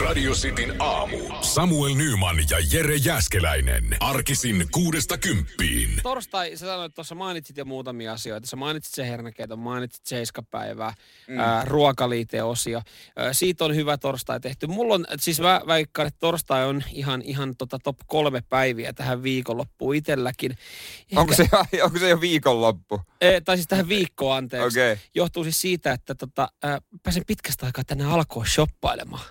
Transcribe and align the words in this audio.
Radio 0.00 0.32
Cityn 0.32 0.74
aamu. 0.78 1.18
Samuel 1.40 1.94
Nyman 1.94 2.36
ja 2.50 2.58
Jere 2.72 2.96
Jäskeläinen. 2.96 3.96
Arkisin 4.00 4.66
kuudesta 4.70 5.18
kymppiin. 5.18 5.90
Torstai, 6.02 6.56
sä 6.56 6.66
sanoit 6.66 6.94
tuossa 6.94 7.14
mainitsit 7.14 7.56
jo 7.56 7.64
muutamia 7.64 8.12
asioita. 8.12 8.46
Sä 8.46 8.56
mainitsit 8.56 8.94
se 8.94 9.08
hernäkeiton, 9.08 9.58
mainitsit 9.58 10.06
seiskapäivää, 10.06 10.94
mm. 11.28 11.38
ää, 11.38 11.64
ruokaliiteosio. 11.64 12.82
Ää, 13.16 13.32
siitä 13.32 13.64
on 13.64 13.74
hyvä 13.74 13.98
torstai 13.98 14.40
tehty. 14.40 14.66
Mulla 14.66 14.94
on, 14.94 15.06
siis 15.18 15.40
mä 15.40 15.60
väikkaan, 15.66 16.08
että 16.08 16.20
torstai 16.20 16.64
on 16.64 16.82
ihan, 16.92 17.22
ihan 17.22 17.56
tota 17.56 17.78
top 17.78 17.96
kolme 18.06 18.42
päiviä 18.48 18.92
tähän 18.92 19.22
viikonloppuun 19.22 19.94
itselläkin. 19.94 20.50
Ehkä, 20.50 21.20
Onko 21.20 21.34
se, 21.34 21.48
onko 21.84 21.98
se 21.98 22.08
jo 22.08 22.20
viikonloppu? 22.20 23.00
e, 23.20 23.40
tai 23.40 23.56
siis 23.56 23.68
tähän 23.68 23.88
viikkoon 23.88 24.36
anteeksi. 24.36 24.80
Okay. 24.80 24.96
Johtuu 25.14 25.44
siis 25.44 25.60
siitä, 25.60 25.92
että 25.92 26.14
tota, 26.14 26.48
ää, 26.62 26.78
pääsen 27.02 27.22
pitkästä 27.26 27.66
aikaa 27.66 27.84
tänne 27.84 28.04
alkoon 28.04 28.46
shoppailemaan. 28.46 29.24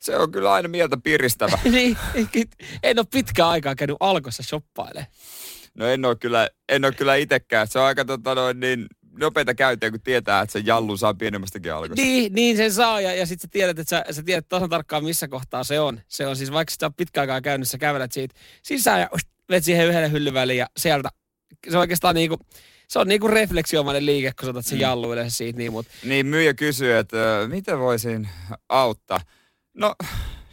Se 0.00 0.16
on 0.16 0.32
kyllä 0.32 0.52
aina 0.52 0.68
mieltä 0.68 0.96
piristävä. 1.04 1.58
niin, 1.70 1.96
en 2.82 2.98
ole 2.98 3.06
pitkään 3.10 3.48
aikaa 3.48 3.74
käynyt 3.74 3.96
alkossa 4.00 4.42
shoppailemaan. 4.42 5.06
No 5.74 5.86
en 5.86 6.04
ole 6.04 6.16
kyllä, 6.16 6.48
en 6.68 6.84
ole 6.84 6.92
kyllä 6.92 7.14
itekään. 7.16 7.68
Se 7.68 7.78
on 7.78 7.84
aika 7.84 8.04
tota 8.04 8.34
noin, 8.34 8.60
niin 8.60 8.86
nopeita 9.18 9.54
käyntiä, 9.54 9.90
kun 9.90 10.00
tietää, 10.00 10.40
että 10.42 10.52
se 10.52 10.62
jallu 10.64 10.96
saa 10.96 11.14
pienemmästäkin 11.14 11.72
alkosta. 11.74 12.02
Niin, 12.02 12.32
niin 12.34 12.56
sen 12.56 12.72
saa 12.72 13.00
ja, 13.00 13.14
ja 13.14 13.26
sitten 13.26 13.42
sä 13.42 13.48
tiedät, 13.52 13.78
että 13.78 13.90
sä, 13.90 14.04
sä 14.14 14.22
tiedät 14.22 14.48
tasan 14.48 14.68
tarkkaan 14.68 15.04
missä 15.04 15.28
kohtaa 15.28 15.64
se 15.64 15.80
on. 15.80 16.00
Se 16.08 16.26
on 16.26 16.36
siis, 16.36 16.52
vaikka 16.52 16.74
sä 16.80 16.86
oot 16.86 16.96
pitkään 16.96 17.22
aikaa 17.22 17.40
käynyt, 17.40 17.68
sä 17.68 17.78
kävelet 17.78 18.12
siitä 18.12 18.34
sisään 18.62 19.00
ja 19.00 19.08
vet 19.50 19.64
siihen 19.64 19.86
yhdelle 19.86 20.10
hyllyn 20.12 20.34
väliin 20.34 20.58
ja 20.58 20.66
sieltä, 20.76 21.08
se 21.70 21.76
on 21.76 21.80
oikeastaan 21.80 22.14
niinku, 22.14 22.38
se 22.88 22.98
on 22.98 23.08
niinku 23.08 23.28
refleksiomainen 23.28 24.06
liike, 24.06 24.32
kun 24.38 24.46
sä 24.46 24.50
otat 24.50 24.66
sen 24.66 24.78
Mm. 24.78 24.82
jallu 24.82 25.12
yleensä 25.12 25.36
siitä, 25.36 25.58
niin, 25.58 25.72
mutta 25.72 25.92
Niin 26.04 26.26
myyjä 26.26 26.54
kysyy, 26.54 26.96
että 26.96 27.38
ö, 27.40 27.48
miten 27.48 27.78
voisin 27.78 28.28
auttaa. 28.68 29.20
No, 29.74 29.94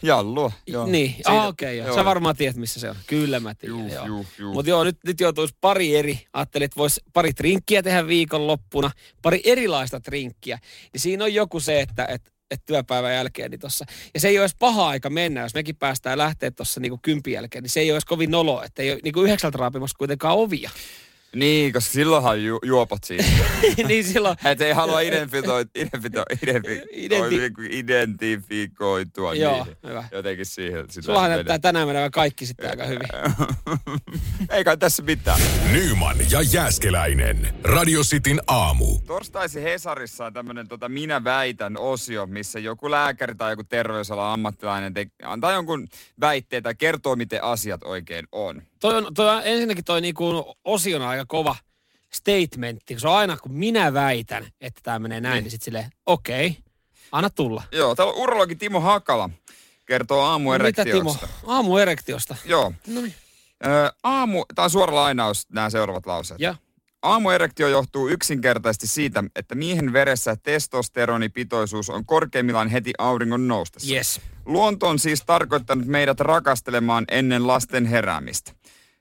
jallua. 0.01 0.51
Joo. 0.67 0.85
niin, 0.85 1.15
ah, 1.25 1.47
okei, 1.47 1.79
okay, 1.79 1.87
joo. 1.87 1.95
sä 1.95 2.05
varmaan 2.05 2.35
tiedät 2.35 2.55
missä 2.55 2.79
se 2.79 2.89
on. 2.89 2.95
Kyllä 3.07 3.39
mä 3.39 3.55
tiedän, 3.55 3.79
Juu, 3.79 3.87
joo. 3.87 4.05
juu, 4.05 4.25
juu. 4.39 4.53
Mutta 4.53 4.69
joo, 4.69 4.83
nyt, 4.83 4.97
nyt 5.05 5.19
joutuisi 5.19 5.55
pari 5.61 5.95
eri, 5.95 6.19
ajattelin, 6.33 6.65
että 6.65 6.77
voisi 6.77 7.01
pari 7.13 7.33
trinkkiä 7.33 7.83
tehdä 7.83 8.07
viikonloppuna, 8.07 8.91
pari 9.21 9.41
erilaista 9.43 9.99
trinkkiä. 9.99 10.59
Niin 10.93 11.01
siinä 11.01 11.23
on 11.23 11.33
joku 11.33 11.59
se, 11.59 11.81
että, 11.81 12.05
että 12.05 12.31
että 12.51 12.65
työpäivän 12.65 13.13
jälkeen 13.13 13.51
niin 13.51 13.59
tossa. 13.59 13.85
Ja 14.13 14.19
se 14.19 14.27
ei 14.27 14.37
ole 14.37 14.43
edes 14.43 14.55
paha 14.59 14.87
aika 14.87 15.09
mennä, 15.09 15.41
jos 15.41 15.53
mekin 15.53 15.75
päästään 15.75 16.17
lähteä 16.17 16.51
tuossa 16.51 16.79
niinku 16.79 16.99
kympin 17.01 17.33
jälkeen, 17.33 17.63
niin 17.63 17.69
se 17.69 17.79
ei 17.79 17.91
ole 17.91 17.95
edes 17.95 18.05
kovin 18.05 18.31
nolo, 18.31 18.63
että 18.63 18.81
ei 18.81 18.91
ole 18.91 18.99
niinku 19.03 19.21
yhdeksältä 19.21 19.57
raapimassa 19.57 19.97
kuitenkaan 19.97 20.37
ovia. 20.37 20.69
Niin, 21.35 21.73
koska 21.73 21.91
silloinhan 21.91 22.43
ju, 22.43 22.59
juopot 22.65 23.03
siitä. 23.03 23.25
niin 23.87 24.03
silloin, 24.03 24.37
Et 24.45 24.61
ei 24.61 24.73
halua 24.73 24.99
identifitoi, 25.01 25.65
identifito, 25.75 26.23
identifi, 26.43 26.81
Identi- 26.91 27.67
identifikoitua 27.69 29.33
joo, 29.33 29.53
niihin. 29.57 29.77
hyvä. 29.87 30.03
Jotenkin 30.11 30.45
siihen. 30.45 30.85
Se 30.89 31.01
näyttää 31.11 31.59
tänään 31.59 31.87
menevän 31.87 32.11
kaikki 32.11 32.45
sitten 32.45 32.69
aika 32.69 32.85
hyvin. 32.85 33.07
ei 34.55 34.63
kai 34.63 34.77
tässä 34.77 35.03
mitään. 35.03 35.39
Nyman 35.71 36.17
ja 36.31 36.41
Jäskeläinen. 36.41 37.53
Radio 37.63 38.01
Cityn 38.01 38.41
aamu. 38.47 38.99
Torstaisi 39.07 39.63
Hesarissa 39.63 40.25
on 40.25 40.33
tämmöinen 40.33 40.67
tota, 40.67 40.89
minä 40.89 41.23
väitän 41.23 41.77
osio, 41.77 42.25
missä 42.25 42.59
joku 42.59 42.91
lääkäri 42.91 43.35
tai 43.35 43.51
joku 43.51 43.63
terveysalan 43.63 44.33
ammattilainen 44.33 44.93
te, 44.93 45.07
antaa 45.23 45.51
jonkun 45.51 45.87
väitteen 46.19 46.63
tai 46.63 46.75
kertoo, 46.75 47.15
miten 47.15 47.43
asiat 47.43 47.83
oikein 47.83 48.25
on. 48.31 48.61
Toi 48.79 48.95
on, 48.97 49.13
toi 49.13 49.29
on 49.35 49.41
ensinnäkin 49.45 49.83
toi 49.83 50.01
niinku 50.01 50.55
osiona 50.65 51.09
aika 51.09 51.25
kova 51.27 51.55
statementti, 52.13 52.93
kun 52.93 53.01
se 53.01 53.07
on 53.07 53.15
aina, 53.15 53.37
kun 53.37 53.53
minä 53.53 53.93
väitän, 53.93 54.47
että 54.61 54.81
tämä 54.83 54.99
menee 54.99 55.21
näin, 55.21 55.33
niin, 55.33 55.43
Niin. 55.43 55.51
sitten 55.51 55.65
silleen, 55.65 55.89
okei, 56.05 56.47
okay, 56.47 56.61
anna 57.11 57.29
tulla. 57.29 57.63
Joo, 57.71 57.95
täällä 57.95 58.13
on 58.13 58.19
urologi 58.19 58.55
Timo 58.55 58.79
Hakala 58.79 59.29
kertoo 59.85 60.39
No, 60.39 60.39
mitä 60.39 60.83
Timo? 60.83 61.09
aamuerektiosta. 61.09 61.27
Aamuerektiosta. 61.47 62.35
Joo. 62.45 62.73
No 62.87 63.01
niin. 63.01 63.13
Aamu, 64.03 64.45
tämä 64.55 64.63
on 64.63 64.69
suora 64.69 64.95
lainaus, 64.95 65.47
nämä 65.49 65.69
seuraavat 65.69 66.05
lauseet. 66.05 66.39
Ja, 66.39 66.55
Aamuerektio 67.01 67.67
johtuu 67.67 68.09
yksinkertaisesti 68.09 68.87
siitä, 68.87 69.23
että 69.35 69.55
miehen 69.55 69.93
veressä 69.93 70.35
testosteronipitoisuus 70.43 71.89
on 71.89 72.05
korkeimmillaan 72.05 72.67
heti 72.69 72.93
auringon 72.97 73.47
noustessa. 73.47 73.93
yes. 73.93 74.21
Luonto 74.45 74.87
on 74.87 74.99
siis 74.99 75.23
tarkoittanut 75.25 75.85
meidät 75.85 76.19
rakastelemaan 76.19 77.05
ennen 77.11 77.47
lasten 77.47 77.85
heräämistä. 77.85 78.51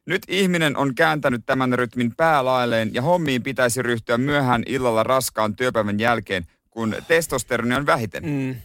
Nyt 0.06 0.22
ihminen 0.28 0.76
on 0.76 0.94
kääntänyt 0.94 1.42
tämän 1.46 1.72
rytmin 1.72 2.16
päälailleen 2.16 2.94
ja 2.94 3.02
hommiin 3.02 3.42
pitäisi 3.42 3.82
ryhtyä 3.82 4.18
myöhään 4.18 4.62
illalla 4.66 5.02
raskaan 5.02 5.56
työpäivän 5.56 6.00
jälkeen, 6.00 6.46
kun 6.70 6.96
testosteroni 7.08 7.74
on 7.74 7.86
vähiten. 7.86 8.24
Mm. 8.24 8.56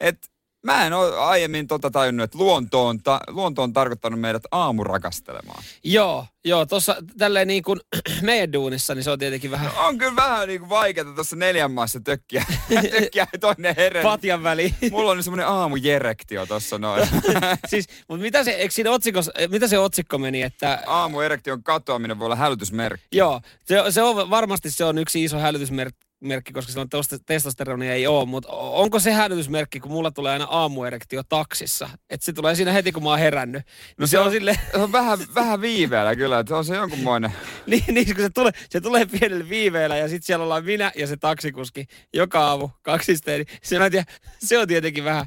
Et 0.00 0.30
mä 0.64 0.86
en 0.86 0.92
ole 0.92 1.18
aiemmin 1.18 1.66
tota 1.66 1.90
tajunnut, 1.90 2.24
että 2.24 2.38
luonto 2.38 2.86
on, 2.86 3.02
ta- 3.02 3.20
luonto 3.28 3.62
on 3.62 3.72
tarkoittanut 3.72 4.20
meidät 4.20 4.42
aamurakastelemaan. 4.50 5.62
Joo, 5.84 6.26
joo, 6.44 6.66
tuossa 6.66 6.96
tälleen 7.18 7.48
niin 7.48 7.62
kuin 7.62 7.80
meidän 8.22 8.52
duunissa, 8.52 8.94
niin 8.94 9.04
se 9.04 9.10
on 9.10 9.18
tietenkin 9.18 9.50
vähän 9.50 9.70
On 9.76 9.98
kyllä 9.98 10.16
vähän 10.16 10.48
niinku 10.48 10.68
vaikeaa 10.68 11.14
tuossa 11.14 11.36
neljän 11.36 11.70
maassa 11.72 12.00
tökkiä, 12.00 12.44
tökkiä 12.90 13.26
toinen 13.40 13.74
heren. 13.76 14.02
patjan 14.02 14.42
väliin. 14.42 14.74
Mulla 14.90 15.10
on 15.10 15.22
semmoinen 15.22 15.46
aamujerektio 15.48 16.46
tossa 16.46 16.78
noin. 16.78 17.08
siis, 17.68 17.88
mutta 18.08 18.22
mitä 18.22 18.44
se, 18.44 18.50
eikö 18.50 18.74
siinä 18.74 18.90
otsikossa, 18.90 19.32
mitä 19.50 19.68
se 19.68 19.78
otsikko 19.78 20.18
meni, 20.18 20.42
että 20.42 20.82
Aamuerektion 20.86 21.62
katoaminen 21.62 22.18
voi 22.18 22.24
olla 22.26 22.36
hälytysmerkki. 22.36 23.06
Joo, 23.12 23.40
se, 23.64 23.76
se 23.90 24.02
on, 24.02 24.30
varmasti 24.30 24.70
se 24.70 24.84
on 24.84 24.98
yksi 24.98 25.24
iso 25.24 25.38
hälytysmerkki, 25.38 26.06
koska 26.52 26.72
silloin 26.72 26.88
testoste- 26.88 27.22
testosteronia 27.26 27.94
ei 27.94 28.06
ole, 28.06 28.24
mutta 28.26 28.48
onko 28.52 29.00
se 29.00 29.12
hälytysmerkki, 29.12 29.80
kun 29.80 29.90
mulla 29.92 30.10
tulee 30.10 30.32
aina 30.32 30.44
aamuerektio 30.50 31.22
taksissa? 31.28 31.88
Että 32.10 32.26
se 32.26 32.32
tulee 32.32 32.54
siinä 32.54 32.72
heti, 32.72 32.92
kun 32.92 33.02
mä 33.02 33.08
oon 33.10 33.18
herännyt. 33.18 33.62
No 33.98 34.06
se, 34.06 34.10
se 34.10 34.18
on 34.18 34.30
sille, 34.30 34.58
Se 34.72 34.78
on 34.78 34.92
vähän, 34.92 35.18
vähän 35.34 35.60
viiveellä 35.60 36.16
kyllä, 36.16 36.38
että 36.38 36.50
se 36.50 36.54
on 36.54 36.64
se 36.64 36.76
jonkunmoinen. 36.76 37.32
niin, 37.66 37.84
niin, 37.92 38.06
kun 38.06 38.16
se 38.24 38.30
tulee, 38.30 38.52
se 38.70 38.80
tulee 38.80 39.06
pienellä 39.06 39.48
viiveellä 39.48 39.96
ja 39.96 40.08
sitten 40.08 40.26
siellä 40.26 40.42
ollaan 40.44 40.64
minä 40.64 40.92
ja 40.96 41.06
se 41.06 41.16
taksikuski 41.16 41.86
joka 42.14 42.46
aamu 42.46 42.68
kaksisteen. 42.82 43.38
niin 43.40 43.58
Se, 43.62 43.90
tiedä, 43.90 44.04
se 44.38 44.58
on 44.58 44.68
tietenkin 44.68 45.04
vähän... 45.04 45.26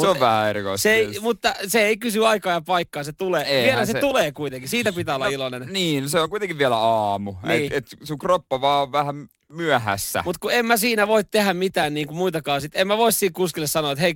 Se 0.00 0.06
on 0.08 0.20
vähän 0.20 0.50
erikoista. 0.50 0.82
se 0.82 0.94
ei, 0.94 1.20
mutta 1.20 1.54
se 1.68 1.82
ei 1.86 1.96
kysy 1.96 2.26
aikaa 2.26 2.52
ja 2.52 2.60
paikkaa, 2.60 3.04
se 3.04 3.12
tulee. 3.12 3.42
Eihän 3.44 3.64
Vielä 3.64 3.86
se, 3.86 3.92
se- 3.92 4.00
tulee 4.00 4.32
kuitenkin, 4.32 4.68
siitä 4.68 4.92
pitää 4.92 5.14
olla 5.14 5.26
iloinen. 5.26 5.68
Niin, 5.72 6.08
se 6.08 6.20
on 6.20 6.30
kuitenkin 6.30 6.58
vielä 6.58 6.76
aamu. 6.76 7.34
Niin. 7.42 7.66
Et, 7.66 7.72
et 7.72 7.86
sun 8.02 8.18
kroppa 8.18 8.60
vaan 8.60 8.82
on 8.82 8.92
vähän 8.92 9.28
myöhässä. 9.48 10.22
Mutta 10.24 10.38
kun 10.40 10.52
en 10.52 10.66
mä 10.66 10.76
siinä 10.76 11.06
voi 11.06 11.24
tehdä 11.24 11.54
mitään 11.54 11.94
niin 11.94 12.06
kuin 12.06 12.16
muitakaan. 12.16 12.60
Sit 12.60 12.72
en 12.76 12.86
mä 12.86 12.98
voi 12.98 13.12
siinä 13.12 13.32
kuskille 13.36 13.66
sanoa, 13.66 13.92
että 13.92 14.02
hei, 14.02 14.14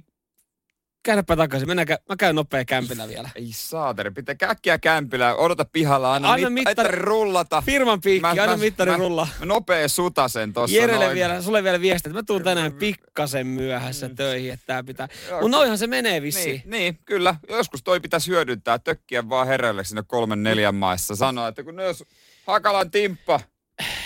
käännäpä 1.02 1.36
takaisin. 1.36 1.68
Mennään, 1.68 1.88
mä 2.08 2.16
käyn 2.18 2.36
nopea 2.36 2.64
kämpillä 2.64 3.08
vielä. 3.08 3.30
Ei 3.34 3.48
saateri, 3.52 4.10
pitää 4.10 4.34
käkkiä 4.34 4.78
kämpillä, 4.78 5.34
odota 5.34 5.64
pihalla, 5.72 6.14
anna, 6.14 6.32
Anna 6.32 6.50
mit- 6.50 6.54
mittari- 6.54 6.70
mittari 6.88 7.02
rullata. 7.04 7.62
Firman 7.66 8.00
piikki, 8.00 8.20
Mä- 8.20 8.28
aina 8.28 8.46
mä- 8.46 8.56
mittari 8.56 8.90
mä- 8.90 8.96
rullaa. 8.96 9.28
Mä 9.40 9.46
nopea 9.46 9.88
sutasen 9.88 10.52
tossa 10.52 10.76
Jerelle 10.76 11.04
noin. 11.04 11.14
vielä, 11.14 11.42
sulle 11.42 11.64
vielä 11.64 11.80
viesti, 11.80 12.08
että 12.08 12.18
mä 12.18 12.22
tuun 12.26 12.42
tänään 12.42 12.72
pikkasen 12.72 13.46
myöhässä 13.46 14.08
töihin, 14.08 14.52
että 14.52 14.66
tää 14.66 14.82
pitää. 14.84 15.08
Mutta 15.30 15.48
noihan 15.56 15.78
se 15.78 15.86
menee 15.86 16.22
vissiin. 16.22 16.62
Niin, 16.64 16.70
niin, 16.70 16.98
kyllä. 17.04 17.34
Joskus 17.48 17.82
toi 17.82 18.00
pitäisi 18.00 18.30
hyödyntää, 18.30 18.78
tökkiä 18.78 19.28
vaan 19.28 19.46
hereille 19.46 19.84
sinne 19.84 20.02
kolmen 20.06 20.42
neljän 20.42 20.74
maissa. 20.74 21.16
Sanoa, 21.16 21.48
että 21.48 21.62
kun 21.62 21.76
ne 21.76 21.86
olisi 21.86 22.04
Hakalan 22.46 22.90
timppa, 22.90 23.40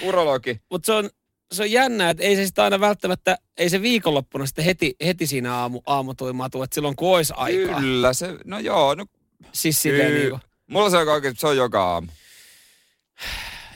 urologi. 0.02 0.60
Mutta 0.70 0.86
se 0.86 0.92
on, 0.92 1.10
se 1.52 1.62
on 1.62 1.70
jännä, 1.72 2.10
että 2.10 2.22
ei 2.22 2.36
se 2.36 2.46
sitä 2.46 2.64
aina 2.64 2.80
välttämättä, 2.80 3.36
ei 3.58 3.70
se 3.70 3.82
viikonloppuna 3.82 4.46
sitten 4.46 4.64
heti, 4.64 4.94
heti 5.06 5.26
siinä 5.26 5.54
aamu, 5.54 5.80
aamutuimaa 5.86 6.50
tule, 6.50 6.64
että 6.64 6.74
silloin 6.74 6.96
kun 6.96 7.16
olisi 7.16 7.32
aikaa. 7.36 7.80
Kyllä, 7.80 8.12
se, 8.12 8.36
no 8.44 8.58
joo, 8.58 8.94
no 8.94 9.06
Siis 9.52 9.82
silleen 9.82 10.14
niin 10.14 10.30
kuin, 10.30 10.40
Mulla 10.66 10.90
se 10.90 10.96
on 10.96 11.08
oikein, 11.08 11.34
se 11.38 11.46
on 11.46 11.56
joka 11.56 11.84
aamu. 11.84 12.08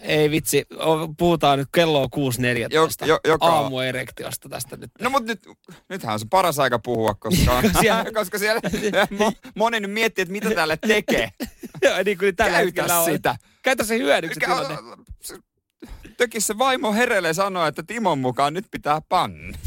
ei 0.03 0.31
vitsi, 0.31 0.67
puhutaan 1.19 1.59
nyt 1.59 1.69
kello 1.75 2.03
on 2.03 2.09
6.14 2.33 2.71
Jo- 2.71 2.89
jo- 3.07 3.21
joka- 3.25 3.47
aamuerektiosta 3.47 4.49
tästä 4.49 4.77
nyt. 4.77 4.91
No 5.01 5.11
mutta 5.11 5.27
nyt, 5.33 5.43
nythän 5.89 6.13
on 6.13 6.21
se 6.21 6.27
paras 6.31 6.59
aika 6.59 6.79
puhua, 6.79 7.15
koska, 7.15 7.63
siellä- 7.81 8.13
koska 8.21 8.39
siellä 8.39 8.61
mo, 9.19 9.33
moni 9.55 9.81
nyt 9.81 9.91
miettii, 9.91 10.23
että 10.23 10.33
mitä 10.33 10.51
tälle 10.51 10.77
tekee. 10.77 11.29
Joo, 11.83 12.03
niin 12.05 12.19
kuin 12.19 12.37
tällä 12.37 12.51
Käytä 12.53 12.65
hetkellä 12.67 12.99
on. 12.99 13.05
sitä. 13.05 13.37
Käytä 13.63 13.85
se 13.85 13.99
hyödyksi 13.99 14.41
tilanne. 14.41 14.77
Töki 16.17 16.41
se 16.41 16.59
vaimo 16.59 16.93
hereille 16.93 17.35
sanoa, 17.35 17.69
että 17.69 17.83
Timon 17.83 18.19
mukaan 18.19 18.55
nyt 18.55 18.67
pitää 18.71 19.01
panna. 19.09 19.59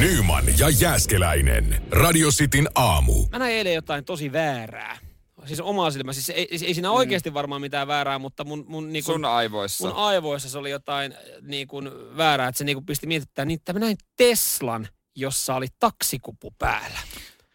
Nyman 0.00 0.44
ja 0.58 0.68
Jäskeläinen. 0.68 1.82
Radio 1.90 2.28
Cityn 2.30 2.68
aamu. 2.74 3.26
Mä 3.32 3.38
näin 3.38 3.54
eilen 3.54 3.74
jotain 3.74 4.04
tosi 4.04 4.32
väärää. 4.32 4.98
Siis 5.44 5.60
omaa 5.60 5.90
silmä. 5.90 6.12
Siis 6.12 6.30
ei, 6.30 6.48
ei 6.50 6.74
siinä 6.74 6.90
oikeasti 6.90 7.34
varmaan 7.34 7.60
mitään 7.60 7.88
väärää, 7.88 8.18
mutta 8.18 8.44
mun, 8.44 8.64
mun, 8.68 8.92
niin 8.92 9.02
Sun 9.04 9.14
kun, 9.14 9.24
aivoissa. 9.24 9.88
mun 9.88 9.96
aivoissa 9.96 10.48
se 10.48 10.58
oli 10.58 10.70
jotain 10.70 11.14
niin 11.42 11.68
kun 11.68 11.92
väärää, 12.16 12.48
että 12.48 12.58
se 12.58 12.64
niin 12.64 12.76
kun 12.76 12.86
pisti 12.86 13.06
mietittämään. 13.06 13.48
Niin, 13.48 13.56
että 13.56 13.72
mä 13.72 13.78
näin 13.78 13.96
Teslan, 14.16 14.88
jossa 15.16 15.54
oli 15.54 15.66
taksikupu 15.78 16.54
päällä. 16.58 16.98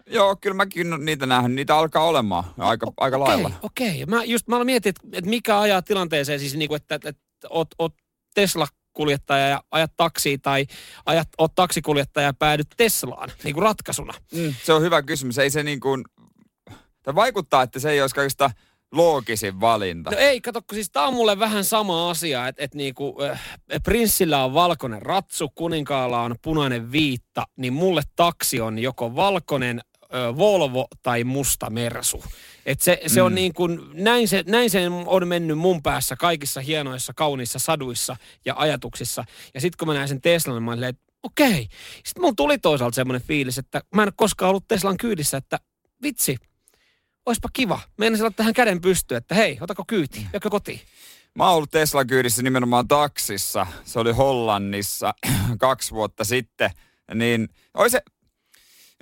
Joo, 0.07 0.35
kyllä 0.35 0.55
mäkin 0.55 0.93
oon 0.93 1.05
niitä 1.05 1.25
nähnyt. 1.25 1.55
Niitä 1.55 1.77
alkaa 1.77 2.03
olemaan 2.03 2.43
aika, 2.57 2.91
aika 2.97 3.19
lailla. 3.19 3.51
Okei, 3.61 3.87
okei. 3.93 4.05
Mä 4.05 4.23
just 4.23 4.47
mä 4.47 4.63
mietin, 4.63 4.89
että, 4.89 5.17
että 5.17 5.29
mikä 5.29 5.59
ajaa 5.59 5.81
tilanteeseen 5.81 6.39
siis 6.39 6.55
niin 6.55 6.67
kuin, 6.67 6.75
että, 6.75 6.95
että, 6.95 7.09
että 7.09 7.21
oot, 7.49 7.67
oot 7.79 7.93
Tesla 8.33 8.67
kuljettaja 8.93 9.47
ja 9.47 9.63
ajat 9.71 9.91
taksiin 9.97 10.41
tai 10.41 10.67
ajat, 11.05 11.27
oot 11.37 11.55
taksikuljettaja 11.55 12.27
ja 12.27 12.33
päädyt 12.33 12.67
Teslaan 12.77 13.29
niin 13.43 13.53
kuin 13.53 13.63
ratkaisuna? 13.63 14.13
Mm, 14.33 14.53
se 14.63 14.73
on 14.73 14.81
hyvä 14.81 15.01
kysymys. 15.01 15.37
Ei 15.37 15.49
se 15.49 15.63
niin 15.63 15.79
kuin, 15.79 16.05
tai 17.03 17.15
vaikuttaa, 17.15 17.63
että 17.63 17.79
se 17.79 17.91
ei 17.91 18.01
olisi 18.01 18.15
kaikista 18.15 18.51
loogisin 18.91 19.59
valinta. 19.59 20.11
No 20.11 20.17
ei, 20.17 20.41
kato, 20.41 20.61
kun 20.61 20.75
siis 20.75 20.91
tää 20.91 21.03
on 21.03 21.13
mulle 21.13 21.39
vähän 21.39 21.63
sama 21.63 22.09
asia, 22.09 22.47
että 22.47 22.63
et 22.63 22.75
niinku, 22.75 23.17
äh, 23.23 23.41
prinssillä 23.83 24.43
on 24.43 24.53
valkoinen 24.53 25.01
ratsu, 25.01 25.49
kuninkaalla 25.49 26.21
on 26.21 26.35
punainen 26.41 26.91
viitta, 26.91 27.43
niin 27.57 27.73
mulle 27.73 28.01
taksi 28.15 28.61
on 28.61 28.79
joko 28.79 29.15
valkoinen 29.15 29.81
Volvo 30.37 30.87
tai 31.03 31.23
musta 31.23 31.69
Mersu. 31.69 32.23
Et 32.65 32.81
se, 32.81 33.01
se 33.07 33.19
mm. 33.19 33.25
on 33.25 33.35
niin 33.35 33.53
kuin, 33.53 33.79
näin 33.93 34.27
se, 34.27 34.43
näin 34.47 34.69
se 34.69 34.81
on 35.05 35.27
mennyt 35.27 35.57
mun 35.57 35.83
päässä 35.83 36.15
kaikissa 36.15 36.61
hienoissa, 36.61 37.13
kauniissa 37.15 37.59
saduissa 37.59 38.15
ja 38.45 38.53
ajatuksissa. 38.57 39.23
Ja 39.53 39.61
sitten 39.61 39.77
kun 39.77 39.87
mä 39.87 39.93
näin 39.93 40.07
sen 40.07 40.21
Teslan, 40.21 40.55
niin 40.55 40.63
mä 40.63 40.71
olin, 40.71 40.83
että 40.83 41.03
okei. 41.23 41.67
Sitten 42.05 42.21
mulla 42.21 42.33
tuli 42.37 42.57
toisaalta 42.57 42.95
semmoinen 42.95 43.27
fiilis, 43.27 43.57
että 43.57 43.81
mä 43.95 44.01
en 44.01 44.07
ole 44.07 44.13
koskaan 44.15 44.49
ollut 44.49 44.67
Teslan 44.67 44.97
kyydissä, 44.97 45.37
että 45.37 45.59
vitsi, 46.03 46.37
oispa 47.25 47.49
kiva. 47.53 47.79
Meinasin 47.97 48.23
olla 48.23 48.33
tähän 48.35 48.53
käden 48.53 48.81
pystyyn, 48.81 49.17
että 49.17 49.35
hei, 49.35 49.57
otako 49.61 49.83
kyyti, 49.87 50.27
joko 50.33 50.49
kotiin. 50.49 50.81
Mä 51.35 51.47
oon 51.47 51.55
ollut 51.55 51.71
Tesla 51.71 52.05
kyydissä 52.05 52.41
nimenomaan 52.41 52.87
taksissa. 52.87 53.67
Se 53.83 53.99
oli 53.99 54.11
Hollannissa 54.11 55.13
kaksi 55.59 55.91
vuotta 55.91 56.23
sitten. 56.23 56.71
Niin 57.15 57.49
oi 57.73 57.89
se, 57.89 58.01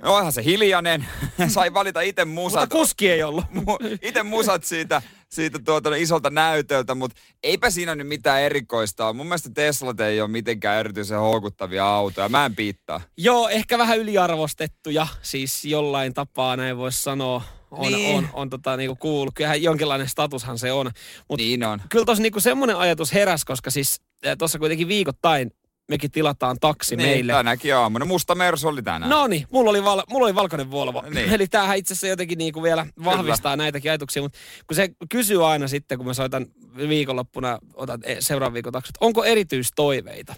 Onhan 0.02 0.32
se 0.32 0.44
hiljainen. 0.44 1.06
Sai 1.48 1.74
valita 1.74 2.00
itse 2.00 2.24
musat. 2.24 2.60
Mutta 2.60 2.76
kuski 2.76 3.10
ei 3.10 3.22
ollut. 3.22 3.44
itse 4.02 4.22
musat 4.22 4.64
siitä, 4.64 5.02
siitä 5.28 5.58
tuota, 5.58 5.96
isolta 5.96 6.30
näytöltä, 6.30 6.94
mutta 6.94 7.20
eipä 7.42 7.70
siinä 7.70 7.94
nyt 7.94 8.08
mitään 8.08 8.42
erikoista 8.42 9.12
Mun 9.12 9.26
mielestä 9.26 9.50
Teslat 9.54 10.00
ei 10.00 10.20
ole 10.20 10.30
mitenkään 10.30 10.80
erityisen 10.80 11.18
houkuttavia 11.18 11.86
autoja. 11.86 12.28
Mä 12.28 12.46
en 12.46 12.56
piittaa. 12.56 13.00
Joo, 13.16 13.48
ehkä 13.48 13.78
vähän 13.78 13.98
yliarvostettuja. 13.98 15.06
Siis 15.22 15.64
jollain 15.64 16.14
tapaa 16.14 16.56
näin 16.56 16.76
voisi 16.76 17.02
sanoa 17.02 17.42
on, 17.70 17.92
niin. 17.92 18.16
on, 18.16 18.28
on 18.32 18.50
tota, 18.50 18.76
niinku 18.76 18.96
kuullut. 18.96 19.34
Kyllähän 19.34 19.62
jonkinlainen 19.62 20.08
statushan 20.08 20.58
se 20.58 20.72
on. 20.72 20.90
Mut 21.28 21.38
niin 21.38 21.64
on. 21.64 21.82
Kyllä 21.88 22.04
tuossa 22.04 22.22
niinku 22.22 22.40
semmoinen 22.40 22.76
ajatus 22.76 23.14
heräs, 23.14 23.44
koska 23.44 23.70
siis 23.70 24.00
tuossa 24.38 24.58
kuitenkin 24.58 24.88
viikoittain 24.88 25.50
mekin 25.90 26.10
tilataan 26.10 26.56
taksi 26.60 26.96
niin, 26.96 27.08
meille. 27.08 27.32
tänäkin 27.32 27.76
aamuna. 27.76 28.04
Musta 28.04 28.34
Mersu 28.34 28.68
oli 28.68 28.82
tänään. 28.82 29.10
No 29.10 29.26
niin, 29.26 29.46
mulla 29.50 29.70
oli, 29.70 29.84
val, 29.84 30.02
mulla 30.10 30.26
oli 30.26 30.34
valkoinen 30.34 30.70
Volvo. 30.70 31.02
Niin. 31.14 31.32
Eli 31.34 31.46
tämähän 31.46 31.76
itse 31.76 31.92
asiassa 31.92 32.06
jotenkin 32.06 32.38
niinku 32.38 32.62
vielä 32.62 32.86
vahvistaa 33.04 33.52
Kyllä. 33.52 33.64
näitäkin 33.64 33.90
ajatuksia. 33.90 34.22
Mutta 34.22 34.38
kun 34.66 34.76
se 34.76 34.88
kysyy 35.08 35.46
aina 35.46 35.68
sitten, 35.68 35.98
kun 35.98 36.06
mä 36.06 36.14
soitan 36.14 36.46
viikonloppuna, 36.76 37.58
otan 37.74 38.00
e, 38.04 38.16
seuraavan 38.18 38.54
viikon 38.54 38.72
taksi, 38.72 38.92
onko 39.00 39.24
erityistoiveita? 39.24 40.34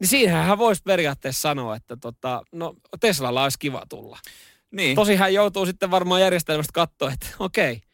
Niin 0.00 0.08
siinähän 0.08 0.46
hän 0.46 0.58
voisi 0.58 0.82
periaatteessa 0.82 1.40
sanoa, 1.40 1.76
että 1.76 1.96
tota, 1.96 2.42
no 2.52 2.74
Teslalla 3.00 3.42
olisi 3.42 3.58
kiva 3.58 3.82
tulla. 3.88 4.18
Niin. 4.70 4.96
Tosi 4.96 5.16
hän 5.16 5.34
joutuu 5.34 5.66
sitten 5.66 5.90
varmaan 5.90 6.20
järjestelmästä 6.20 6.72
katsoa, 6.72 7.12
että 7.12 7.26
okei, 7.38 7.72
okay, 7.72 7.88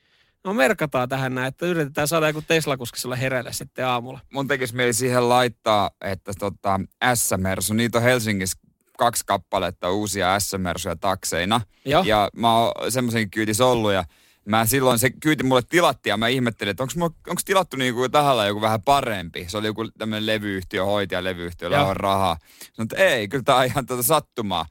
No 0.44 0.54
merkataan 0.54 1.08
tähän 1.08 1.34
näin, 1.34 1.48
että 1.48 1.66
yritetään 1.66 2.08
saada 2.08 2.26
joku 2.28 2.42
Tesla-kuskisella 2.42 3.16
hereille 3.16 3.52
sitten 3.52 3.86
aamulla. 3.86 4.20
Mun 4.32 4.48
tekisi 4.48 4.76
mieli 4.76 4.92
siihen 4.92 5.28
laittaa, 5.28 5.90
että 6.00 6.32
tota, 6.38 6.80
S-Mersu, 7.14 7.74
niitä 7.74 7.98
on 7.98 8.04
Helsingissä 8.04 8.58
kaksi 8.98 9.24
kappaletta 9.26 9.90
uusia 9.90 10.40
S-Mersuja 10.40 10.96
takseina. 10.96 11.60
Joo. 11.84 12.02
Ja 12.06 12.30
mä 12.36 12.56
oon 12.56 12.92
semmoisen 12.92 13.30
kyytis 13.30 13.60
ollut 13.60 13.92
ja 13.92 14.04
mä 14.44 14.66
silloin 14.66 14.98
se 14.98 15.10
kyyti 15.10 15.44
mulle 15.44 15.62
tilattiin 15.68 16.10
ja 16.10 16.16
mä 16.16 16.28
ihmettelin, 16.28 16.70
että 16.70 16.82
onko 16.82 17.40
tilattu 17.44 17.76
niinku 17.76 18.08
tahalla 18.08 18.46
joku 18.46 18.60
vähän 18.60 18.82
parempi. 18.82 19.44
Se 19.48 19.58
oli 19.58 19.66
joku 19.66 19.90
tämmöinen 19.90 20.26
levyyhtiö, 20.26 20.84
hoitaja 20.84 21.24
levyyhtiö, 21.24 21.68
on 21.80 21.96
rahaa. 21.96 22.36
Sanoin, 22.72 22.86
että 22.92 22.96
ei, 22.96 23.28
kyllä 23.28 23.44
tää 23.44 23.56
on 23.56 23.64
ihan 23.64 23.86
tuota 23.86 24.02
sattumaa. 24.02 24.66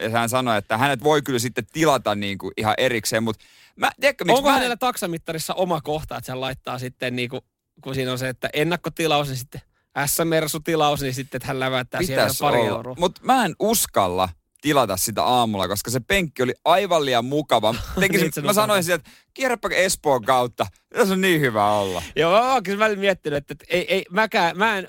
Ja 0.00 0.10
hän 0.10 0.28
sanoi, 0.28 0.58
että 0.58 0.78
hänet 0.78 1.02
voi 1.02 1.22
kyllä 1.22 1.38
sitten 1.38 1.66
tilata 1.72 2.14
niinku 2.14 2.52
ihan 2.56 2.74
erikseen, 2.78 3.22
mutta 3.22 3.44
Mä, 3.76 3.90
tiedätkö, 4.00 4.24
Onko 4.28 4.48
mä... 4.48 4.54
hänellä 4.54 4.76
taksamittarissa 4.76 5.54
oma 5.54 5.80
kohta, 5.80 6.16
että 6.16 6.32
hän 6.32 6.40
laittaa 6.40 6.78
sitten 6.78 7.16
niin 7.16 7.28
kuin, 7.28 7.40
kun 7.82 7.94
siinä 7.94 8.12
on 8.12 8.18
se, 8.18 8.28
että 8.28 8.50
ennakkotilaus, 8.52 9.28
niin 9.28 9.36
sitten 9.36 9.60
S-Mersu-tilaus, 10.06 11.00
niin 11.00 11.14
sitten 11.14 11.38
että 11.38 11.46
hän 11.46 11.60
läväyttää 11.60 12.02
siellä 12.02 12.28
pari 12.40 12.58
olla. 12.58 12.68
euroa. 12.68 12.94
Mutta 12.98 13.20
mä 13.24 13.44
en 13.44 13.54
uskalla 13.60 14.28
tilata 14.60 14.96
sitä 14.96 15.24
aamulla, 15.24 15.68
koska 15.68 15.90
se 15.90 16.00
penkki 16.00 16.42
oli 16.42 16.54
aivan 16.64 17.04
liian 17.04 17.24
mukava. 17.24 17.74
Tekisin, 18.00 18.30
niin, 18.36 18.44
mä 18.44 18.52
sanoin 18.52 18.84
sieltä, 18.84 19.04
että 19.08 19.24
kierräpä 19.34 19.68
Espoon 19.72 20.24
kautta. 20.24 20.66
Tässä 20.94 21.14
on 21.14 21.20
niin 21.20 21.40
hyvä 21.40 21.72
olla. 21.72 22.02
Joo, 22.16 22.32
mä 22.32 22.52
oon 22.52 22.62
välillä 22.78 23.00
miettinyt, 23.00 23.36
että, 23.36 23.52
että 23.52 23.64
ei, 23.68 23.94
ei, 23.94 24.04
mäkään, 24.10 24.58
mä 24.58 24.78
en, 24.78 24.88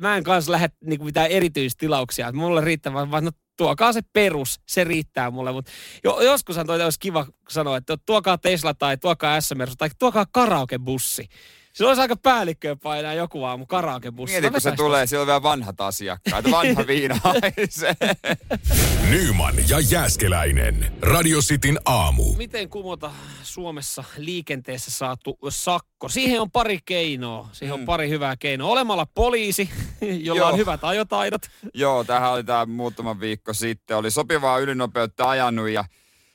mä 0.00 0.16
en 0.16 0.24
kanssa 0.24 0.52
lähde 0.52 0.68
niinku 0.84 1.04
mitään 1.04 1.30
erityistilauksia. 1.30 2.32
Mulle 2.32 2.60
riittää 2.60 2.92
vaan, 2.92 3.10
vaan 3.10 3.24
no, 3.24 3.30
tuokaa 3.60 3.92
se 3.92 4.00
perus, 4.12 4.60
se 4.66 4.84
riittää 4.84 5.30
mulle. 5.30 5.52
Mutta 5.52 5.70
jo, 6.04 6.20
joskushan 6.20 6.66
toi 6.66 6.82
olisi 6.82 6.98
kiva 6.98 7.26
sanoa, 7.48 7.76
että 7.76 7.96
tuokaa 8.06 8.38
Tesla 8.38 8.74
tai 8.74 8.96
tuokaa 8.98 9.40
s 9.40 9.54
tai 9.78 9.88
tuokaa 9.98 10.26
karaokebussi. 10.32 11.28
Se 11.72 11.86
olisi 11.86 12.02
aika 12.02 12.16
päällikköä 12.16 12.76
painaa 12.76 13.14
joku 13.14 13.44
aamu 13.44 13.66
karaokebussi. 13.66 14.34
Mieti, 14.34 14.50
kun 14.50 14.60
se 14.60 14.72
tulee, 14.72 15.06
siellä 15.06 15.22
on 15.22 15.26
vielä 15.26 15.42
vanhat 15.42 15.80
asiakkaat, 15.80 16.50
vanha 16.50 16.86
viina 16.86 17.20
Nyman 19.10 19.54
ja 19.68 19.80
Jääskeläinen. 19.90 20.92
Radio 21.02 21.40
Cityn 21.40 21.78
aamu. 21.84 22.34
Miten 22.36 22.68
kumota 22.68 23.10
Suomessa 23.42 24.04
liikenteessä 24.16 24.90
saatu 24.90 25.38
sakko? 25.48 26.08
Siihen 26.08 26.40
on 26.40 26.50
pari 26.50 26.78
keinoa. 26.84 27.48
Siihen 27.52 27.76
mm. 27.76 27.80
on 27.80 27.86
pari 27.86 28.08
hyvää 28.08 28.36
keinoa. 28.36 28.70
Olemalla 28.70 29.06
poliisi, 29.06 29.70
jolla 30.26 30.40
Joo. 30.40 30.50
on 30.50 30.58
hyvät 30.58 30.84
ajotaidot. 30.84 31.42
Joo, 31.74 32.04
tähän 32.04 32.32
oli 32.32 32.44
tämä 32.44 32.66
muutama 32.66 33.20
viikko 33.20 33.52
sitten. 33.52 33.96
Oli 33.96 34.10
sopivaa 34.10 34.58
ylinopeutta 34.58 35.30
ajanut 35.30 35.68
ja 35.68 35.84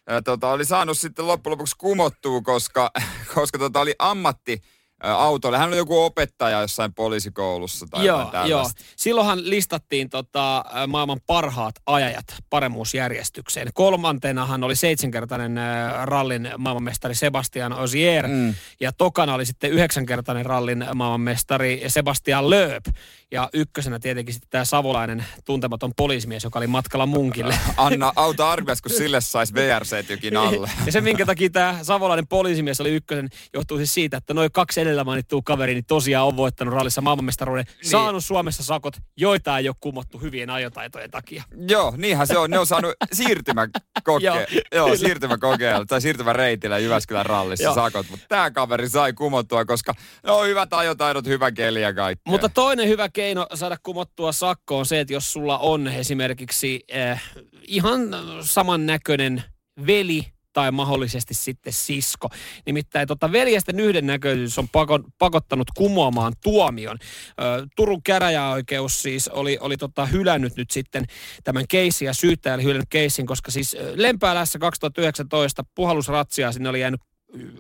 ja 0.10 0.22
tota, 0.22 0.52
oli 0.52 0.66
saanut 0.66 0.98
sitten 0.98 1.28
loppujen 1.28 1.52
lopuksi 1.52 1.76
kumottua, 1.78 2.42
koska, 2.42 2.92
koska 3.36 3.58
tota, 3.58 3.80
oli 3.80 3.96
ammatti 4.00 4.62
autolle. 5.06 5.58
Hän 5.58 5.68
oli 5.68 5.78
joku 5.78 6.04
opettaja 6.04 6.62
jossain 6.62 6.94
poliisikoulussa 6.94 7.86
tai 7.92 8.06
joo, 8.06 8.32
joo. 8.46 8.70
Silloinhan 8.96 9.50
listattiin 9.50 10.10
tota, 10.10 10.66
maailman 10.88 11.20
parhaat 11.28 11.76
ajajat 11.86 12.26
paremmuusjärjestykseen. 12.50 13.68
Kolmantenahan 13.74 14.64
oli 14.64 14.76
seitsemänkertainen 14.76 15.58
rallin 16.04 16.50
maailmanmestari 16.58 17.16
Sebastian 17.16 17.74
Ogier. 17.74 18.28
Mm. 18.28 18.56
Ja 18.80 18.92
tokana 18.92 19.34
oli 19.34 19.46
sitten 19.46 19.72
yhdeksänkertainen 19.72 20.46
rallin 20.46 20.86
maailmanmestari 20.96 21.84
Sebastian 21.88 22.50
Loeb. 22.50 22.86
Ja 23.32 23.50
ykkösenä 23.54 24.00
tietenkin 24.00 24.34
sitten 24.34 24.50
tämä 24.50 24.66
savolainen 24.66 25.26
tuntematon 25.46 25.92
poliisimies, 25.98 26.44
joka 26.44 26.60
oli 26.60 26.68
matkalla 26.68 27.06
munkille. 27.06 27.58
Anna 27.78 28.14
auta 28.16 28.52
arvias, 28.52 28.82
kun 28.82 28.92
sille 28.92 29.22
saisi 29.22 29.54
VRC-tykin 29.54 30.38
alle. 30.38 30.70
ja 30.86 30.92
se, 30.92 31.02
minkä 31.02 31.26
takia 31.26 31.50
tämä 31.50 31.80
savolainen 31.82 32.28
poliisimies 32.28 32.82
oli 32.82 32.90
ykkösen, 32.90 33.30
johtuu 33.54 33.78
siis 33.78 33.94
siitä, 33.94 34.18
että 34.18 34.34
noin 34.34 34.52
kaksi 34.52 34.82
edellä 34.82 34.95
mainittua 35.04 35.42
kaveri, 35.46 35.74
niin 35.74 35.86
tosiaan 35.86 36.28
on 36.28 36.38
voittanut 36.38 36.74
rallissa 36.74 37.02
maailmanmestaruuden, 37.02 37.66
niin. 37.66 37.90
saanut 37.90 38.26
Suomessa 38.26 38.64
sakot, 38.64 38.94
joita 39.18 39.58
ei 39.58 39.70
ole 39.70 39.76
kumottu 39.80 40.20
hyvien 40.20 40.50
ajotaitojen 40.50 41.12
takia. 41.12 41.44
Joo, 41.68 41.94
niinhän 41.98 42.28
se 42.28 42.38
on. 42.38 42.50
Ne 42.50 42.60
on 42.60 42.68
saanut 42.68 42.94
siirtymäkoke- 43.16 44.62
joo, 44.76 44.96
siirtymäkokeella 44.96 45.86
tai 45.86 46.02
siirtymäreitillä 46.02 46.78
Jyväskylän 46.78 47.26
rallissa 47.26 47.64
joo. 47.64 47.76
sakot, 47.76 48.10
mutta 48.10 48.26
tämä 48.30 48.52
kaveri 48.52 48.90
sai 48.90 49.14
kumottua, 49.14 49.66
koska 49.66 49.94
no 50.24 50.44
hyvät 50.44 50.74
ajotaidot, 50.74 51.26
hyvä 51.26 51.52
keli 51.52 51.82
ja 51.82 51.94
kaikki. 51.94 52.30
Mutta 52.30 52.50
toinen 52.50 52.88
hyvä 52.88 53.10
keino 53.10 53.48
saada 53.54 53.78
kumottua 53.84 54.32
sakko 54.32 54.78
on 54.78 54.86
se, 54.86 55.00
että 55.00 55.14
jos 55.14 55.34
sulla 55.34 55.58
on 55.58 55.88
esimerkiksi 55.88 56.84
eh, 56.88 57.22
ihan 57.68 58.02
samannäköinen 58.42 59.44
veli 59.88 60.35
tai 60.56 60.72
mahdollisesti 60.72 61.34
sitten 61.34 61.74
sisko. 61.74 62.30
Nimittäin 62.66 63.08
tota 63.08 63.32
veljesten 63.32 63.80
yhdennäköisyys 63.80 64.60
on 64.60 64.70
pakon, 64.70 65.04
pakottanut 65.18 65.68
kumoamaan 65.76 66.34
tuomion. 66.44 66.98
Ö, 67.02 67.68
Turun 67.76 68.04
käräjäoikeus 68.04 69.02
siis 69.02 69.28
oli, 69.28 69.58
oli 69.62 69.78
tota 69.78 70.06
hylännyt 70.06 70.56
nyt 70.56 70.72
sitten 70.72 71.06
tämän 71.44 71.66
keissin 71.70 72.06
ja 72.06 72.14
syyttäjä 72.14 72.56
oli 72.56 72.64
hylännyt 72.64 72.90
keissin, 72.90 73.26
koska 73.26 73.52
siis 73.52 73.78
Lempäälässä 73.96 74.60
2019 74.60 75.64
puhallusratsia 75.76 76.52
sinne 76.52 76.70
oli 76.70 76.82
jäänyt 76.82 77.02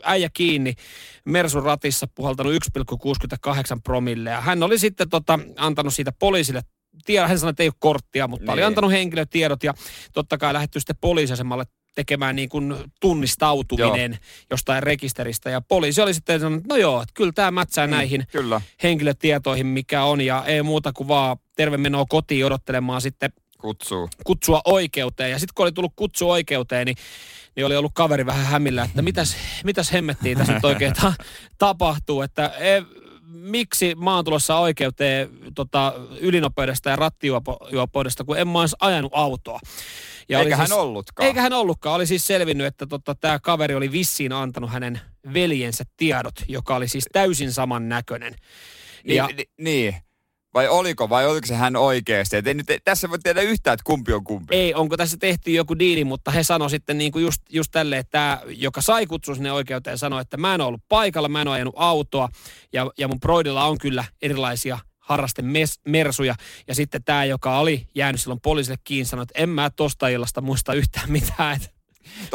äijä 0.04 0.30
kiinni 0.34 0.74
Mersun 1.26 1.64
ratissa 1.64 2.08
puhaltanut 2.16 2.54
1,68 2.54 2.60
promille. 3.84 4.30
Ja 4.30 4.42
hän 4.42 4.64
oli 4.64 4.80
sitten 4.80 5.10
tota, 5.10 5.40
antanut 5.58 5.94
siitä 5.94 6.12
poliisille 6.20 6.62
tiedä, 7.06 7.28
hän 7.28 7.40
sanoi, 7.40 7.50
että 7.50 7.64
ei 7.64 7.70
ole 7.70 7.76
korttia, 7.80 8.28
mutta 8.28 8.46
niin. 8.46 8.54
oli 8.54 8.64
antanut 8.64 8.92
henkilötiedot 8.92 9.64
ja 9.64 9.74
totta 10.14 10.38
kai 10.38 10.54
lähetty 10.54 10.80
sitten 10.80 10.96
poliisiasemalle 11.02 11.64
tekemään 11.96 12.36
niin 12.36 12.50
kuin 12.50 12.76
tunnistautuminen 13.00 14.12
joo. 14.12 14.20
jostain 14.52 14.84
rekisteristä. 14.84 15.50
Ja 15.50 15.62
poliisi 15.62 16.02
oli 16.02 16.14
sitten 16.14 16.40
sanonut, 16.40 16.64
että 16.64 16.74
no 16.74 16.78
joo, 16.78 17.02
että 17.02 17.14
kyllä 17.14 17.32
tämä 17.32 17.52
mätsää 17.52 17.88
mm, 17.88 17.92
näihin 17.92 18.28
kyllä. 18.32 18.62
henkilötietoihin, 18.84 19.68
mikä 19.68 20.04
on. 20.04 20.22
Ja 20.22 20.44
ei 20.46 20.64
muuta 20.64 20.94
kuin 20.94 21.08
vaan 21.08 21.38
terve 21.56 21.78
menoa 21.78 22.06
kotiin 22.10 22.46
odottelemaan 22.46 23.02
sitten 23.02 23.34
Kutsuu. 23.58 24.10
kutsua 24.24 24.62
oikeuteen. 24.66 25.32
Ja 25.32 25.40
sitten 25.40 25.54
kun 25.56 25.64
oli 25.66 25.72
tullut 25.72 25.94
kutsu 25.96 26.30
oikeuteen, 26.30 26.86
niin, 26.86 26.98
niin 27.56 27.66
oli 27.66 27.76
ollut 27.76 27.92
kaveri 27.96 28.26
vähän 28.26 28.46
hämillä, 28.46 28.84
että 28.84 29.02
mitäs, 29.02 29.36
mitäs 29.64 29.94
hemmettiin 29.94 30.38
tässä 30.38 30.54
nyt 30.54 30.66
oikein 30.66 30.94
ta- 31.02 31.14
tapahtuu. 31.58 32.22
Että 32.22 32.46
e, 32.46 32.82
miksi 33.28 33.96
mä 33.96 34.16
oon 34.16 34.26
tulossa 34.26 34.58
oikeuteen 34.58 35.30
tota, 35.56 35.94
ylinopeudesta 36.20 36.90
ja 36.90 36.96
rattijuopoudesta, 36.96 38.24
kun 38.24 38.38
en 38.38 38.48
mä 38.48 38.60
olisi 38.60 38.76
ajanut 38.80 39.12
autoa. 39.16 39.60
Ja 40.30 40.40
Eikä 40.40 40.58
hän 40.58 40.68
siis, 40.68 40.80
ollutkaan. 40.80 41.28
Eikä 41.28 41.42
hän 41.42 41.54
ollutkaan. 41.54 41.96
Oli 41.96 42.08
siis 42.08 42.28
selvinnyt, 42.28 42.68
että 42.68 42.86
tota, 42.86 43.16
tämä 43.16 43.40
kaveri 43.40 43.76
oli 43.76 43.92
vissiin 43.92 44.32
antanut 44.32 44.72
hänen 44.72 45.00
veljensä 45.34 45.84
tiedot, 45.98 46.36
joka 46.48 46.76
oli 46.76 46.88
siis 46.88 47.06
täysin 47.12 47.52
saman 47.52 47.90
näköinen. 47.90 48.36
Niin, 49.04 49.18
ja, 49.18 49.28
niin, 49.28 49.50
niin. 49.58 49.96
Vai 50.56 50.68
oliko, 50.68 51.10
vai 51.10 51.28
oliko 51.28 51.48
se 51.48 51.56
hän 51.56 51.76
oikeasti? 51.76 52.38
Et 52.38 52.48
ei 52.48 52.54
nyt, 52.54 52.68
tässä 52.84 53.10
voi 53.10 53.20
tiedä 53.20 53.42
yhtään, 53.42 53.74
että 53.74 53.84
kumpi 53.84 54.14
on 54.14 54.24
kumpi. 54.24 54.56
Ei, 54.56 54.74
onko 54.74 54.98
tässä 54.98 55.18
tehty 55.18 55.52
joku 55.52 55.80
diili, 55.80 56.04
mutta 56.04 56.32
he 56.32 56.44
sanoi 56.44 56.70
sitten 56.70 56.98
niin 56.98 57.12
kuin 57.12 57.24
just, 57.24 57.42
just 57.50 57.72
tälle, 57.72 57.98
että 57.98 58.12
tämä, 58.12 58.42
joka 58.48 58.82
sai 58.82 59.08
kutsun 59.08 59.36
sinne 59.36 59.52
oikeuteen, 59.52 59.98
sanoi, 59.98 60.22
että 60.22 60.38
mä 60.38 60.56
en 60.56 60.62
ole 60.62 60.68
ollut 60.68 60.82
paikalla, 60.90 61.30
mä 61.30 61.42
en 61.42 61.48
ole 61.48 61.56
ajanut 61.56 61.76
autoa 61.78 62.30
ja, 62.74 62.92
ja 62.98 63.08
mun 63.08 63.20
broidilla 63.20 63.66
on 63.66 63.78
kyllä 63.78 64.04
erilaisia 64.22 64.80
harraste 65.00 65.42
mes, 65.42 65.80
mersuja. 65.88 66.36
Ja 66.68 66.76
sitten 66.76 67.04
tämä, 67.04 67.26
joka 67.26 67.60
oli 67.60 67.88
jäänyt 67.96 68.22
silloin 68.22 68.42
poliisille 68.42 68.78
kiinni, 68.84 69.06
sanoi, 69.06 69.24
että 69.24 69.42
en 69.42 69.50
mä 69.50 69.70
tosta 69.70 70.08
illasta 70.08 70.42
muista 70.42 70.74
yhtään 70.74 71.12
mitään. 71.12 71.56
Että 71.56 71.70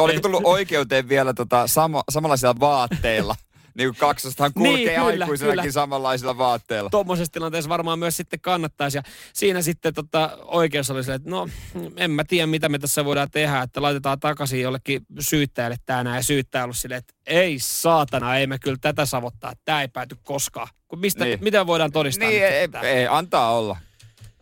Oliko 0.03 0.21
tullut 0.21 0.45
oikeuteen 0.45 1.09
vielä 1.09 1.35
tota, 1.35 1.67
sama, 1.67 2.05
samanlaisilla 2.11 2.61
vaatteilla? 2.61 3.37
niin 3.75 3.89
kuin 3.89 3.97
kaksostahan 3.97 4.53
kulkee 4.53 4.75
niin, 4.75 5.11
kyllä, 5.13 5.25
aikuisenakin 5.25 5.61
kyllä. 5.61 5.73
samanlaisilla 5.73 6.39
vaatteilla. 6.39 6.91
Tuommoisessa 6.91 7.33
tilanteessa 7.33 7.69
varmaan 7.69 7.99
myös 7.99 8.17
sitten 8.17 8.41
kannattaisi. 8.41 8.99
Ja 8.99 9.03
siinä 9.33 9.63
sitten 9.63 9.95
tota, 9.95 10.39
oikeus 10.45 10.91
oli 10.91 11.05
se, 11.05 11.15
että 11.15 11.31
no 11.31 11.49
en 11.97 12.11
mä 12.11 12.25
tiedä 12.25 12.47
mitä 12.47 12.69
me 12.69 12.79
tässä 12.79 13.05
voidaan 13.05 13.31
tehdä, 13.31 13.63
että 13.63 13.83
laitetaan 13.83 14.21
takaisin 14.21 14.61
jollekin 14.61 15.03
syyttäjälle 15.21 15.77
tänään. 15.87 16.17
Ja 16.17 16.23
syyttäjä 16.23 16.65
ollut 16.65 16.77
silleen, 16.77 16.99
että 16.99 17.15
ei 17.27 17.59
saatana, 17.59 18.37
ei 18.37 18.47
me 18.47 18.59
kyllä 18.59 18.79
tätä 18.81 19.07
savottaa, 19.07 19.53
tämä 19.65 19.83
ei 19.83 19.89
pääty 19.89 20.17
koskaan. 20.23 20.69
Mistä, 20.97 21.25
niin. 21.25 21.39
Mitä 21.43 21.67
voidaan 21.67 21.93
todistaa? 21.93 22.29
Niin, 22.29 22.45
ei, 22.45 22.69
ei, 22.83 23.07
antaa 23.07 23.59
olla. 23.59 23.77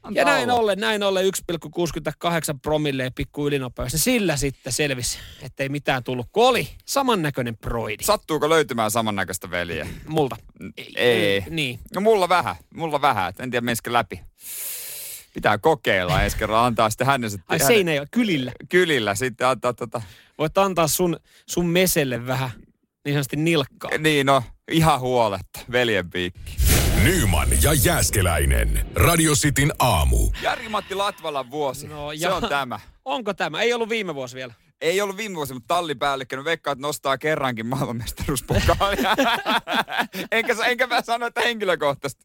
Antaa 0.03 0.21
ja 0.21 0.25
näin 0.25 0.51
olla. 0.51 0.61
ollen, 0.61 0.79
näin 0.79 1.03
ollen 1.03 1.25
1,68 1.25 2.59
promille 2.63 3.13
pikku 3.15 3.47
ylinopeus. 3.47 3.93
Ja 3.93 3.99
sillä 3.99 4.37
sitten 4.37 4.73
selvisi, 4.73 5.19
ettei 5.43 5.69
mitään 5.69 6.05
tullut, 6.05 6.27
kun 6.33 6.49
oli 6.49 6.69
samannäköinen 6.85 7.57
broidi. 7.57 8.05
Sattuuko 8.05 8.49
löytymään 8.49 8.91
samannäköistä 8.91 9.51
veljeä? 9.51 9.87
Multa. 10.09 10.37
Ei. 10.77 10.93
ei. 10.97 11.45
Niin. 11.51 11.81
No 11.95 12.01
mulla 12.01 12.29
vähän, 12.29 12.57
mulla 12.75 13.01
vähän. 13.01 13.33
En 13.39 13.51
tiedä, 13.51 13.65
menisikö 13.65 13.93
läpi. 13.93 14.21
Pitää 15.35 15.59
kokeilla 15.59 16.23
ensi 16.23 16.37
kerralla, 16.37 16.67
antaa 16.67 16.91
sitten 16.91 17.07
hänen... 17.07 17.31
Ai 17.49 17.59
seinä 17.59 17.93
kylillä. 18.11 18.53
Kylillä, 18.69 19.15
sitten 19.15 19.47
antaa 19.47 19.73
tota... 19.73 20.03
Voit 20.39 20.59
antaa 20.59 20.89
sun, 20.89 21.17
sun 21.47 21.67
meselle 21.67 22.27
vähän 22.27 22.51
niin 23.05 23.15
sanotusti 23.15 23.37
nilkkaa. 23.37 23.91
Niin 23.99 24.27
no, 24.27 24.43
ihan 24.71 25.01
huoletta, 25.01 25.61
veljen 25.73 26.11
piikki. 26.11 26.57
Nyman 27.05 27.49
ja 27.63 27.73
Jääskeläinen. 27.75 28.87
Radio 28.95 29.33
Cityn 29.33 29.73
aamu. 29.79 30.31
Jari-Matti 30.43 30.95
Latvalan 30.95 31.51
vuosi. 31.51 31.89
No, 31.89 32.13
ja... 32.13 32.29
Se 32.29 32.35
on 32.35 32.49
tämä. 32.49 32.81
Onko 33.05 33.35
tämä? 33.35 33.61
Ei 33.61 33.73
ollut 33.73 33.89
viime 33.89 34.15
vuosi 34.15 34.37
vielä. 34.37 34.55
Ei 34.81 35.01
ollut 35.01 35.17
viime 35.17 35.35
vuosi, 35.35 35.55
mutta 35.55 35.75
tallipäällikkö. 35.75 36.37
No 36.37 36.45
veikkaat 36.45 36.79
nostaa 36.79 37.19
kerrankin 37.19 37.67
maailmanmestaruuspokaalia. 37.67 39.17
enkä, 40.33 40.57
enkä 40.67 40.87
mä 40.87 41.03
sano, 41.03 41.27
että 41.27 41.41
henkilökohtaisesti. 41.41 42.25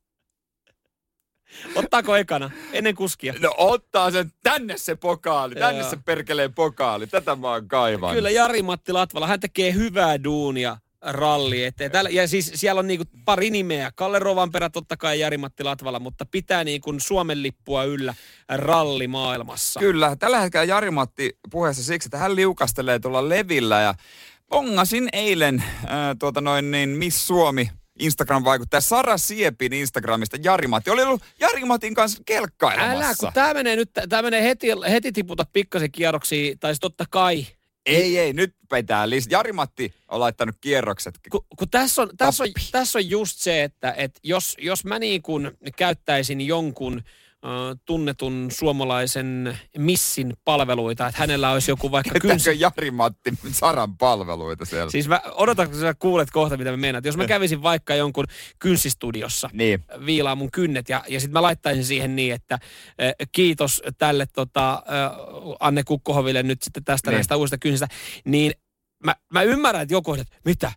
Ottaako 1.75 2.15
ekana, 2.15 2.51
ennen 2.71 2.95
kuskia? 2.95 3.33
No 3.39 3.53
ottaa 3.57 4.11
sen, 4.11 4.31
tänne 4.43 4.77
se 4.77 4.95
pokaali, 4.95 5.55
tänne 5.55 5.81
Joo. 5.81 5.89
se 5.89 5.97
perkeleen 6.05 6.53
pokaali. 6.53 7.07
Tätä 7.07 7.35
mä 7.35 7.49
oon 7.49 7.67
kaivannut. 7.67 8.15
Kyllä 8.15 8.29
Jari-Matti 8.29 8.91
Latvala, 8.91 9.27
hän 9.27 9.39
tekee 9.39 9.73
hyvää 9.73 10.23
duunia 10.23 10.77
ralli 11.03 11.63
eteen. 11.63 11.91
Täällä, 11.91 12.09
ja 12.09 12.27
siis 12.27 12.51
siellä 12.55 12.79
on 12.79 12.87
niinku 12.87 13.05
pari 13.25 13.49
nimeä. 13.49 13.91
Kalle 13.95 14.19
Rovanperä 14.19 14.69
totta 14.69 14.97
kai 14.97 15.19
Jari-Matti 15.19 15.63
Latvala, 15.63 15.99
mutta 15.99 16.25
pitää 16.31 16.63
niinku 16.63 16.93
Suomen 16.97 17.43
lippua 17.43 17.83
yllä 17.83 18.13
rallimaailmassa. 18.49 19.79
Kyllä, 19.79 20.15
tällä 20.15 20.39
hetkellä 20.39 20.63
Jari-Matti 20.63 21.37
puheessa 21.51 21.83
siksi, 21.83 22.07
että 22.07 22.17
hän 22.17 22.35
liukastelee 22.35 22.99
tuolla 22.99 23.29
levillä 23.29 23.81
ja 23.81 23.93
pongasin 24.49 25.09
eilen 25.13 25.63
äh, 25.83 25.91
tuota 26.19 26.41
noin 26.41 26.71
niin 26.71 26.89
Miss 26.89 27.27
Suomi 27.27 27.69
Instagram-vaikuttaja 27.99 28.81
Sara 28.81 29.17
Siepin 29.17 29.73
Instagramista 29.73 30.37
Jari-Matti. 30.43 30.89
Oli 30.89 31.03
ollut 31.03 31.21
Jari-Matin 31.39 31.93
kanssa 31.93 32.23
kelkkailemassa. 32.25 33.05
Älä, 33.05 33.15
kun 33.19 33.33
tämä 33.33 33.53
menee 33.53 33.75
nyt, 33.75 33.89
tämä 34.09 34.21
menee 34.21 34.43
heti, 34.43 34.67
heti 34.89 35.11
tiputa 35.11 35.45
pikkasen 35.53 35.91
kierroksia, 35.91 36.55
tai 36.59 36.73
totta 36.81 37.05
kai 37.09 37.47
ei, 37.85 38.19
ei, 38.19 38.33
nyt 38.33 38.55
pitää 38.69 39.09
lisää. 39.09 39.31
Jari-Matti 39.31 39.93
on 40.07 40.19
laittanut 40.19 40.55
kierrokset. 40.61 41.19
Kun, 41.31 41.45
kun 41.57 41.69
tässä, 41.69 42.01
on, 42.01 42.09
tässä, 42.17 42.43
on, 42.43 42.49
tässä 42.71 42.99
on 42.99 43.09
just 43.09 43.39
se, 43.39 43.63
että, 43.63 43.93
että 43.97 44.19
jos, 44.23 44.57
jos 44.59 44.85
mä 44.85 44.99
niin 44.99 45.21
kuin 45.21 45.51
käyttäisin 45.77 46.41
jonkun 46.41 47.03
tunnetun 47.85 48.47
suomalaisen 48.51 49.59
missin 49.77 50.33
palveluita, 50.45 51.07
että 51.07 51.19
hänellä 51.19 51.51
olisi 51.51 51.71
joku 51.71 51.91
vaikka... 51.91 52.19
Kyns... 52.19 52.45
Jari-Matti 52.57 53.33
Saran 53.51 53.97
palveluita 53.97 54.65
siellä? 54.65 54.91
Siis 54.91 55.07
mä 55.07 55.21
odotan, 55.31 55.69
kun 55.69 55.79
sä 55.79 55.93
kuulet 55.93 56.31
kohta, 56.31 56.57
mitä 56.57 56.71
me 56.71 56.77
mennään. 56.77 57.03
Jos 57.05 57.17
mä 57.17 57.27
kävisin 57.27 57.63
vaikka 57.63 57.95
jonkun 57.95 58.25
kynssistudiossa, 58.59 59.49
niin. 59.53 59.83
viilaa 60.05 60.35
mun 60.35 60.51
kynnet 60.51 60.89
ja, 60.89 61.03
ja 61.07 61.19
sitten 61.19 61.33
mä 61.33 61.41
laittaisin 61.41 61.85
siihen 61.85 62.15
niin, 62.15 62.33
että 62.33 62.53
äh, 62.53 63.13
kiitos 63.31 63.83
tälle 63.97 64.25
tota, 64.33 64.73
äh, 64.73 65.11
Anne 65.59 65.83
Kukkohoville 65.83 66.43
nyt 66.43 66.61
sitten 66.61 66.83
tästä 66.83 67.11
niin. 67.11 67.15
näistä 67.15 67.35
uusista 67.35 67.57
kynsistä, 67.57 67.87
niin 68.25 68.51
mä, 69.05 69.15
mä 69.33 69.41
ymmärrän, 69.41 69.81
että 69.81 69.93
joku 69.93 70.13
että 70.13 70.35
mitä, 70.45 70.71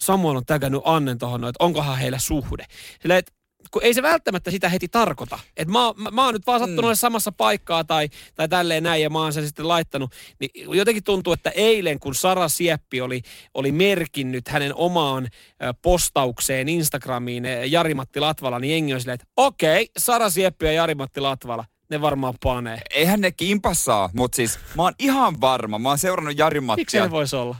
Samuel 0.00 0.36
on 0.36 0.46
tägännyt 0.46 0.80
Annen 0.84 1.18
tuohon, 1.18 1.44
että 1.44 1.64
onkohan 1.64 1.98
heillä 1.98 2.18
suhde. 2.18 2.64
Sillä, 3.02 3.16
että 3.16 3.32
kun 3.70 3.82
ei 3.82 3.94
se 3.94 4.02
välttämättä 4.02 4.50
sitä 4.50 4.68
heti 4.68 4.88
tarkoita. 4.88 5.38
Että 5.56 5.72
mä, 5.72 5.78
mä, 5.96 6.10
mä 6.10 6.24
oon 6.24 6.34
nyt 6.34 6.46
vaan 6.46 6.60
sattunut 6.60 6.90
mm. 6.90 6.94
samassa 6.94 7.32
paikkaa 7.32 7.84
tai, 7.84 8.08
tai 8.34 8.48
tälleen 8.48 8.82
näin 8.82 9.02
ja 9.02 9.10
mä 9.10 9.18
oon 9.18 9.32
sen 9.32 9.46
sitten 9.46 9.68
laittanut. 9.68 10.12
Niin 10.38 10.50
jotenkin 10.78 11.04
tuntuu, 11.04 11.32
että 11.32 11.50
eilen 11.50 12.00
kun 12.00 12.14
Sara 12.14 12.48
Sieppi 12.48 13.00
oli, 13.00 13.22
oli 13.54 13.72
merkinnyt 13.72 14.48
hänen 14.48 14.74
omaan 14.74 15.28
postaukseen 15.82 16.68
Instagramiin 16.68 17.44
Jari-Matti 17.64 18.20
Latvala, 18.20 18.58
niin 18.58 18.72
jengi 18.72 18.94
on 18.94 19.00
silleen, 19.00 19.14
että 19.14 19.26
okei, 19.36 19.82
okay, 19.82 19.86
Sara 19.98 20.30
Sieppi 20.30 20.66
ja 20.66 20.72
Jari-Matti 20.72 21.20
Latvala, 21.20 21.64
ne 21.90 22.00
varmaan 22.00 22.34
panee. 22.42 22.80
Eihän 22.90 23.20
ne 23.20 23.30
kimpassaa, 23.30 24.10
mutta 24.14 24.36
siis 24.36 24.58
mä 24.76 24.82
oon 24.82 24.94
ihan 24.98 25.40
varma. 25.40 25.78
Mä 25.78 25.88
oon 25.88 25.98
seurannut 25.98 26.38
Jari-Mattia. 26.38 26.76
Miksi 26.76 27.00
ne 27.00 27.10
voisi 27.10 27.36
olla? 27.36 27.56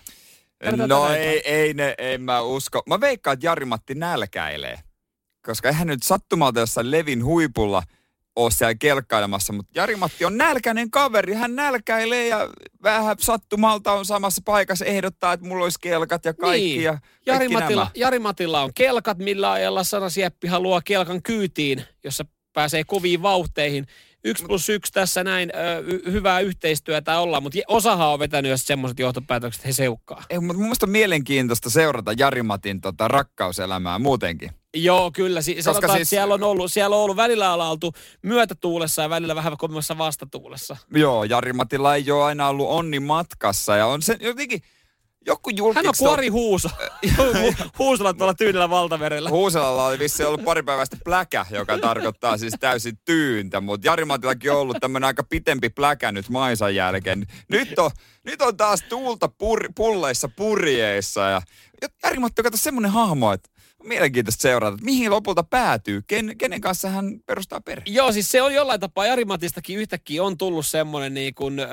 no 0.87 1.09
ei, 1.09 1.43
ei 1.45 1.75
ne, 1.75 1.95
en 1.99 2.23
mä 2.23 2.41
usko. 2.41 2.83
Mä 2.87 3.01
veikkaan, 3.01 3.35
että 3.35 3.47
Jari-Matti 3.47 3.95
nälkäilee 3.95 4.79
koska 5.47 5.69
eihän 5.69 5.87
nyt 5.87 6.03
sattumalta 6.03 6.61
jossain 6.61 6.91
Levin 6.91 7.25
huipulla 7.25 7.83
ole 8.37 8.51
siellä 8.51 8.75
kelkkailemassa, 8.75 9.53
mutta 9.53 9.73
Jari-Matti 9.75 10.25
on 10.25 10.37
nälkäinen 10.37 10.91
kaveri, 10.91 11.35
hän 11.35 11.57
nälkäilee 11.57 12.29
ja 12.29 12.49
vähän 12.83 13.17
sattumalta 13.19 13.93
on 13.93 14.07
samassa 14.07 14.43
paikassa 14.45 14.85
ehdottaa, 14.85 15.33
että 15.33 15.47
mulla 15.47 15.65
olisi 15.65 15.79
kelkat 15.81 16.25
ja 16.25 16.35
kaikki. 16.35 16.67
Niin. 16.67 16.83
Ja 16.83 16.99
Jari-Matilla, 17.27 17.91
Jari-Matilla 17.95 18.63
on 18.63 18.71
kelkat, 18.75 19.19
millä 19.19 19.53
ajalla 19.53 19.85
Sana 19.85 20.09
Sieppi 20.11 20.49
haluaa 20.49 20.81
kelkan 20.85 21.23
kyytiin, 21.23 21.85
jossa 22.05 22.25
pääsee 22.53 22.85
koviin 22.85 23.23
vauhteihin. 23.23 23.87
Yksi 24.25 24.45
plus 24.45 24.69
yksi 24.69 24.93
tässä 24.93 25.25
näin 25.25 25.53
ö, 25.55 26.11
hyvää 26.11 26.41
yhteistyötä 26.41 27.19
olla, 27.19 27.41
mutta 27.41 27.59
osahan 27.69 28.09
on 28.09 28.19
vetänyt 28.19 28.51
jos 28.51 28.67
semmoiset 28.67 28.99
johtopäätökset, 28.99 29.61
että 29.61 29.69
he 29.69 29.73
seukkaa. 29.73 30.25
Ei, 30.31 30.39
mutta 30.39 30.55
mun 30.55 30.63
mielestä 30.63 30.87
on 30.87 30.91
mielenkiintoista 30.91 31.71
seurata 31.71 32.13
Jari-Matin 32.13 32.81
tota, 32.81 33.09
rakkauselämää 33.09 33.99
muutenkin. 33.99 34.51
Joo, 34.75 35.11
kyllä. 35.11 35.43
Si- 35.43 35.63
sanotaan, 35.63 35.97
siis... 35.97 36.11
siellä, 36.11 36.35
on 36.35 36.43
ollut, 36.43 36.73
siellä 36.73 36.97
on 36.97 37.03
ollut 37.03 37.17
välillä 37.17 37.55
oltu 37.55 37.93
myötätuulessa 38.23 39.03
ja 39.03 39.11
välillä 39.11 39.35
vähän 39.35 39.57
kovimmassa 39.57 39.99
vastatuulessa. 39.99 40.77
Joo, 40.95 41.25
Jari 41.25 41.53
Matilla 41.53 41.95
ei 41.95 42.11
ole 42.11 42.25
aina 42.25 42.49
ollut 42.49 42.69
onni 42.69 43.01
matkassa 43.01 43.77
ja 43.77 43.87
on 43.87 44.03
se 44.03 44.17
jotenkin... 44.21 44.63
Joku 45.27 45.51
julkiksi... 45.51 45.87
Hän 45.87 45.89
on 45.89 45.95
Kuori 45.99 46.29
Huuso. 46.29 46.69
Huusolla 47.79 48.15
tuolla 48.15 48.35
tyynellä 48.35 48.71
valtamerellä. 48.71 49.31
Huusolalla 49.31 49.87
oli 49.87 49.99
vissi 49.99 50.25
ollut 50.25 50.45
pari 50.45 50.63
päivästä 50.63 50.97
pläkä, 51.05 51.47
joka 51.51 51.79
tarkoittaa 51.79 52.39
siis 52.39 52.55
täysin 52.61 52.99
tyyntä. 53.05 53.61
Mutta 53.61 53.87
Jari 53.89 54.05
Matillakin 54.05 54.53
on 54.53 54.59
ollut 54.59 54.77
tämmöinen 54.81 55.07
aika 55.07 55.23
pitempi 55.23 55.69
pläkä 55.69 56.13
nyt 56.13 56.29
maisan 56.29 56.75
jälkeen. 56.75 57.27
Nyt 57.49 57.79
on, 57.79 57.91
nyt 58.25 58.43
on 58.43 58.57
taas 58.57 58.83
tuulta 58.89 59.29
pur, 59.29 59.69
pulleissa 59.77 60.29
purjeissa. 60.37 61.21
Ja 61.21 61.43
Jari 62.03 62.19
Matti 62.19 62.41
on 62.41 62.45
kato 62.45 62.57
semmoinen 62.57 62.91
hahmo, 62.91 63.33
että 63.33 63.51
mielenkiintoista 63.85 64.43
seurata, 64.43 64.75
että 64.75 64.85
mihin 64.85 65.11
lopulta 65.11 65.45
päätyy, 65.45 66.03
Ken, 66.07 66.35
kenen 66.39 66.61
kanssa 66.61 66.89
hän 66.89 67.21
perustaa 67.27 67.61
perhe. 67.61 67.83
Joo, 67.87 68.13
siis 68.13 68.31
se 68.31 68.43
on 68.43 68.55
jollain 68.55 68.81
tapaa, 68.81 69.07
Jari 69.07 69.25
Matistakin 69.25 69.79
yhtäkkiä 69.79 70.23
on 70.23 70.39
tullut 70.39 70.67
semmoinen 70.67 71.15
niin 71.15 71.35
kuin, 71.35 71.61
ö, 71.61 71.67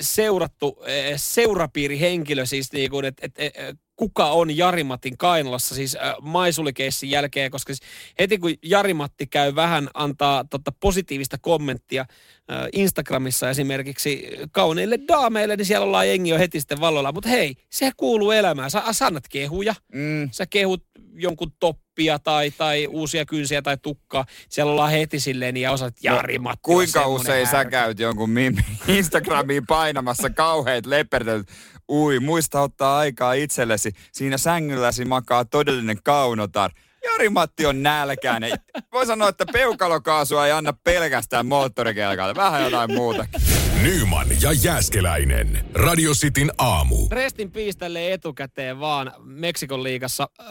seurattu 0.00 0.82
ö, 0.82 1.12
seurapiirihenkilö, 1.16 2.46
siis 2.46 2.72
niin 2.72 2.90
kuin, 2.90 3.04
että 3.04 3.26
et, 3.26 3.32
et, 3.54 3.78
kuka 3.96 4.26
on 4.26 4.56
Jarimatin 4.56 5.18
Kainalassa 5.18 5.74
siis 5.74 5.96
äh, 5.96 6.14
Maisulikeissin 6.22 7.10
jälkeen, 7.10 7.50
koska 7.50 7.74
siis 7.74 7.88
heti 8.18 8.38
kun 8.38 8.50
Jarimatti 8.62 9.26
käy 9.26 9.54
vähän 9.54 9.88
antaa 9.94 10.44
tota, 10.44 10.72
positiivista 10.80 11.38
kommenttia 11.40 12.00
äh, 12.00 12.68
Instagramissa 12.72 13.50
esimerkiksi 13.50 14.28
kauneille 14.52 14.98
daameille, 15.08 15.56
niin 15.56 15.66
siellä 15.66 15.86
ollaan 15.86 16.08
jengi 16.08 16.30
jo 16.30 16.38
heti 16.38 16.60
sitten 16.60 16.80
valloilla. 16.80 17.12
Mutta 17.12 17.28
hei, 17.28 17.54
se 17.70 17.90
kuuluu 17.96 18.30
elämään. 18.30 18.70
Sä, 18.70 18.82
sä 18.92 19.06
annat 19.06 19.28
kehuja, 19.28 19.74
mm. 19.92 20.28
sä 20.32 20.46
kehut 20.46 20.84
jonkun 21.14 21.52
top 21.60 21.84
kroppia 21.94 22.18
tai, 22.18 22.50
tai 22.50 22.86
uusia 22.86 23.24
kynsiä 23.24 23.62
tai 23.62 23.76
tukkaa, 23.82 24.26
siellä 24.48 24.72
ollaan 24.72 24.90
heti 24.90 25.20
silleen 25.20 25.56
ja 25.56 25.72
osaat 25.72 25.94
Jari 26.02 26.38
Matti 26.38 26.60
Kuinka 26.62 27.06
usein 27.06 27.46
sä 27.46 27.64
käyt 27.64 27.98
jonkun 27.98 28.30
Instagramiin 28.88 29.66
painamassa 29.66 30.30
kauheat 30.30 30.86
lepertelyt? 30.86 31.46
Ui, 31.88 32.20
muista 32.20 32.60
ottaa 32.60 32.98
aikaa 32.98 33.32
itsellesi. 33.32 33.92
Siinä 34.12 34.38
sängylläsi 34.38 35.04
makaa 35.04 35.44
todellinen 35.44 36.02
kaunotar. 36.02 36.70
Jari-Matti 37.04 37.66
on 37.66 37.82
nälkäinen. 37.82 38.52
Voi 38.92 39.06
sanoa, 39.06 39.28
että 39.28 39.46
peukalokaasua 39.52 40.46
ei 40.46 40.52
anna 40.52 40.72
pelkästään 40.84 41.46
moottorikelkalle. 41.46 42.34
Vähän 42.34 42.64
jotain 42.64 42.92
muutakin. 42.92 43.40
Nyman 43.82 44.26
ja 44.40 44.52
Jääskeläinen. 44.52 45.64
Radio 45.74 46.12
Cityn 46.12 46.52
aamu. 46.58 46.96
Restin 47.10 47.50
piiställe 47.50 48.12
etukäteen 48.12 48.80
vaan 48.80 49.12
Meksikon 49.24 49.82
liigassa 49.82 50.28
öö, 50.40 50.46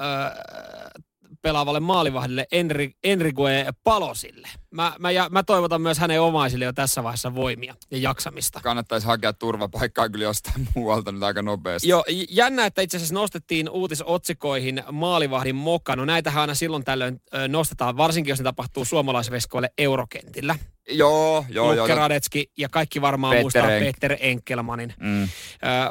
pelaavalle 1.44 1.80
maalivahdille 1.80 2.48
Enri, 2.52 2.92
Enrique 3.04 3.66
Palosille. 3.84 4.48
Mä, 4.72 4.96
mä, 5.00 5.12
ja, 5.12 5.28
mä 5.32 5.44
toivotan 5.44 5.82
myös 5.82 6.00
hänen 6.00 6.22
omaisille 6.22 6.66
jo 6.66 6.74
tässä 6.74 7.04
vaiheessa 7.04 7.36
voimia 7.36 7.76
ja 7.92 7.98
jaksamista. 7.98 8.60
Kannattaisi 8.64 9.08
hakea 9.08 9.34
turvapaikkaa 9.34 10.10
kyllä 10.10 10.24
jostain 10.24 10.68
muualta 10.76 11.12
nyt 11.12 11.24
aika 11.24 11.42
nopeasti. 11.42 11.88
Joo, 11.88 12.04
jännä, 12.30 12.66
että 12.66 12.82
itse 12.82 12.98
asiassa 12.98 13.16
nostettiin 13.16 13.70
uutisotsikoihin 13.70 14.84
maalivahdin 14.92 15.56
moka. 15.56 15.96
No 15.96 16.06
näitähän 16.06 16.42
aina 16.42 16.56
silloin 16.56 16.84
tällöin 16.84 17.22
nostetaan, 17.48 17.98
varsinkin 17.98 18.32
jos 18.32 18.40
ne 18.40 18.44
tapahtuu 18.44 18.86
suomalaisveskoille 18.86 19.70
eurokentillä. 19.78 20.56
Joo, 20.90 21.46
joo, 21.50 21.74
joo. 21.74 21.88
Radetski 21.88 22.52
ja 22.58 22.70
kaikki 22.70 23.02
varmaan 23.02 23.32
Peter 23.32 23.44
muistaa 23.44 23.72
Enk. 23.72 23.86
Peter 23.86 24.18
Enkelmanin. 24.20 24.94
Mm. 25.00 25.28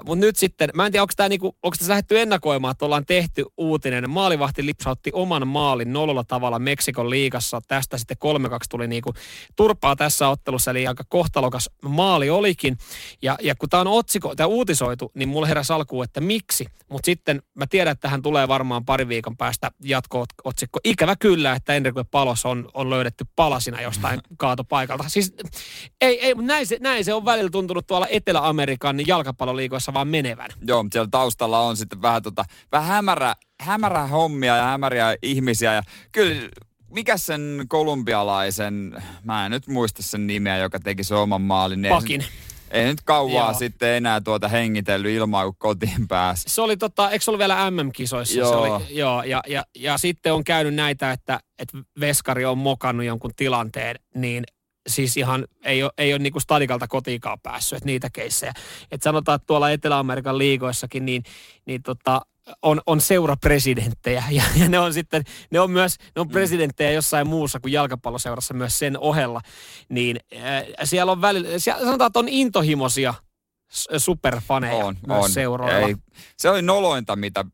Mutta 0.06 0.26
nyt 0.26 0.36
sitten, 0.36 0.70
mä 0.74 0.86
en 0.86 0.92
tiedä, 0.92 1.02
onko 1.02 1.12
tämä 1.16 1.28
niinku, 1.28 1.46
onko 1.46 1.76
tässä 1.78 1.90
lähdetty 1.90 2.20
ennakoimaan, 2.20 2.72
että 2.72 2.84
ollaan 2.84 3.06
tehty 3.06 3.44
uutinen. 3.56 4.10
Maalivahti 4.10 4.66
lipsautti 4.66 5.10
oman 5.14 5.48
maalin 5.48 5.92
nololla 5.92 6.24
tavalla 6.24 6.58
Meksikon 6.58 7.10
liigassa. 7.10 7.60
Tästä 7.68 7.98
sitten 7.98 8.16
3-2 8.16 8.20
tuli 8.70 8.88
niinku 8.88 9.14
turpaa 9.56 9.96
tässä 9.96 10.28
ottelussa, 10.28 10.70
eli 10.70 10.86
aika 10.86 11.04
kohtalokas 11.08 11.70
maali 11.82 12.30
olikin. 12.30 12.78
Ja, 13.22 13.38
ja 13.42 13.54
kun 13.54 13.68
tämä 13.68 13.80
on 13.80 13.86
otsiko, 13.86 14.34
tää 14.36 14.46
uutisoitu, 14.46 15.10
niin 15.14 15.28
mulle 15.28 15.48
heräsi 15.48 15.72
alkuun, 15.72 16.04
että 16.04 16.20
miksi. 16.20 16.66
Mutta 16.88 17.06
sitten 17.06 17.42
mä 17.54 17.66
tiedän, 17.66 17.92
että 17.92 18.02
tähän 18.02 18.22
tulee 18.22 18.48
varmaan 18.48 18.84
pari 18.84 19.08
viikon 19.08 19.36
päästä 19.36 19.70
jatko-otsikko. 19.84 20.80
Ikävä 20.84 21.16
kyllä, 21.16 21.52
että 21.52 21.74
Enrique 21.74 22.04
Palos 22.10 22.46
on, 22.46 22.68
on 22.74 22.90
löydetty 22.90 23.26
palasina 23.36 23.80
jostain 23.80 24.20
kaatopaikalta. 24.86 25.08
Siis 25.12 25.34
ei, 26.00 26.26
ei, 26.26 26.34
näin, 26.34 26.66
se, 26.66 26.76
näin 26.80 27.04
se 27.04 27.14
on 27.14 27.24
välillä 27.24 27.50
tuntunut 27.50 27.86
tuolla 27.86 28.06
Etelä-Amerikan 28.10 29.06
jalkapalloliigoissa 29.06 29.94
vaan 29.94 30.08
menevän. 30.08 30.50
Joo, 30.66 30.82
mutta 30.82 30.94
siellä 30.94 31.08
taustalla 31.10 31.60
on 31.60 31.76
sitten 31.76 32.02
vähän, 32.02 32.22
tota, 32.22 32.44
vähän 32.72 32.88
hämärä, 32.88 33.34
hämärä 33.60 34.06
hommia 34.06 34.56
ja 34.56 34.62
hämäriä 34.64 35.16
ihmisiä. 35.22 35.74
Ja 35.74 35.82
kyllä, 36.12 36.48
mikä 36.90 37.16
sen 37.16 37.64
kolumbialaisen, 37.68 39.02
mä 39.24 39.44
en 39.46 39.50
nyt 39.50 39.66
muista 39.68 40.02
sen 40.02 40.26
nimeä, 40.26 40.56
joka 40.58 40.78
teki 40.80 41.04
sen 41.04 41.16
oman 41.16 41.42
maalin. 41.42 41.82
niin 41.82 41.94
Pakin. 41.94 42.22
se- 42.22 42.28
Ei 42.70 42.84
nyt 42.84 43.00
kauaa 43.04 43.50
Joo. 43.50 43.58
sitten 43.58 43.88
enää 43.88 44.20
tuota 44.20 44.48
hengitellyt 44.48 45.12
ilmaa, 45.12 45.44
kun 45.44 45.54
kotiin 45.58 46.08
pääsi. 46.08 46.44
Se 46.48 46.60
oli 46.62 46.76
tota, 46.76 47.10
eikö 47.10 47.24
se 47.24 47.30
ollut 47.30 47.38
vielä 47.38 47.70
MM-kisoissa? 47.70 48.38
Joo. 48.38 48.50
Se 48.50 48.56
oli, 48.56 48.96
joo 48.98 49.22
ja, 49.22 49.42
ja, 49.46 49.64
ja, 49.76 49.98
sitten 49.98 50.32
on 50.34 50.44
käynyt 50.44 50.74
näitä, 50.74 51.12
että, 51.12 51.40
että 51.58 51.78
Veskari 52.00 52.44
on 52.44 52.58
mokannut 52.58 53.06
jonkun 53.06 53.30
tilanteen, 53.36 53.96
niin 54.14 54.44
siis 54.86 55.16
ihan 55.16 55.46
ei 55.64 55.82
ole, 55.82 55.92
ei 55.98 56.12
ole 56.12 56.18
niinku 56.18 56.40
stadikalta 56.40 56.88
kotiinkaan 56.88 57.40
päässyt, 57.40 57.76
että 57.76 57.86
niitä 57.86 58.10
keissejä. 58.12 58.52
Että 58.90 59.04
sanotaan, 59.04 59.36
että 59.36 59.46
tuolla 59.46 59.70
Etelä-Amerikan 59.70 60.38
liigoissakin, 60.38 61.04
niin, 61.04 61.22
niin 61.66 61.82
tota, 61.82 62.20
on, 62.62 62.80
on 62.86 63.00
seurapresidenttejä 63.00 64.24
ja, 64.30 64.42
ja 64.56 64.68
ne 64.68 64.78
on 64.78 64.94
sitten, 64.94 65.22
ne 65.50 65.60
on 65.60 65.70
myös, 65.70 65.96
ne 66.16 66.20
on 66.20 66.28
presidenttejä 66.28 66.90
jossain 66.90 67.26
muussa 67.26 67.60
kuin 67.60 67.72
jalkapalloseurassa 67.72 68.54
myös 68.54 68.78
sen 68.78 68.98
ohella, 68.98 69.40
niin 69.88 70.20
äh, 70.36 70.64
siellä 70.84 71.12
on 71.12 71.20
välillä, 71.20 71.58
siellä, 71.58 71.84
sanotaan, 71.84 72.06
että 72.06 72.18
on 72.18 72.28
intohimoisia 72.28 73.14
superfaneja 73.98 74.84
On, 74.84 74.96
myös 75.06 75.24
on. 75.24 75.30
seuroilla. 75.30 75.86
Ei, 75.88 75.96
se 76.36 76.50
oli 76.50 76.62
nolointa, 76.62 77.16
mitä 77.16 77.44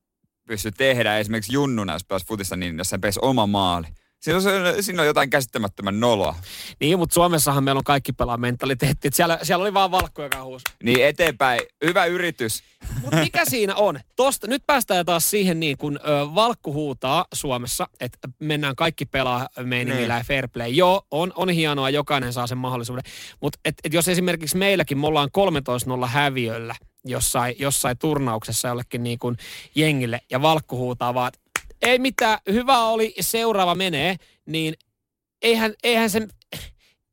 pystyi 0.48 0.72
tehdä 0.72 1.18
esimerkiksi 1.18 1.52
junnuna, 1.52 1.92
jos 1.92 2.04
pääsi 2.04 2.26
futista, 2.26 2.56
niin 2.56 2.78
jos 2.78 2.90
sen 2.90 3.00
pesi 3.00 3.18
oma 3.22 3.46
maali. 3.46 3.86
Siinä 4.20 4.36
on, 4.36 4.42
siinä 4.82 5.02
on 5.02 5.06
jotain 5.06 5.30
käsittämättömän 5.30 6.00
noloa. 6.00 6.34
Niin, 6.80 6.98
mutta 6.98 7.14
Suomessahan 7.14 7.64
meillä 7.64 7.78
on 7.78 7.84
kaikki 7.84 8.12
pelaa 8.12 8.36
mentaliteetti. 8.36 9.08
että 9.08 9.16
Siellä, 9.16 9.38
siellä 9.42 9.62
oli 9.62 9.74
vaan 9.74 9.90
valkko, 9.90 10.22
joka 10.22 10.44
huusi. 10.44 10.64
Niin 10.82 11.04
eteenpäin, 11.04 11.60
hyvä 11.84 12.04
yritys. 12.04 12.62
Mutta 13.02 13.16
mikä 13.16 13.44
siinä 13.44 13.74
on? 13.74 14.00
Tosta, 14.16 14.46
nyt 14.46 14.62
päästään 14.66 15.06
taas 15.06 15.30
siihen 15.30 15.60
niin, 15.60 15.78
kun 15.78 15.98
ö, 16.02 16.34
valkku 16.34 16.72
huutaa 16.72 17.26
Suomessa, 17.34 17.88
että 18.00 18.28
mennään 18.38 18.76
kaikki 18.76 19.04
pelaa 19.06 19.48
meiningillä 19.62 20.14
Niin. 20.14 20.20
ja 20.20 20.24
fair 20.24 20.48
play. 20.48 20.68
Joo, 20.70 21.02
on, 21.10 21.32
on 21.36 21.48
hienoa, 21.50 21.90
jokainen 21.90 22.32
saa 22.32 22.46
sen 22.46 22.58
mahdollisuuden. 22.58 23.04
Mutta 23.40 23.58
et, 23.64 23.74
et 23.84 23.92
jos 23.94 24.08
esimerkiksi 24.08 24.56
meilläkin 24.56 24.98
me 24.98 25.06
ollaan 25.06 25.28
13-0 26.04 26.06
häviöllä 26.06 26.74
jossain, 27.04 27.54
jossain 27.58 27.98
turnauksessa 27.98 28.68
jollekin 28.68 29.02
niin 29.02 29.18
kuin 29.18 29.36
jengille 29.74 30.20
ja 30.30 30.42
valkku 30.42 30.76
huutaa 30.76 31.14
vaan, 31.14 31.28
että 31.28 31.38
ei 31.82 31.98
mitään, 31.98 32.38
hyvä 32.52 32.78
oli, 32.78 33.14
seuraava 33.20 33.74
menee, 33.74 34.16
niin 34.46 34.74
eihän, 35.42 35.74
eihän 35.82 36.10
se, 36.10 36.28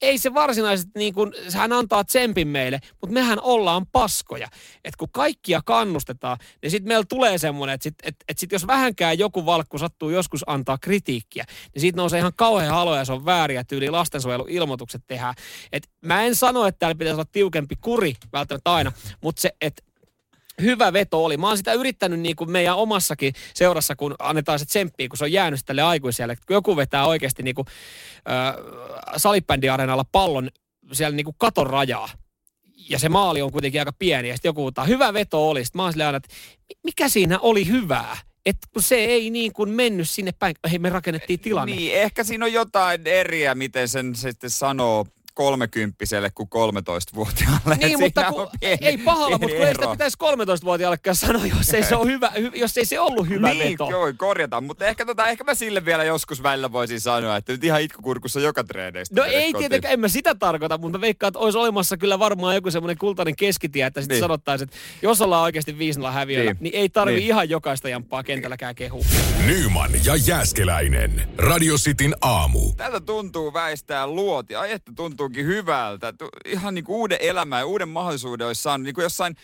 ei 0.02 0.18
se 0.18 0.34
varsinaisesti 0.34 0.92
niin 0.96 1.14
kuin, 1.14 1.34
hän 1.54 1.74
antaa 1.74 2.04
tsempin 2.04 2.48
meille, 2.48 2.80
mutta 3.02 3.14
mehän 3.14 3.40
ollaan 3.42 3.86
paskoja. 3.92 4.48
Että 4.76 4.98
kun 4.98 5.10
kaikkia 5.12 5.62
kannustetaan, 5.66 6.38
niin 6.62 6.72
sitten 6.72 6.88
meillä 6.88 7.06
tulee 7.10 7.38
semmoinen, 7.38 7.74
että 7.74 7.84
sit, 7.84 7.96
et, 8.04 8.16
et 8.28 8.38
sit 8.38 8.52
jos 8.52 8.68
vähänkään 8.68 9.20
joku 9.20 9.46
valkku 9.46 9.78
sattuu 9.78 10.10
joskus 10.10 10.44
antaa 10.48 10.78
kritiikkiä, 10.82 11.46
niin 11.74 11.82
siitä 11.82 11.98
nousee 11.98 12.20
ihan 12.20 12.34
kauhean 12.36 12.74
halo 12.74 12.96
ja 12.96 13.06
se 13.06 13.14
on 13.14 13.26
vääriä 13.26 13.64
tyyli 13.64 13.90
lastensuojeluilmoitukset 13.90 15.02
tehdään. 15.08 15.34
Et 15.72 15.90
mä 16.02 16.24
en 16.24 16.36
sano, 16.36 16.66
että 16.66 16.80
täällä 16.80 16.96
pitäisi 16.96 17.16
olla 17.16 17.30
tiukempi 17.32 17.76
kuri 17.82 18.14
välttämättä 18.34 18.74
aina, 18.74 18.92
mutta 19.22 19.42
se, 19.42 19.52
että 19.62 19.84
hyvä 20.62 20.94
veto 20.94 21.26
oli. 21.26 21.38
Mä 21.38 21.48
oon 21.48 21.58
sitä 21.58 21.74
yrittänyt 21.74 22.20
niin 22.20 22.36
kuin 22.36 22.52
meidän 22.52 22.76
omassakin 22.76 23.34
seurassa, 23.54 23.96
kun 23.96 24.16
annetaan 24.20 24.60
se 24.60 24.66
tsemppiä, 24.66 25.08
kun 25.10 25.18
se 25.18 25.24
on 25.24 25.32
jäänyt 25.32 25.60
tälle 25.66 25.82
aikuiselle. 25.82 26.36
Kun 26.36 26.54
joku 26.54 26.76
vetää 26.76 27.06
oikeasti 27.06 27.44
niin 27.44 27.56
kuin, 27.56 27.68
äh, 28.30 28.56
salibändiareenalla 29.18 30.06
pallon 30.12 30.50
siellä 30.92 31.16
niin 31.16 31.26
kuin 31.26 31.36
katon 31.38 31.68
rajaa, 31.68 32.10
ja 32.90 33.00
se 33.00 33.10
maali 33.10 33.42
on 33.42 33.52
kuitenkin 33.52 33.82
aika 33.82 33.94
pieni, 34.00 34.30
ja 34.30 34.36
sitten 34.36 34.50
joku 34.50 34.62
huutaa, 34.62 34.86
hyvä 34.86 35.14
veto 35.14 35.50
oli. 35.50 35.66
Sitten 35.66 35.80
mä 35.80 35.84
oon 35.84 35.94
aina, 36.06 36.18
että 36.18 36.30
mi- 36.70 36.80
mikä 36.84 37.10
siinä 37.10 37.40
oli 37.40 37.68
hyvää? 37.68 38.18
Että 38.46 38.68
kun 38.74 38.82
se 38.82 38.96
ei 38.96 39.30
niin 39.30 39.54
kuin 39.54 39.70
mennyt 39.70 40.10
sinne 40.10 40.32
päin, 40.40 40.56
hei 40.72 40.80
me 40.80 40.90
rakennettiin 40.90 41.40
tilanne. 41.40 41.76
Niin, 41.76 41.96
ehkä 41.96 42.24
siinä 42.24 42.46
on 42.46 42.54
jotain 42.54 43.08
eriä, 43.08 43.56
miten 43.56 43.88
sen 43.88 44.16
sitten 44.16 44.50
sanoo 44.50 45.06
kolmekymppiselle 45.36 46.30
kuin 46.30 46.50
13-vuotiaalle. 46.56 47.76
Niin, 47.76 48.00
mutta 48.00 48.24
kun, 48.24 48.42
on 48.42 48.48
pieni- 48.60 48.78
ei 48.88 48.98
pahalla, 48.98 49.38
mutta 49.38 49.56
kun 49.58 49.68
ei 49.68 49.74
sitä 49.76 49.88
pitäisi 49.92 50.18
13-vuotiaallekaan 50.24 51.16
sanoa, 51.16 51.46
jos 51.46 51.74
ei 51.74 51.84
se, 51.84 51.96
ole 51.96 52.12
hyvä, 52.12 52.32
hy, 52.40 52.52
jos 52.56 52.78
ei 52.78 52.86
se 52.86 53.00
ollut 53.00 53.30
hyvä 53.30 53.50
niin, 53.50 53.72
veto. 53.72 53.90
joo, 53.92 54.14
korjata. 54.18 54.62
Mutta 54.62 54.86
ehkä, 54.86 55.06
tota, 55.06 55.28
ehkä 55.28 55.44
mä 55.44 55.56
sille 55.56 55.86
vielä 55.86 56.04
joskus 56.04 56.44
välillä 56.44 56.72
voisin 56.72 57.02
sanoa, 57.02 57.36
että 57.38 57.52
nyt 57.52 57.64
ihan 57.64 57.82
itkukurkussa 57.82 58.40
joka 58.40 58.64
treeneistä. 58.64 59.16
No 59.16 59.24
ei 59.24 59.32
kotiin. 59.32 59.56
tietenkään, 59.58 59.94
en 59.94 60.00
mä 60.00 60.08
sitä 60.08 60.36
tarkoita, 60.36 60.78
mutta 60.78 60.98
mä 60.98 61.02
veikkaan, 61.02 61.28
että 61.30 61.40
olisi 61.40 61.58
olemassa 61.58 61.98
kyllä 61.98 62.20
varmaan 62.20 62.56
joku 62.56 62.72
semmoinen 62.72 62.98
kultainen 62.98 63.36
keskitie, 63.36 63.86
että 63.86 64.02
sitten 64.02 64.16
Niin. 64.16 64.20
sanottaisiin, 64.24 64.68
että 64.68 64.78
jos 65.02 65.22
ollaan 65.22 65.44
oikeasti 65.44 65.78
5 65.78 66.00
häviöllä, 66.12 66.52
niin. 66.52 66.58
Niin. 66.60 66.76
ei 66.76 66.90
tarvi 66.90 67.14
Niin. 67.16 67.24
ihan 67.28 67.50
jokaista 67.50 67.90
jamppaa 67.90 68.24
kentälläkään 68.24 68.76
kehua. 68.76 69.06
Nyman 69.46 69.92
ja 70.06 70.16
Jääskeläinen. 70.16 71.30
Radio 71.38 71.76
Cityn 71.76 72.16
aamu. 72.22 72.74
Tältä 72.78 73.00
tuntuu 73.00 73.54
väistää 73.54 74.08
luoti. 74.08 74.56
Ai 74.56 74.72
että 74.72 74.92
tuntuukin 75.26 75.46
hyvältä. 75.46 76.14
Ihan 76.46 76.74
niin 76.76 76.86
kuin 76.86 76.96
uuden 76.96 77.18
elämän 77.22 77.60
ja 77.60 77.66
uuden 77.66 77.90
mahdollisuuden 77.90 78.48
olisi 78.48 78.62
saanut. 78.62 78.86
Niin 78.86 78.96
kuin 78.96 79.04
jossain 79.04 79.36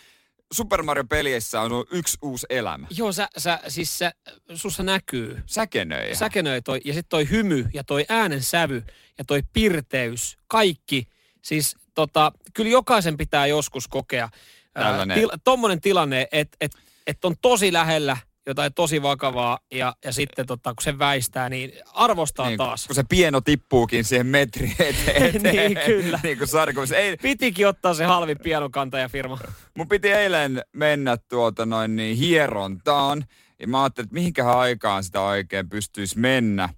Super 0.52 0.82
Mario-pelissä 0.82 1.60
on 1.60 1.84
yksi 1.90 2.18
uusi 2.22 2.46
elämä. 2.50 2.86
Joo, 2.96 3.12
sä, 3.12 3.28
sä, 3.38 3.60
siis 3.68 3.98
sä, 3.98 4.12
sussa 4.54 4.82
näkyy. 4.82 5.42
Säkenöi. 5.46 6.14
Säkenöi 6.14 6.62
toi, 6.62 6.80
ja 6.84 6.94
sitten 6.94 7.08
toi 7.08 7.30
hymy 7.30 7.68
ja 7.74 7.84
toi 7.84 8.04
äänen 8.08 8.42
sävy 8.42 8.84
ja 9.18 9.24
toi 9.24 9.42
pirteys, 9.52 10.38
kaikki. 10.46 11.08
Siis 11.42 11.76
tota, 11.94 12.32
kyllä 12.54 12.70
jokaisen 12.70 13.16
pitää 13.16 13.46
joskus 13.46 13.88
kokea 13.88 14.28
ää, 14.74 14.84
Tällainen. 14.84 15.18
til, 15.18 15.30
tommonen 15.44 15.80
tilanne, 15.80 16.28
että 16.32 16.56
et, 16.60 16.72
et 17.06 17.24
on 17.24 17.34
tosi 17.42 17.72
lähellä 17.72 18.16
jotain 18.46 18.74
tosi 18.74 19.02
vakavaa 19.02 19.58
ja, 19.70 19.94
ja 20.04 20.12
sitten 20.12 20.46
tota, 20.46 20.74
kun 20.74 20.82
se 20.82 20.98
väistää, 20.98 21.48
niin 21.48 21.72
arvostaa 21.94 22.48
niin, 22.48 22.58
taas. 22.58 22.86
Kun 22.86 22.94
se 22.94 23.04
pieno 23.08 23.40
tippuukin 23.40 24.04
siihen 24.04 24.26
metri 24.26 24.72
eteen. 24.78 25.24
eteen. 25.36 25.42
Niin, 25.52 25.78
kyllä. 25.86 26.20
niin 26.22 26.38
kuin 26.38 26.48
sarkuissa. 26.48 26.96
Ei, 26.96 27.16
Pitikin 27.16 27.68
ottaa 27.68 27.94
se 27.94 28.04
halvin 28.04 28.38
pienonkantajafirma. 28.38 29.38
mun 29.76 29.88
piti 29.88 30.08
eilen 30.08 30.62
mennä 30.72 31.16
tuota 31.16 31.66
noin 31.66 31.96
niin 31.96 32.16
hierontaan. 32.16 33.24
Ja 33.60 33.66
mä 33.66 33.82
ajattelin, 33.82 34.06
että 34.06 34.14
mihinkähän 34.14 34.58
aikaan 34.58 35.04
sitä 35.04 35.20
oikein 35.20 35.68
pystyisi 35.68 36.18
mennä. 36.18 36.68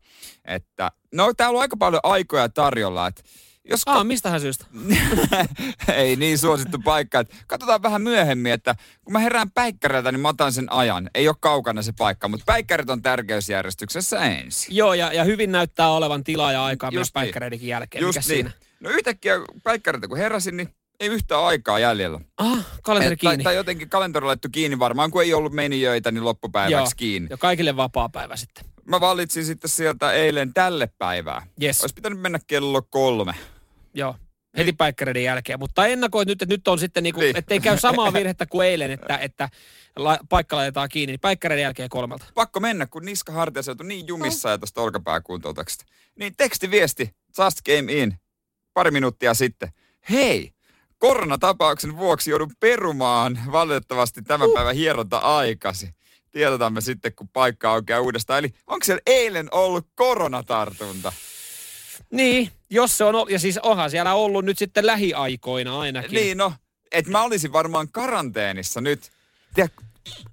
Että, 0.45 0.91
no 1.13 1.35
täällä 1.37 1.57
on 1.57 1.63
aika 1.63 1.77
paljon 1.77 2.01
aikoja 2.03 2.49
tarjolla, 2.49 3.07
että 3.07 3.23
Jos 3.71 3.83
Ah, 3.87 4.05
mistähän 4.07 4.41
syystä? 4.41 4.67
ei 5.95 6.17
niin 6.17 6.39
suosittu 6.39 6.79
paikka. 6.79 7.21
Että 7.21 7.37
katsotaan 7.47 7.83
vähän 7.83 8.03
myöhemmin, 8.03 8.53
että 8.53 8.75
kun 9.05 9.13
mä 9.13 9.19
herään 9.19 9.51
päikkäriltä, 9.51 10.13
niin 10.13 10.21
mä 10.21 10.29
otan 10.29 10.53
sen 10.53 10.73
ajan. 10.73 11.11
Ei 11.15 11.29
ole 11.29 11.37
kaukana 11.41 11.83
se 11.83 11.93
paikka, 11.99 12.29
mutta 12.29 12.45
päikkärit 12.47 12.91
on 12.91 13.03
tärkeysjärjestyksessä 13.03 14.19
ensin. 14.19 14.77
Joo, 14.77 14.95
ja, 14.95 15.13
ja 15.13 15.25
hyvin 15.25 15.53
näyttää 15.53 15.91
olevan 15.91 16.25
tilaa 16.25 16.53
ja 16.53 16.65
aikaa 16.65 16.89
Just 16.89 16.95
myös 16.95 17.07
niin. 17.09 17.13
päikkäreidenkin 17.13 17.69
jälkeen. 17.69 18.03
Just 18.03 18.17
Mikä 18.19 18.29
niin. 18.29 18.37
siinä? 18.37 18.51
No 18.81 18.91
yhtäkkiä 18.91 19.35
päikkäriltä 19.63 20.09
kun 20.09 20.19
heräsin, 20.19 20.57
niin 20.57 20.69
ei 21.01 21.09
yhtään 21.09 21.45
aikaa 21.45 21.79
jäljellä. 21.79 22.21
Ah, 22.39 22.67
kalenteri 22.83 23.13
Et, 23.13 23.19
tai, 23.21 23.31
kiinni. 23.31 23.45
tai 23.45 23.55
jotenkin 23.57 23.89
kalenteri 23.89 24.27
laittu 24.27 24.49
kiinni 24.53 24.79
varmaan, 24.79 25.11
kun 25.11 25.23
ei 25.23 25.35
ollut 25.35 25.53
menijöitä, 25.53 26.11
niin 26.11 26.25
loppupäiväksi 26.25 26.97
kiinni. 26.97 27.27
ja 27.31 27.37
kaikille 27.37 27.77
vapaa 27.77 28.09
päivä 28.09 28.37
sitten. 28.37 28.65
Mä 28.85 29.01
valitsin 29.01 29.45
sitten 29.45 29.71
sieltä 29.71 30.13
eilen 30.13 30.55
tälle 30.55 30.89
päivää. 30.99 31.47
Yes. 31.63 31.81
Olisi 31.81 31.95
pitänyt 31.95 32.21
mennä 32.21 32.39
kello 32.47 32.83
kolme. 32.83 33.35
Joo, 33.95 34.17
heti 34.57 34.73
päikkäreiden 34.73 35.25
jälkeen. 35.25 35.59
Mutta 35.59 35.87
ennakoit 35.87 36.29
nyt, 36.29 36.43
että 36.43 36.55
nyt 36.55 36.69
on 36.69 36.79
sitten 36.79 37.03
niinku, 37.03 37.21
Niin. 37.21 37.37
ettei 37.37 37.61
käy 37.61 37.79
samaa 37.79 38.13
virhettä 38.13 38.47
kuin 38.47 38.69
eilen, 38.69 38.91
että, 38.91 39.17
että 39.19 39.49
la, 39.97 40.19
paikka 40.29 40.57
laitetaan 40.57 40.89
kiinni, 40.89 41.13
niin 41.13 41.21
päikkäreiden 41.21 41.63
jälkeen 41.63 41.89
kolmelta. 41.89 42.25
Pakko 42.35 42.61
mennä, 42.61 42.87
kun 42.87 43.05
niska 43.05 43.33
hartiassa 43.33 43.77
on 43.81 43.89
niin 43.89 44.07
jumissa 44.07 44.51
ja 44.51 44.59
tuosta 44.59 44.81
olkapääkuntoutuksesta. 44.83 45.85
Niin 46.19 46.35
tekstiviesti, 46.37 47.11
just 47.39 47.59
came 47.69 47.93
in, 47.93 48.15
pari 48.75 48.91
minuuttia 48.91 49.35
sitten. 49.35 49.69
Hei, 50.11 50.51
koronatapauksen 50.99 51.97
vuoksi 51.97 52.31
joudun 52.31 52.53
perumaan 52.61 53.39
valitettavasti 53.53 54.23
tämän 54.23 54.49
Uh. 54.49 54.55
päivän 54.55 54.75
hieronta 54.75 55.19
aikasi. 55.19 55.91
Tiedotamme 56.31 56.81
sitten, 56.81 57.15
kun 57.15 57.29
paikka 57.29 57.73
aukeaa 57.73 58.01
uudestaan. 58.01 58.39
Eli 58.39 58.51
onko 58.67 58.85
siellä 58.85 59.03
eilen 59.07 59.49
ollut 59.51 59.87
koronatartunta? 59.95 61.13
Niin, 62.15 62.51
jos 62.71 62.99
se 62.99 63.05
on, 63.05 63.27
ja 63.29 63.39
siis 63.39 63.59
onhan 63.59 63.91
siellä 63.91 64.15
ollut 64.15 64.45
nyt 64.45 64.59
sitten 64.59 64.87
lähiaikoina 64.87 65.81
ainakin. 65.81 66.13
Niin 66.13 66.39
no, 66.39 66.53
että 66.93 67.11
mä 67.11 67.23
olisin 67.23 67.53
varmaan 67.53 67.89
karanteenissa 67.93 68.81
nyt. 68.81 69.13
Tiedä, 69.55 69.69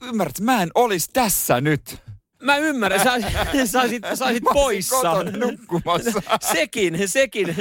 ymmärrät, 0.01 0.39
mä 0.39 0.63
en 0.63 0.71
olisi 0.75 1.09
tässä 1.13 1.61
nyt. 1.61 1.97
Mä 2.41 2.57
ymmärrän, 2.57 3.03
sä, 3.03 3.11
saisit, 3.65 4.03
saisit 4.13 4.43
poissa. 4.53 5.23
nukkumassa. 5.23 6.21
sekin, 6.53 7.09
sekin. 7.09 7.55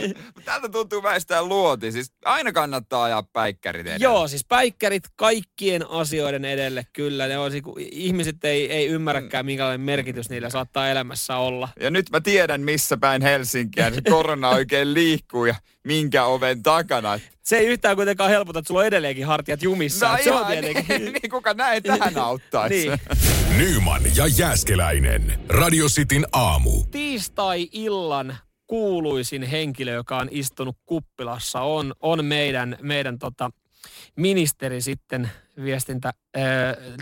Tältä 0.44 0.68
tuntuu 0.68 1.02
väistää 1.02 1.42
luoti. 1.42 1.92
Siis 1.92 2.12
aina 2.24 2.52
kannattaa 2.52 3.04
ajaa 3.04 3.22
päikkärit 3.22 3.80
edellä. 3.80 4.04
Joo, 4.04 4.28
siis 4.28 4.44
päikkärit 4.44 5.02
kaikkien 5.16 5.90
asioiden 5.90 6.44
edelle 6.44 6.86
kyllä. 6.92 7.26
Ne 7.26 7.38
on, 7.38 7.52
ihmiset 7.78 8.44
ei, 8.44 8.72
ei 8.72 8.86
ymmärräkään, 8.86 9.46
minkälainen 9.46 9.80
merkitys 9.80 10.30
niillä 10.30 10.50
saattaa 10.50 10.88
elämässä 10.88 11.36
olla. 11.36 11.68
Ja 11.80 11.90
nyt 11.90 12.10
mä 12.10 12.20
tiedän, 12.20 12.60
missä 12.60 12.96
päin 12.96 13.22
Helsinkiä 13.22 13.90
se 13.90 14.00
korona 14.10 14.48
oikein 14.48 14.94
liikkuu 14.94 15.44
ja 15.44 15.54
minkä 15.84 16.24
oven 16.24 16.62
takana. 16.62 17.18
Se 17.42 17.58
ei 17.58 17.66
yhtään 17.66 17.96
kuitenkaan 17.96 18.30
helpota, 18.30 18.58
että 18.58 18.68
sulla 18.68 18.80
on 18.80 18.86
edelleenkin 18.86 19.26
hartiat 19.26 19.62
jumissa. 19.62 20.12
No 20.12 20.18
se 20.24 20.32
on 20.32 20.36
ihan, 20.36 20.52
tietenkin. 20.52 21.04
niin, 21.04 21.12
niin 21.12 21.30
kuka 21.30 21.54
näin 21.54 21.82
tähän 21.82 22.18
auttaisi. 22.18 22.88
Niin. 22.88 23.00
Nyman 23.60 24.02
ja 24.16 24.26
Jääskeläinen. 24.26 25.40
Radio 25.48 25.86
Cityn 25.86 26.26
aamu. 26.32 26.70
Tiistai-illan 26.90 28.36
kuuluisin 28.66 29.42
henkilö, 29.42 29.92
joka 29.92 30.16
on 30.16 30.28
istunut 30.30 30.76
kuppilassa, 30.86 31.60
on, 31.60 31.94
on 32.00 32.24
meidän, 32.24 32.78
meidän 32.82 33.18
tota, 33.18 33.50
ministeri 34.16 34.80
sitten, 34.80 35.30
viestintä, 35.62 36.12
ää, 36.36 36.44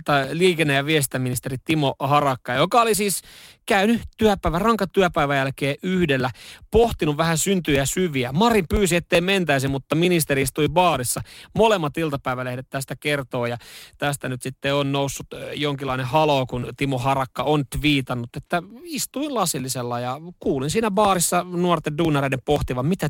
tai 0.04 0.28
liikenne- 0.32 0.74
ja 0.74 0.86
viestintäministeri 0.86 1.56
Timo 1.64 1.94
Harakka, 2.00 2.54
joka 2.54 2.80
oli 2.80 2.94
siis 2.94 3.22
käynyt 3.66 4.00
työpäivän, 4.16 4.60
rankan 4.60 4.88
työpäivän 4.92 5.36
jälkeen 5.36 5.76
yhdellä, 5.82 6.30
pohtinut 6.70 7.16
vähän 7.16 7.38
syntyjä 7.38 7.86
syviä. 7.86 8.32
Marin 8.32 8.64
pyysi, 8.68 8.96
ettei 8.96 9.20
mentäisi, 9.20 9.68
mutta 9.68 9.94
ministeri 9.94 10.42
istui 10.42 10.68
baarissa. 10.68 11.20
Molemmat 11.54 11.98
iltapäivälehdet 11.98 12.66
tästä 12.70 12.96
kertoo 13.00 13.46
ja 13.46 13.56
tästä 13.98 14.28
nyt 14.28 14.42
sitten 14.42 14.74
on 14.74 14.92
noussut 14.92 15.26
ö, 15.32 15.54
jonkinlainen 15.54 16.06
halo, 16.06 16.46
kun 16.46 16.66
Timo 16.76 16.98
Harakka 16.98 17.42
on 17.42 17.64
twiitannut, 17.78 18.30
että 18.36 18.62
istuin 18.82 19.34
lasillisella 19.34 20.00
ja 20.00 20.20
kuulin 20.40 20.70
siinä 20.70 20.90
baarissa 20.90 21.44
nuorten 21.44 21.98
duunareiden 21.98 22.42
pohtivan, 22.44 22.86
mitä 22.86 23.08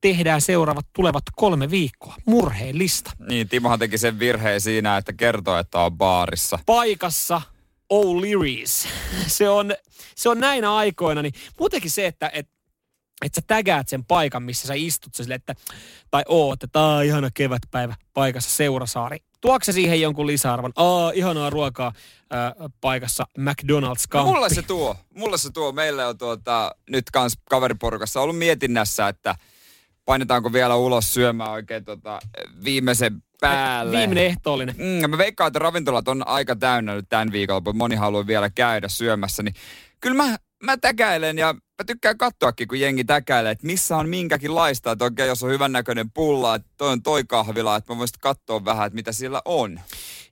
tehdään 0.00 0.40
seuraavat 0.40 0.86
tulevat 0.92 1.22
kolme 1.36 1.70
viikkoa. 1.70 2.14
Murheen 2.26 2.78
lista. 2.78 3.10
Niin, 3.28 3.48
Timohan 3.48 3.78
teki 3.78 3.98
sen 3.98 4.18
virheen 4.18 4.60
siinä, 4.60 4.96
että 4.96 5.12
kertoo, 5.12 5.58
että 5.58 5.78
on 5.80 5.92
baarissa. 5.98 6.58
paikassa 6.66 7.42
O'Learys. 7.94 8.88
Se 9.26 9.48
on, 9.48 9.74
se 10.16 10.28
on 10.28 10.38
näinä 10.40 10.74
aikoina, 10.74 11.22
niin 11.22 11.34
muutenkin 11.58 11.90
se, 11.90 12.06
että 12.06 12.30
et, 12.34 12.48
että 13.24 13.40
sä 13.40 13.44
tägäät 13.46 13.88
sen 13.88 14.04
paikan, 14.04 14.42
missä 14.42 14.66
sä 14.68 14.74
istut 14.76 15.14
sille, 15.14 15.34
että, 15.34 15.54
tai 16.10 16.22
oot, 16.28 16.62
että 16.62 16.80
aa, 16.80 17.02
ihana 17.02 17.30
kevätpäivä 17.34 17.94
paikassa 18.14 18.50
Seurasaari. 18.50 19.18
Tuokse 19.40 19.72
se 19.72 19.76
siihen 19.76 20.00
jonkun 20.00 20.26
lisäarvon? 20.26 20.72
Aa, 20.76 21.10
ihanaa 21.10 21.50
ruokaa 21.50 21.92
ää, 22.30 22.54
paikassa 22.80 23.26
McDonald's 23.38 23.82
No, 23.82 24.08
Kamppi. 24.08 24.32
mulle 24.32 24.48
se 24.50 24.62
tuo. 24.62 24.96
Mulle 25.14 25.38
se 25.38 25.50
tuo. 25.50 25.72
Meillä 25.72 26.08
on 26.08 26.18
tuota, 26.18 26.74
nyt 26.90 27.04
kans 27.12 27.38
kaveriporukassa 27.50 28.20
ollut 28.20 28.38
mietinnässä, 28.38 29.08
että 29.08 29.34
painetaanko 30.10 30.52
vielä 30.52 30.76
ulos 30.76 31.14
syömään 31.14 31.50
oikein 31.50 31.84
tota, 31.84 32.18
viimeisen 32.64 33.22
päälle. 33.40 33.98
Viimeinen 33.98 34.24
ehtoollinen. 34.24 34.74
Mm, 34.78 35.10
mä 35.10 35.18
veikkaan, 35.18 35.48
että 35.48 35.58
ravintolat 35.58 36.08
on 36.08 36.26
aika 36.26 36.56
täynnä 36.56 36.94
nyt 36.94 37.08
tämän 37.08 37.32
viikolla, 37.32 37.72
moni 37.72 37.96
haluaa 37.96 38.26
vielä 38.26 38.50
käydä 38.50 38.88
syömässä, 38.88 39.42
niin 39.42 39.54
kyllä 40.00 40.16
mä, 40.16 40.36
mä 40.62 40.76
täkäilen 40.76 41.38
ja 41.38 41.52
mä 41.52 41.84
tykkään 41.86 42.18
katsoakin, 42.18 42.68
kun 42.68 42.80
jengi 42.80 43.04
täkäilee, 43.04 43.52
että 43.52 43.66
missä 43.66 43.96
on 43.96 44.08
minkäkin 44.08 44.54
laista, 44.54 44.92
että 44.92 45.04
oikein 45.04 45.28
jos 45.28 45.42
on 45.42 45.50
hyvännäköinen 45.50 46.10
pulla, 46.10 46.54
että 46.54 46.68
toi 46.76 46.92
on 46.92 47.02
toi 47.02 47.24
kahvila, 47.24 47.76
että 47.76 47.92
mä 47.92 47.98
voisin 47.98 48.20
katsoa 48.20 48.64
vähän, 48.64 48.86
että 48.86 48.94
mitä 48.94 49.12
siellä 49.12 49.42
on. 49.44 49.80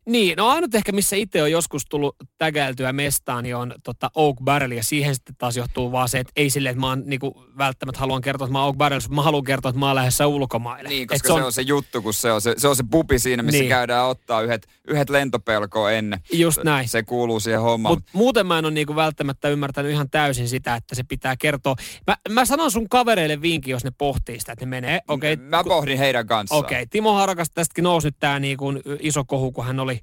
Niin, 0.08 0.36
no 0.36 0.48
ainut 0.48 0.74
ehkä 0.74 0.92
missä 0.92 1.16
itse 1.16 1.42
on 1.42 1.50
joskus 1.50 1.82
tullut 1.90 2.16
tägäiltyä 2.38 2.92
mestaan, 2.92 3.44
niin 3.44 3.56
on 3.56 3.74
tota 3.84 4.10
Oak 4.14 4.36
Barrel, 4.44 4.70
ja 4.70 4.82
siihen 4.82 5.14
sitten 5.14 5.34
taas 5.38 5.56
johtuu 5.56 5.92
vaan 5.92 6.08
se, 6.08 6.18
että 6.18 6.32
ei 6.36 6.50
silleen, 6.50 6.70
että 6.70 6.80
mä 6.80 6.88
oon 6.88 7.02
niinku, 7.06 7.44
välttämättä 7.58 8.00
haluan 8.00 8.22
kertoa, 8.22 8.44
että 8.44 8.52
mä 8.52 8.58
oon 8.58 8.66
Oak 8.66 8.76
Barrel, 8.76 9.00
mutta 9.00 9.14
mä 9.14 9.22
haluan 9.22 9.44
kertoa, 9.44 9.68
että 9.68 9.78
mä 9.78 9.86
oon 9.86 9.94
lähdössä 9.94 10.26
ulkomaille. 10.26 10.88
Niin, 10.88 11.02
Et 11.02 11.08
koska 11.08 11.26
se 11.26 11.32
on, 11.32 11.40
se 11.40 11.44
on 11.46 11.52
se 11.52 11.62
juttu, 11.62 12.02
kun 12.02 12.14
se 12.14 12.32
on 12.32 12.40
se, 12.40 12.54
se, 12.56 12.68
on 12.68 12.76
se 12.76 12.84
pubi 12.90 13.18
siinä, 13.18 13.42
missä 13.42 13.56
Niin. 13.56 13.62
niin. 13.62 13.68
käydään 13.70 14.06
ottaa 14.06 14.42
yhdet, 14.42 14.66
yhdet 14.88 15.10
lentopelkoa 15.10 15.92
ennen. 15.92 16.20
Just 16.32 16.64
näin. 16.64 16.88
Se 16.88 17.02
kuuluu 17.02 17.40
siihen 17.40 17.60
hommaan. 17.60 17.94
Mutta 17.94 18.10
muuten 18.12 18.46
mä 18.46 18.58
en 18.58 18.64
ole 18.64 18.74
niinku 18.74 18.96
välttämättä 18.96 19.48
ymmärtänyt 19.48 19.92
ihan 19.92 20.10
täysin 20.10 20.48
sitä, 20.48 20.74
että 20.74 20.94
se 20.94 21.02
pitää 21.08 21.36
kertoa. 21.36 21.74
Mä, 22.06 22.16
mä 22.28 22.44
sanon 22.44 22.70
sun 22.70 22.88
kavereille 22.88 23.42
vinkin, 23.42 23.72
jos 23.72 23.84
ne 23.84 23.90
pohtii 23.98 24.40
sitä, 24.40 24.52
että 24.52 24.64
ne 24.64 24.70
menee. 24.70 25.00
Okei, 25.08 25.32
okay, 25.32 25.46
Mä 25.46 25.64
pohdin 25.64 25.98
heidän 25.98 26.26
kanssaan. 26.26 26.58
Okei, 26.58 26.86
Timo 26.86 27.12
Harakas 27.12 27.50
tästäkin 27.50 27.84
nousi 27.84 28.06
nyt 28.06 28.16
tää 28.18 28.38
niinku 28.38 28.72
iso 29.00 29.24
kohu, 29.24 29.52
kun 29.52 29.64
hän 29.66 29.80
oli 29.80 29.97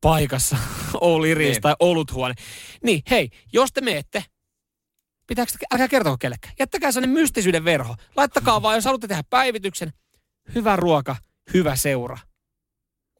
paikassa 0.00 0.56
Ouliris 1.00 1.38
Niin. 1.44 1.52
niin. 1.52 1.62
tai 1.62 1.74
oluthuone. 1.80 2.34
Niin, 2.84 3.02
hei, 3.10 3.30
jos 3.52 3.72
te 3.72 3.80
meette, 3.80 4.24
pitääkö, 5.26 5.52
te- 5.52 5.66
älkää 5.72 5.88
kertoko 5.88 6.16
kellekään. 6.18 6.54
Jättäkää 6.58 6.92
sellainen 6.92 7.14
mystisyyden 7.20 7.64
verho. 7.64 7.96
Laittakaa 8.16 8.62
vaan, 8.62 8.74
jos 8.74 8.84
haluatte 8.84 9.08
tehdä 9.08 9.22
päivityksen, 9.30 9.92
hyvä 10.54 10.76
ruoka, 10.76 11.16
hyvä 11.54 11.76
seura. 11.76 12.18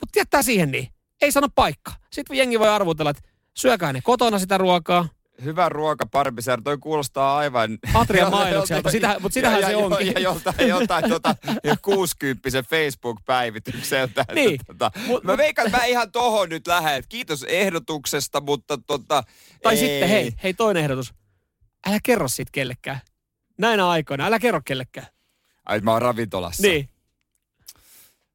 Mutta 0.01 0.19
jättää 0.19 0.43
siihen 0.43 0.71
niin. 0.71 0.89
Ei 1.23 1.33
sano 1.33 1.49
paikka. 1.55 1.93
Sitten 2.13 2.37
jengi 2.37 2.59
voi 2.59 2.69
arvutella, 2.69 3.11
että 3.11 3.23
syökää 3.57 3.93
ne 3.93 4.01
kotona 4.05 4.39
sitä 4.39 4.59
ruokaa. 4.59 5.09
Hyvä 5.45 5.69
ruoka, 5.69 6.07
parpisär, 6.07 6.63
toi 6.63 6.79
kuulostaa 6.79 7.37
aivan... 7.39 7.79
Atrian 7.95 8.31
mainokselta, 8.39 8.91
sitä, 8.91 9.17
mutta 9.21 9.35
sitähän 9.35 9.61
ja, 9.61 9.67
se 9.67 9.73
ja, 9.73 9.79
onkin. 9.79 10.13
Ja 10.15 10.21
joltain, 10.21 10.69
joltain 10.69 11.09
tota, 11.09 11.35
60 11.83 12.63
Facebook-päivitykseltä. 12.63 14.21
että 14.21 14.35
Niin. 14.41 14.61
Tota, 14.67 14.91
Mut- 15.07 15.25
mä 15.25 15.37
veikkaan, 15.37 15.67
että 15.67 15.79
mä 15.79 15.85
ihan 15.85 16.13
tohon 16.13 16.49
nyt 16.49 16.67
lähden. 16.67 17.03
Kiitos 17.09 17.45
ehdotuksesta, 17.49 18.41
mutta 18.41 18.79
tota... 18.87 19.23
Tai 19.63 19.75
ei. 19.75 19.79
sitten, 19.81 20.09
hei, 20.09 20.33
hei 20.43 20.55
toinen 20.55 20.83
ehdotus. 20.83 21.15
Älä 21.87 21.99
kerro 22.03 22.29
siitä 22.29 22.51
kellekään. 22.53 23.01
Näinä 23.59 23.89
aikoina, 23.89 24.27
älä 24.27 24.39
kerro 24.39 24.61
kellekään. 24.65 25.07
Ai 25.67 25.81
mä 25.81 25.93
oon 25.93 26.03
ravintolassa. 26.03 26.63
Niin. 26.63 26.89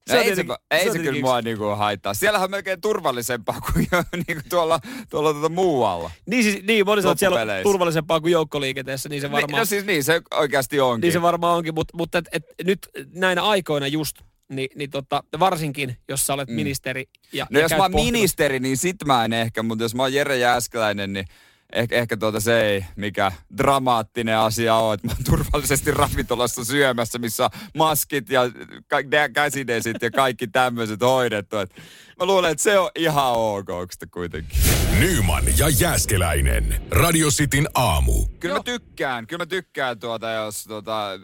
No 0.09 0.15
ei 0.15 0.21
se, 0.21 0.25
tietenkin- 0.25 0.55
ei 0.71 0.85
se 0.85 0.91
se, 0.91 0.99
kyllä 0.99 1.21
mua 1.21 1.41
niinku 1.41 1.63
haittaa. 1.63 2.13
Siellähän 2.13 2.45
on 2.45 2.51
melkein 2.51 2.81
turvallisempaa 2.81 3.61
kuin 3.73 3.87
jo, 3.91 4.03
niinku 4.27 4.43
tuolla, 4.49 4.79
tuolla 5.09 5.33
tuota 5.33 5.49
muualla. 5.49 6.11
Niin, 6.25 6.43
siis, 6.43 6.63
niin 6.67 6.85
moni 6.85 7.01
sanoo, 7.01 7.11
että 7.11 7.19
siellä 7.19 7.53
on 7.57 7.63
turvallisempaa 7.63 8.19
kuin 8.21 8.31
joukkoliikenteessä, 8.31 9.09
niin 9.09 9.21
se 9.21 9.27
Varmaan. 9.27 9.41
varmaan, 9.41 9.59
No 9.59 9.65
siis 9.65 9.85
niin, 9.85 10.03
se 10.03 10.21
oikeasti 10.33 10.79
onkin. 10.79 11.01
niin 11.01 11.13
se 11.13 11.21
varmaan 11.21 11.57
onkin, 11.57 11.73
mutta, 11.73 11.97
mutta 11.97 12.17
et, 12.17 12.25
et, 12.31 12.43
nyt 12.63 12.79
näinä 13.15 13.43
aikoina 13.43 13.87
just, 13.87 14.17
niin, 14.49 14.69
niin 14.75 14.89
tota, 14.89 15.23
varsinkin, 15.39 15.97
jos 16.09 16.27
sä 16.27 16.33
olet 16.33 16.49
Mm. 16.49 16.55
ministeri 16.55 17.05
ja 17.33 17.47
No 17.49 17.59
ja 17.59 17.65
jos 17.65 17.71
mä 17.71 17.77
oon 17.83 17.91
ministeri, 17.95 18.59
niin 18.59 18.77
sit 18.77 18.95
mä 19.05 19.25
en 19.25 19.33
ehkä, 19.33 19.63
mutta 19.63 19.83
jos 19.83 19.95
mä 19.95 20.03
oon 20.03 20.13
Jere 20.13 20.37
Jääskeläinen, 20.37 21.13
niin 21.13 21.25
ehkä, 21.73 21.95
ehkä 21.95 22.17
tuota 22.17 22.39
se 22.39 22.61
ei 22.61 22.85
mikä 22.95 23.31
dramaattinen 23.57 24.37
asia 24.37 24.75
on, 24.75 24.93
että 24.93 25.07
mä 25.07 25.13
oon 25.13 25.23
turvallisesti 25.23 25.91
ravintolassa 25.91 26.65
syömässä, 26.65 27.19
missä 27.19 27.49
maskit 27.77 28.29
ja 28.29 28.41
ka- 28.87 29.29
käsidesit 29.33 30.01
ja 30.01 30.11
kaikki 30.11 30.47
tämmöiset 30.47 31.01
hoidettu. 31.01 31.57
Et 31.57 31.75
mä 32.19 32.25
luulen, 32.25 32.51
että 32.51 32.63
se 32.63 32.79
on 32.79 32.89
ihan 32.95 33.33
ok 33.33 33.67
sitä 33.91 34.05
kuitenkin. 34.11 34.59
Nyman 34.99 35.43
ja 35.57 35.69
Jääskeläinen. 35.69 36.81
Radio 36.91 37.27
Cityn 37.29 37.67
aamu. 37.73 38.25
Kyllä 38.39 38.55
mä 38.55 38.63
tykkään, 38.63 39.27
kyllä 39.27 39.41
mä 39.41 39.45
tykkään 39.45 39.99
tuota, 39.99 40.31
jos 40.31 40.63
tuota, 40.63 41.19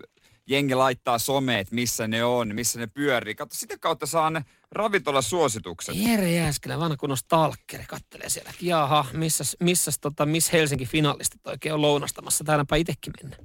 jengi 0.48 0.76
laittaa 0.76 1.20
someet, 1.20 1.72
missä 1.72 2.08
ne 2.08 2.24
on, 2.24 2.56
missä 2.56 2.80
ne 2.80 2.88
pyörii. 2.88 3.36
Kato, 3.36 3.56
sitä 3.56 3.78
kautta 3.78 4.06
saa 4.06 4.30
ne 4.30 4.46
ravintolasuositukset. 4.72 5.96
Jere 5.96 6.32
Jääskelä, 6.32 6.80
vanha 6.80 6.98
kunnon 6.98 7.18
stalkeri, 7.18 7.86
kattelee 7.88 8.30
siellä. 8.30 8.52
Jaha, 8.62 9.06
missäs, 9.14 9.58
missäs 9.60 10.00
tota, 10.00 10.26
miss 10.26 10.54
Helsinki 10.54 10.86
finalistit 10.86 11.48
oikein 11.48 11.74
on 11.74 11.82
lounastamassa? 11.82 12.44
Täälläpä 12.44 12.76
itsekin 12.76 13.14
mennä. 13.24 13.38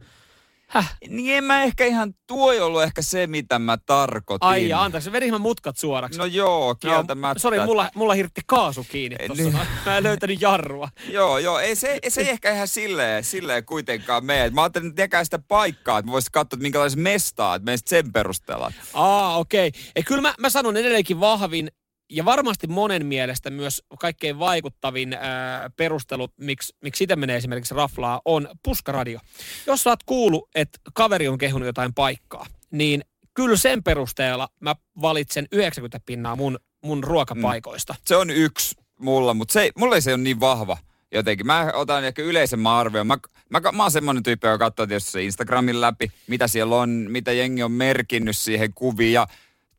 Häh? 0.74 0.96
Niin 1.08 1.37
en 1.37 1.44
mä 1.44 1.62
ehkä 1.62 1.84
ihan, 1.84 2.14
tuo 2.26 2.52
ei 2.52 2.60
ollut 2.60 2.82
ehkä 2.82 3.02
se, 3.02 3.26
mitä 3.26 3.58
mä 3.58 3.78
tarkoitin. 3.87 4.48
Ai 4.48 4.68
ja, 4.68 4.82
anteeksi, 4.82 5.12
vedin 5.12 5.30
mä 5.30 5.38
mutkat 5.38 5.76
suoraksi. 5.76 6.18
No 6.18 6.24
joo, 6.24 6.74
kieltämättä. 6.74 7.40
Sori, 7.40 7.60
mulla, 7.60 7.90
mulla 7.94 8.14
hirtti 8.14 8.40
kaasu 8.46 8.87
kiinni 8.90 9.16
tossa. 9.28 9.42
Niin. 9.42 9.58
Mä 9.87 9.96
en 9.96 10.02
löytänyt 10.02 10.42
jarrua. 10.42 10.88
joo, 11.08 11.38
joo, 11.38 11.58
ei 11.58 11.76
se, 11.76 11.98
se 12.08 12.20
ei 12.20 12.30
ehkä 12.30 12.54
ihan 12.54 12.68
silleen, 12.68 13.24
silleen 13.24 13.64
kuitenkaan 13.64 14.24
mene. 14.24 14.50
Mä 14.50 14.62
ajattelin, 14.62 14.88
että 14.88 15.02
tekää 15.02 15.24
sitä 15.24 15.38
paikkaa, 15.48 15.98
että 15.98 16.08
mä 16.08 16.12
voisin 16.12 16.32
katsoa, 16.32 16.56
että 16.56 16.62
minkälaisen 16.62 17.00
mestaa, 17.00 17.54
että 17.54 17.72
sen 17.87 18.12
perusteella. 18.12 18.72
Aa, 18.94 19.38
okei. 19.38 19.68
Okay. 19.68 20.02
kyllä 20.06 20.22
mä, 20.22 20.34
mä 20.38 20.50
sanon 20.50 20.76
edelleenkin 20.76 21.20
vahvin 21.20 21.70
ja 22.11 22.25
varmasti 22.25 22.67
monen 22.67 23.07
mielestä 23.07 23.51
myös 23.51 23.83
kaikkein 24.01 24.38
vaikuttavin 24.38 25.12
ää, 25.12 25.71
perustelu, 25.77 26.29
miksi, 26.40 26.77
miksi 26.83 26.99
sitä 26.99 27.17
menee 27.17 27.37
esimerkiksi 27.37 27.75
raflaa, 27.75 28.21
on 28.25 28.49
puskaradio. 28.62 29.21
Jos 29.67 29.83
sä 29.83 29.90
oot 29.90 30.03
kuullut, 30.07 30.49
että 30.55 30.79
kaveri 30.95 31.29
on 31.29 31.38
kehunut 31.38 31.67
jotain 31.67 31.95
paikkaa, 31.95 32.47
niin 32.71 33.05
kyllä 33.35 33.57
sen 33.57 33.83
perusteella 33.83 34.49
mä 34.61 34.75
valitsen 35.03 35.47
90 35.53 36.01
pinnaa 36.07 36.37
mun, 36.37 36.59
mun 36.85 37.05
ruokapaikoista. 37.05 37.93
Mm. 37.93 37.99
Se 38.07 38.17
on 38.17 38.31
yksi 38.31 38.75
mulla, 38.99 39.35
mutta 39.35 39.53
se, 39.53 39.71
mulla 39.79 39.95
ei 39.95 40.03
se 40.03 40.14
ole 40.14 40.23
niin 40.23 40.40
vahva 40.40 40.79
jotenkin. 41.12 41.47
Mä 41.47 41.71
otan 41.75 42.05
ehkä 42.05 42.23
yleisen 42.23 42.67
arvion. 42.67 43.07
Mä, 43.07 43.19
mä, 43.51 43.61
mä 43.73 43.83
oon 43.83 43.90
semmonen 43.90 44.23
tyyppi, 44.23 44.47
joka 44.47 44.59
katsoo 44.59 44.87
tietysti 44.87 45.25
Instagramin 45.25 45.81
läpi, 45.81 46.12
mitä 46.27 46.49
siellä 46.49 46.77
on, 46.77 47.07
mitä 47.09 47.33
jengi 47.33 47.62
on 47.62 47.73
merkinnyt 47.73 48.37
siihen 48.37 48.75
kuviin 48.75 49.12
ja 49.12 49.27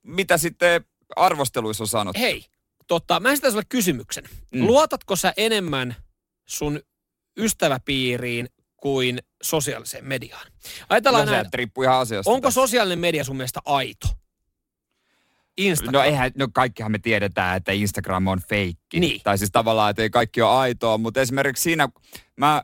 mitä 0.04 0.38
sitten 0.38 0.86
arvosteluissa 1.16 1.84
on 1.84 1.88
sanottu. 1.88 2.22
Hei, 2.22 2.46
tota, 2.88 3.20
mä 3.20 3.32
esitän 3.32 3.52
sulle 3.52 3.66
kysymyksen. 3.70 4.24
Mm. 4.52 4.66
Luotatko 4.66 5.16
sä 5.16 5.34
enemmän 5.38 5.96
sun 6.46 6.80
ystäväpiiriin 7.38 8.50
kuin 8.78 9.20
sosiaaliseen 9.44 10.06
mediaan? 10.06 10.48
Ajatellaan 10.90 11.26
no, 11.26 11.32
näin, 11.32 11.46
ihan 11.84 12.00
asiasta. 12.00 12.32
Onko 12.32 12.48
tässä. 12.48 12.62
sosiaalinen 12.62 13.00
media 13.00 13.24
sun 13.24 13.38
mielestä 13.38 13.60
aito? 13.66 14.08
Instagram. 15.58 15.94
No 15.94 16.04
eihän, 16.04 16.32
no 16.38 16.48
kaikkihan 16.54 16.92
me 16.92 17.00
tiedetään, 17.00 17.58
että 17.58 17.72
Instagram 17.72 18.28
on 18.28 18.42
feikki. 18.50 19.00
Niin. 19.00 19.22
Tai 19.24 19.38
siis 19.38 19.52
tavallaan, 19.52 19.90
että 19.90 20.02
ei 20.02 20.10
kaikki 20.10 20.42
ole 20.42 20.52
aitoa, 20.52 20.98
mutta 20.98 21.22
esimerkiksi 21.22 21.64
siinä, 21.64 21.90
mä, 22.38 22.64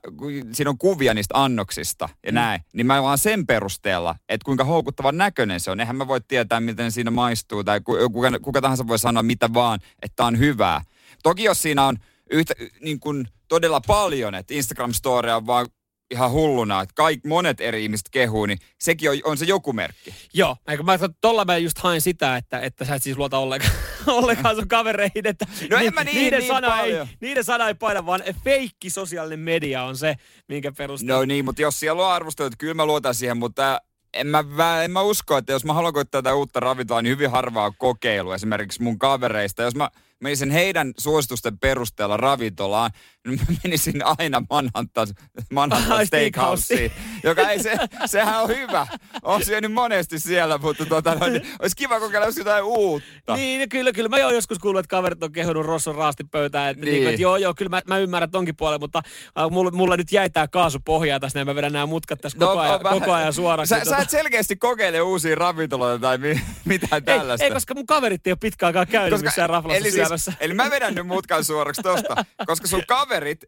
siinä 0.52 0.70
on 0.70 0.78
kuvia 0.78 1.14
niistä 1.14 1.44
annoksista 1.44 2.10
ja 2.26 2.32
mm. 2.32 2.36
näin, 2.36 2.62
niin 2.74 2.88
mä 2.88 3.04
vaan 3.04 3.18
sen 3.18 3.48
perusteella, 3.48 4.16
että 4.30 4.46
kuinka 4.46 4.64
houkuttavan 4.64 5.18
näköinen 5.18 5.60
se 5.60 5.72
on. 5.72 5.80
Eihän 5.80 5.96
mä 5.96 6.08
voi 6.08 6.22
tietää, 6.22 6.60
miten 6.60 6.92
siinä 6.92 7.12
maistuu 7.12 7.64
tai 7.64 7.82
kuka, 7.82 8.40
kuka 8.42 8.62
tahansa 8.62 8.88
voi 8.88 9.00
sanoa 9.00 9.24
mitä 9.24 9.54
vaan, 9.54 9.80
että 10.02 10.26
on 10.26 10.40
hyvää. 10.40 10.82
Toki 11.24 11.44
jos 11.44 11.62
siinä 11.62 11.86
on 11.86 11.98
yhtä, 12.32 12.54
niin 12.82 13.00
kuin 13.00 13.28
todella 13.48 13.82
paljon, 13.88 14.36
että 14.36 14.54
Instagram-storia 14.54 15.36
on 15.36 15.48
vaan 15.48 15.68
ihan 16.12 16.32
hulluna, 16.32 16.82
että 16.82 16.94
kaik, 16.96 17.26
monet 17.26 17.62
eri 17.62 17.84
ihmiset 17.84 18.10
kehuu, 18.12 18.46
niin 18.46 18.60
sekin 18.80 19.10
on, 19.10 19.18
on 19.24 19.38
se 19.38 19.46
joku 19.46 19.74
merkki. 19.74 20.16
Joo, 20.34 20.58
eikö 20.68 20.84
mä 20.84 21.00
tuolla 21.22 21.46
mä 21.46 21.58
just 21.58 21.78
hain 21.78 22.02
sitä, 22.02 22.38
että, 22.38 22.60
että 22.60 22.86
sä 22.86 22.96
et 22.96 23.04
siis 23.04 23.18
luota 23.18 23.38
ollenkaan, 23.38 23.74
ollenkaan 24.08 24.56
sun 24.56 24.68
kavereihin, 24.68 25.28
että 25.28 25.46
no 25.70 25.80
ni, 25.80 25.88
en 25.88 25.94
mä 25.94 26.04
niin, 26.04 26.16
niiden, 26.16 26.40
niin 26.40 26.48
sana 26.48 26.70
paljon. 26.70 27.08
ei, 27.08 27.18
niiden 27.22 27.44
sana 27.44 27.68
ei 27.68 27.76
paina, 27.76 28.06
vaan 28.06 28.24
feikki 28.44 28.90
sosiaalinen 28.90 29.40
media 29.40 29.84
on 29.84 29.98
se, 29.98 30.16
minkä 30.48 30.72
perusteella. 30.72 31.20
No 31.20 31.26
niin, 31.26 31.46
mutta 31.46 31.62
jos 31.62 31.80
siellä 31.80 32.08
on 32.08 32.14
arvostelut, 32.14 32.54
kyllä 32.58 32.74
mä 32.74 32.86
luotan 32.86 33.16
siihen, 33.16 33.38
mutta 33.38 33.82
en 34.14 34.28
mä, 34.28 34.44
en 34.84 34.92
mä 34.92 35.02
usko, 35.02 35.38
että 35.38 35.54
jos 35.54 35.66
mä 35.66 35.74
haluan 35.74 35.94
koittaa 35.94 36.22
tätä 36.22 36.36
uutta 36.36 36.60
ravintolaa, 36.60 37.02
niin 37.02 37.12
hyvin 37.12 37.32
harvaa 37.32 37.72
kokeilu 37.72 38.32
esimerkiksi 38.32 38.84
mun 38.84 39.00
kavereista. 39.00 39.64
Jos 39.64 39.76
mä 39.76 39.90
menisin 40.22 40.52
heidän 40.52 40.92
suositusten 40.98 41.60
perusteella 41.60 42.18
ravintolaan, 42.18 42.92
niin 43.28 43.40
mä 43.40 43.56
menisin 43.64 44.02
aina 44.06 44.44
Manhattan, 44.50 45.08
Manhattan 45.52 46.08
Steakhouseen, 46.08 46.92
joka 47.24 47.50
ei 47.50 47.64
se, 47.64 47.78
sehän 48.06 48.44
on 48.44 48.50
hyvä. 48.50 48.88
On 49.22 49.46
syönyt 49.46 49.74
monesti 49.74 50.20
siellä, 50.20 50.58
mutta 50.58 50.86
tota, 50.86 51.16
no, 51.16 51.28
niin, 51.28 51.48
olisi 51.60 51.76
kiva 51.76 52.00
kokeilla 52.00 52.26
jos 52.26 52.38
jotain 52.38 52.64
uutta. 52.64 53.36
Niin, 53.36 53.70
kyllä, 53.70 53.92
kyllä. 53.92 54.10
Mä 54.10 54.26
oon 54.26 54.36
joskus 54.36 54.60
kuullut, 54.60 54.80
että 54.80 54.90
kaverit 54.90 55.24
on 55.24 55.32
kehunut 55.32 55.66
Rosson 55.66 55.96
raastipöytään, 55.96 56.72
että, 56.72 56.86
niin. 56.86 56.94
niin 56.94 57.10
että 57.10 57.22
joo, 57.22 57.38
joo, 57.38 57.54
kyllä 57.54 57.70
mä, 57.70 57.82
mä 57.88 57.98
ymmärrän 57.98 58.32
tonkin 58.32 58.56
puolen, 58.56 58.80
mutta 58.80 59.02
äh, 59.40 59.50
mulla, 59.52 59.72
mulla, 59.72 59.98
nyt 59.98 60.12
jäi 60.12 60.30
tää 60.30 60.48
kaasu 60.48 60.80
pohjaa 60.86 61.20
tässä, 61.20 61.40
niin 61.40 61.48
mä 61.48 61.56
vedän 61.56 61.74
nämä 61.74 61.86
mutkat 61.86 62.22
tässä 62.22 62.38
no, 62.40 62.48
koko, 62.48 62.60
ajan, 62.60 62.80
koko 62.80 63.14
ajan 63.14 63.34
suoraan. 63.34 63.68
Sä, 63.68 63.82
sä 63.90 63.98
et 63.98 64.10
selkeästi 64.10 64.56
kokeile 64.56 65.02
uusia 65.02 65.36
ravintoloita 65.36 66.02
tai 66.02 66.18
mi, 66.18 66.42
mitään 66.66 67.04
tällaista. 67.04 67.44
Ei, 67.44 67.50
ei, 67.50 67.54
koska 67.54 67.74
mun 67.74 67.86
kaverit 67.86 68.28
ei 68.28 68.32
ole 68.32 68.38
pitkään 68.42 68.68
aikaa 68.68 68.86
käynyt 68.86 69.12
koska, 69.12 69.28
missään 69.28 69.50
raflassa 69.50 69.78
eli 69.78 69.92
siis, 69.92 70.11
Eli 70.40 70.54
mä 70.54 70.70
vedän 70.70 70.96
nyt 70.96 71.08
mutkan 71.08 71.46
suoraksi 71.46 71.82
tosta, 71.82 72.26
koska 72.46 72.68
sun 72.68 72.84
kaverit 72.88 73.44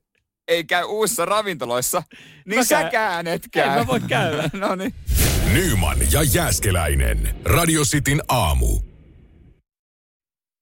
ei 0.48 0.64
käy 0.64 0.84
uusissa 0.84 1.26
ravintoloissa, 1.26 2.04
niin 2.46 2.60
mä 2.60 2.64
säkään 2.64 3.28
et 3.28 3.48
käy. 3.52 3.70
Ei 3.70 3.80
mä 3.80 3.88
voi 3.88 4.00
käydä. 4.00 4.50
no 4.60 4.76
niin. 4.76 4.94
Nyman 5.54 5.98
ja 6.12 6.24
Jääskeläinen. 6.34 7.36
Radio 7.46 7.82
Cityn 7.82 8.22
aamu. 8.28 8.80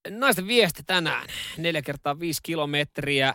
Naisten 0.09 0.47
viesti 0.47 0.83
tänään. 0.83 1.27
Neljä 1.57 1.81
kertaa 1.81 2.19
viisi 2.19 2.39
kilometriä. 2.43 3.33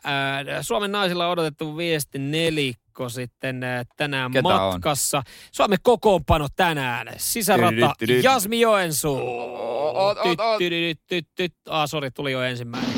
Suomen 0.61 0.93
naisilla 0.93 1.27
on 1.27 1.33
odotettu 1.33 1.77
viesti 1.77 2.19
nelikko 2.19 2.86
sitten 3.09 3.61
tänään 3.97 4.33
Ketä 4.33 4.43
matkassa. 4.43 5.19
On? 5.19 5.23
Suomen 5.53 5.79
kokoonpano 5.83 6.47
tänään. 6.57 7.09
Sisärata 7.17 7.95
Jasmi 8.23 8.61
Joensuu. 8.61 9.21
Ah, 11.71 11.89
sori, 11.89 12.11
tuli 12.11 12.33
jo 12.33 12.43
ensimmäinen. 12.43 12.91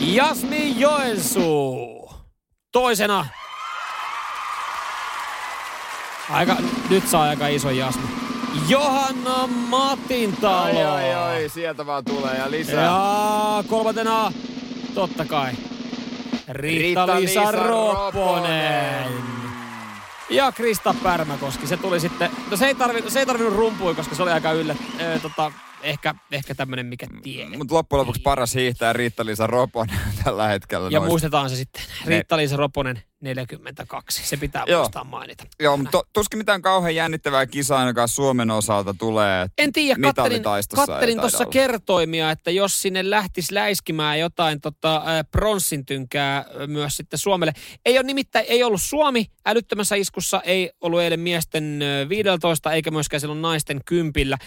Jasmi 0.00 0.80
Joensuu. 0.80 2.10
Toisena. 2.72 3.26
Aika, 6.30 6.56
nyt 6.90 7.08
saa 7.08 7.22
aika 7.22 7.48
iso 7.48 7.70
Jasmi. 7.70 8.26
Johanna 8.68 9.46
Matintalo. 9.46 10.62
Ai, 10.64 10.84
ai, 10.84 11.14
ai, 11.14 11.48
sieltä 11.48 11.86
vaan 11.86 12.04
tulee 12.04 12.36
ja 12.36 12.50
lisää. 12.50 12.84
Ja 12.84 13.64
kolmantena, 13.68 14.32
totta 14.94 15.24
kai, 15.24 15.52
Riitta-Liisa 16.48 17.50
Ropponen. 17.52 19.12
Ja 20.30 20.52
Krista 20.52 20.94
Pärmäkoski. 21.02 21.66
Se 21.66 21.76
tuli 21.76 22.00
sitten, 22.00 22.30
no 22.50 22.56
se 22.56 22.66
ei, 22.66 22.74
tarvi, 22.74 23.10
se 23.10 23.18
ei 23.18 23.26
tarvinnut 23.26 23.54
rumpui, 23.54 23.94
koska 23.94 24.14
se 24.14 24.22
oli 24.22 24.30
aika 24.30 24.52
yllä, 24.52 24.76
äh, 25.00 25.22
tota, 25.22 25.52
ehkä, 25.82 26.14
ehkä 26.32 26.54
tämmöinen, 26.54 26.86
mikä 26.86 27.06
tiedät. 27.22 27.58
Mutta 27.58 27.74
loppujen 27.74 28.00
lopuksi 28.00 28.22
paras 28.22 28.54
hiihtää 28.54 28.92
Riitta-Liisa 28.92 29.46
Roponen 29.46 29.98
tällä 30.24 30.48
hetkellä. 30.48 30.88
Ja 30.90 30.98
noista. 30.98 31.10
muistetaan 31.10 31.50
se 31.50 31.56
sitten. 31.56 31.82
Riitta-Liisa 32.06 32.56
Roponen 32.56 33.02
42. 33.26 34.22
Se 34.22 34.36
pitää 34.36 34.64
Joo. 34.66 34.80
muistaa 34.80 35.04
mainita. 35.04 35.44
Joo, 35.60 35.76
mutta 35.76 36.02
tuskin 36.12 36.38
mitään 36.38 36.62
kauhean 36.62 36.94
jännittävää 36.94 37.46
kisaa 37.46 37.78
ainakaan 37.78 38.08
Suomen 38.08 38.50
osalta 38.50 38.94
tulee. 38.98 39.46
En 39.58 39.72
tiedä, 39.72 40.00
kattelin, 40.02 40.42
kattelin 40.74 41.20
tuossa 41.20 41.46
kertoimia, 41.46 42.30
että 42.30 42.50
jos 42.50 42.82
sinne 42.82 43.10
lähtisi 43.10 43.54
läiskimään 43.54 44.20
jotain 44.20 44.60
tota, 44.60 45.02
pronssin 45.30 45.86
tynkää 45.86 46.44
myös 46.66 46.96
sitten 46.96 47.18
Suomelle. 47.18 47.52
Ei 47.84 47.98
ole 47.98 48.06
nimittäin, 48.06 48.46
ei 48.48 48.62
ollut 48.62 48.82
Suomi 48.82 49.26
älyttömässä 49.46 49.96
iskussa, 49.96 50.40
ei 50.44 50.70
ollut 50.80 51.00
eilen 51.00 51.20
miesten 51.20 51.80
15 52.08 52.72
eikä 52.72 52.90
myöskään 52.90 53.20
silloin 53.20 53.42
naisten 53.42 53.80
kympillä. 53.84 54.38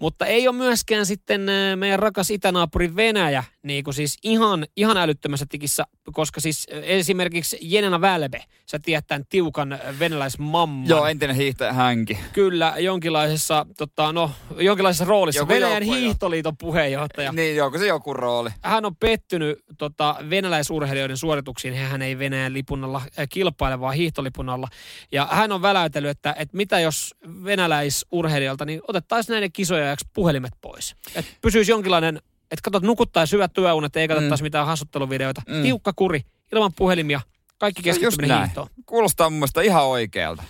Mutta 0.00 0.26
ei 0.26 0.48
ole 0.48 0.56
myöskään 0.56 1.06
sitten 1.06 1.46
meidän 1.76 1.98
rakas 1.98 2.30
itänaapuri 2.30 2.96
Venäjä, 2.96 3.44
niin 3.66 3.84
kuin 3.84 3.94
siis 3.94 4.18
ihan, 4.22 4.66
ihan 4.76 4.96
älyttömässä 4.96 5.46
tikissä, 5.48 5.84
koska 6.12 6.40
siis 6.40 6.66
esimerkiksi 6.70 7.58
Jenena 7.60 8.00
Välbe, 8.00 8.44
sä 8.66 8.78
tiedät 8.78 9.06
tämän 9.06 9.24
tiukan 9.28 9.78
venäläismamman. 9.98 10.88
Joo, 10.88 11.06
entinen 11.06 11.36
hiihtäjä 11.36 11.72
hänki. 11.72 12.18
Kyllä, 12.32 12.74
jonkinlaisessa, 12.78 13.66
tota, 13.76 14.12
no, 14.12 14.30
jonkinlaisessa 14.56 15.04
roolissa. 15.04 15.40
Joku 15.40 15.52
Venäjän 15.52 15.82
joku, 15.82 15.94
hiihtoliiton 15.94 16.56
puheenjohtaja. 16.56 17.32
Niin, 17.32 17.56
joku 17.56 17.78
se 17.78 17.86
joku 17.86 18.14
rooli. 18.14 18.50
Hän 18.62 18.84
on 18.84 18.96
pettynyt 18.96 19.58
tota, 19.78 20.16
venäläisurheilijoiden 20.30 21.16
suorituksiin. 21.16 21.74
Hän 21.74 22.02
ei 22.02 22.18
Venäjän 22.18 22.52
lipunalla 22.52 23.02
äh, 23.18 23.26
kilpaile, 23.28 23.80
vaan 23.80 23.94
hiihtolipunalla. 23.94 24.68
Ja 25.12 25.28
hän 25.30 25.52
on 25.52 25.62
väläytellyt, 25.62 26.10
että, 26.10 26.34
että 26.38 26.56
mitä 26.56 26.80
jos 26.80 27.14
venäläisurheilijoilta, 27.44 28.64
niin 28.64 28.80
otettaisiin 28.88 29.34
näiden 29.34 29.52
kisojen 29.52 29.96
puhelimet 30.14 30.52
pois. 30.60 30.96
Että 31.14 31.32
pysyisi 31.42 31.72
jonkinlainen 31.72 32.20
että 32.50 32.62
katsot 32.62 32.82
nukuttaa 32.82 33.26
syvät 33.26 33.52
työunet, 33.52 33.96
ei 33.96 34.08
katsottaisi 34.08 34.42
mm. 34.42 34.46
mitään 34.46 34.66
hassutteluvideoita. 34.66 35.42
Mm. 35.48 35.62
Tiukka 35.62 35.92
kuri, 35.96 36.20
ilman 36.52 36.72
puhelimia, 36.72 37.20
kaikki 37.58 37.82
keskittyminen 37.82 38.38
hiihtoon. 38.38 38.68
Kuulostaa 38.86 39.30
mun 39.30 39.38
mielestä 39.38 39.62
ihan 39.62 39.84
oikealta. 39.84 40.42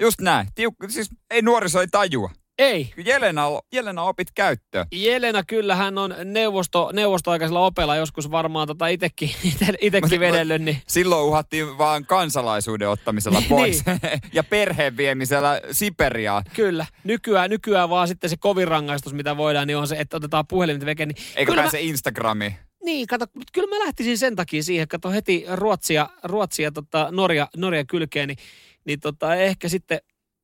Just 0.00 0.20
näin. 0.20 0.48
Tiukka, 0.54 0.88
siis 0.88 1.10
ei 1.30 1.42
nuoriso 1.42 1.80
ei 1.80 1.88
tajua. 1.90 2.30
Ei. 2.58 2.92
Jelena, 3.04 3.46
Jelena 3.72 4.02
opit 4.02 4.28
käyttöön. 4.34 4.86
Jelena 4.92 5.44
kyllä, 5.44 5.76
hän 5.76 5.98
on 5.98 6.14
neuvosto, 6.24 6.90
neuvostoaikaisella 6.92 7.66
opella 7.66 7.96
joskus 7.96 8.30
varmaan 8.30 8.66
tota 8.66 8.86
itekin, 8.86 9.30
itekin 9.80 10.20
vedellyt. 10.20 10.62
Niin. 10.62 10.82
Silloin 10.86 11.26
uhattiin 11.26 11.78
vaan 11.78 12.04
kansalaisuuden 12.04 12.88
ottamisella 12.88 13.42
pois 13.48 13.84
ja 14.32 14.44
perheen 14.44 14.96
viemisellä 14.96 15.60
Siperiaan. 15.70 16.44
Kyllä. 16.54 16.86
Nykyään, 17.04 17.50
nykyään 17.50 17.90
vaan 17.90 18.08
sitten 18.08 18.30
se 18.30 18.36
kovin 18.36 18.68
rangaistus, 18.68 19.12
mitä 19.12 19.36
voidaan, 19.36 19.66
niin 19.66 19.76
on 19.76 19.88
se, 19.88 19.96
että 19.96 20.16
otetaan 20.16 20.46
puhelimet 20.46 20.86
veke. 20.86 21.06
Niin 21.06 21.16
Eikö 21.36 21.54
pääse 21.54 21.76
mä, 21.76 21.80
Instagramiin? 21.80 22.56
Niin, 22.84 23.06
kato, 23.06 23.26
mutta 23.34 23.50
kyllä 23.52 23.76
mä 23.76 23.84
lähtisin 23.84 24.18
sen 24.18 24.36
takia 24.36 24.62
siihen, 24.62 24.88
kato 24.88 25.10
heti 25.10 25.44
Ruotsia, 25.52 26.08
Ruotsia 26.22 26.72
tota 26.72 27.08
Norja, 27.10 27.48
Norja 27.56 27.84
kylkeen, 27.84 28.28
niin, 28.28 28.38
niin 28.84 29.00
tota, 29.00 29.34
ehkä 29.34 29.68
sitten 29.68 30.00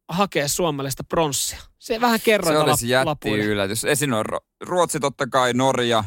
hakea 0.08 0.48
suomalaista 0.48 1.04
pronssia. 1.04 1.58
Se 1.78 2.00
vähän 2.00 2.20
kerroin 2.24 2.56
Se 2.56 2.58
olisi 2.58 2.88
jätti 2.88 3.30
yllätys. 3.30 3.84
Esim. 3.84 4.12
on 4.12 4.26
Ru- 4.26 4.44
Ruotsi 4.60 5.00
totta 5.00 5.26
kai, 5.26 5.52
Norja, 5.52 6.04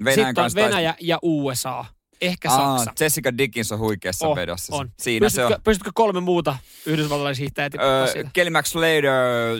Venäjän 0.00 0.14
Sitten 0.14 0.34
kanssa. 0.34 0.60
Venäjä 0.60 0.94
ja 1.00 1.18
USA. 1.22 1.84
Ehkä 2.20 2.50
Aa, 2.50 2.78
Saksa. 2.78 3.04
Jessica 3.04 3.38
Dickens 3.38 3.72
on 3.72 3.78
huikeassa 3.78 4.28
Oh, 4.28 4.36
vedossa. 4.36 4.76
on. 4.76 4.92
Siinä 5.00 5.28
se 5.28 5.40
pystytkö, 5.40 5.54
on. 5.54 5.62
pystytkö 5.64 5.90
kolme 5.94 6.20
muuta 6.20 6.56
yhdysvaltalaishiihtäjää 6.86 7.70
tiputtaa 7.70 8.04
Öö? 8.16 8.24
Kelly 8.32 8.50
McSlater, 8.50 9.04
öö, 9.06 9.58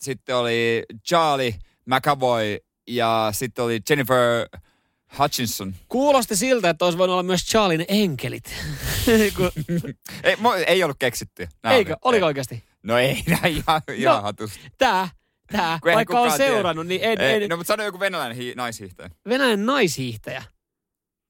sitten 0.00 0.36
oli 0.36 0.82
Charlie 1.08 1.54
McAvoy 1.86 2.56
ja 2.88 3.28
sitten 3.32 3.64
oli 3.64 3.80
Jennifer 3.90 4.48
Hutchinson. 5.18 5.74
Kuulosti 5.88 6.36
siltä, 6.36 6.70
että 6.70 6.84
olisi 6.84 6.98
voinut 6.98 7.12
olla 7.12 7.22
myös 7.22 7.44
Charlin 7.46 7.84
enkelit. 7.88 8.44
Kun, 9.36 9.50
Ei, 10.24 10.36
mo, 10.36 10.54
ei 10.54 10.84
ollut 10.84 10.98
keksitty. 10.98 11.48
Nää 11.62 11.72
eikö? 11.72 11.92
oli- 11.92 11.98
Oliko 12.04 12.24
ei. 12.26 12.28
oikeasti? 12.28 12.64
No 12.82 12.98
ei, 12.98 13.22
näin 13.42 13.56
ihan, 13.56 13.82
ihan 13.94 14.16
No, 14.16 14.22
hatusta. 14.22 14.58
Tää, 14.78 15.08
tää. 15.52 15.78
Kun 15.82 15.92
Vaikka 15.94 16.14
on 16.18 16.24
kukaan 16.24 16.38
tiedä. 16.38 16.52
seurannut, 16.52 16.86
niin 16.86 17.00
en, 17.04 17.20
Ei, 17.20 17.42
en, 17.44 17.50
no 17.50 17.56
mutta 17.56 17.68
sano 17.68 17.84
joku 17.84 18.00
venäläinen 18.00 18.36
hi- 18.36 18.54
naishiihtäjä. 18.56 19.10
Venäjän 19.28 19.66
naishiihtäjä. 19.66 20.42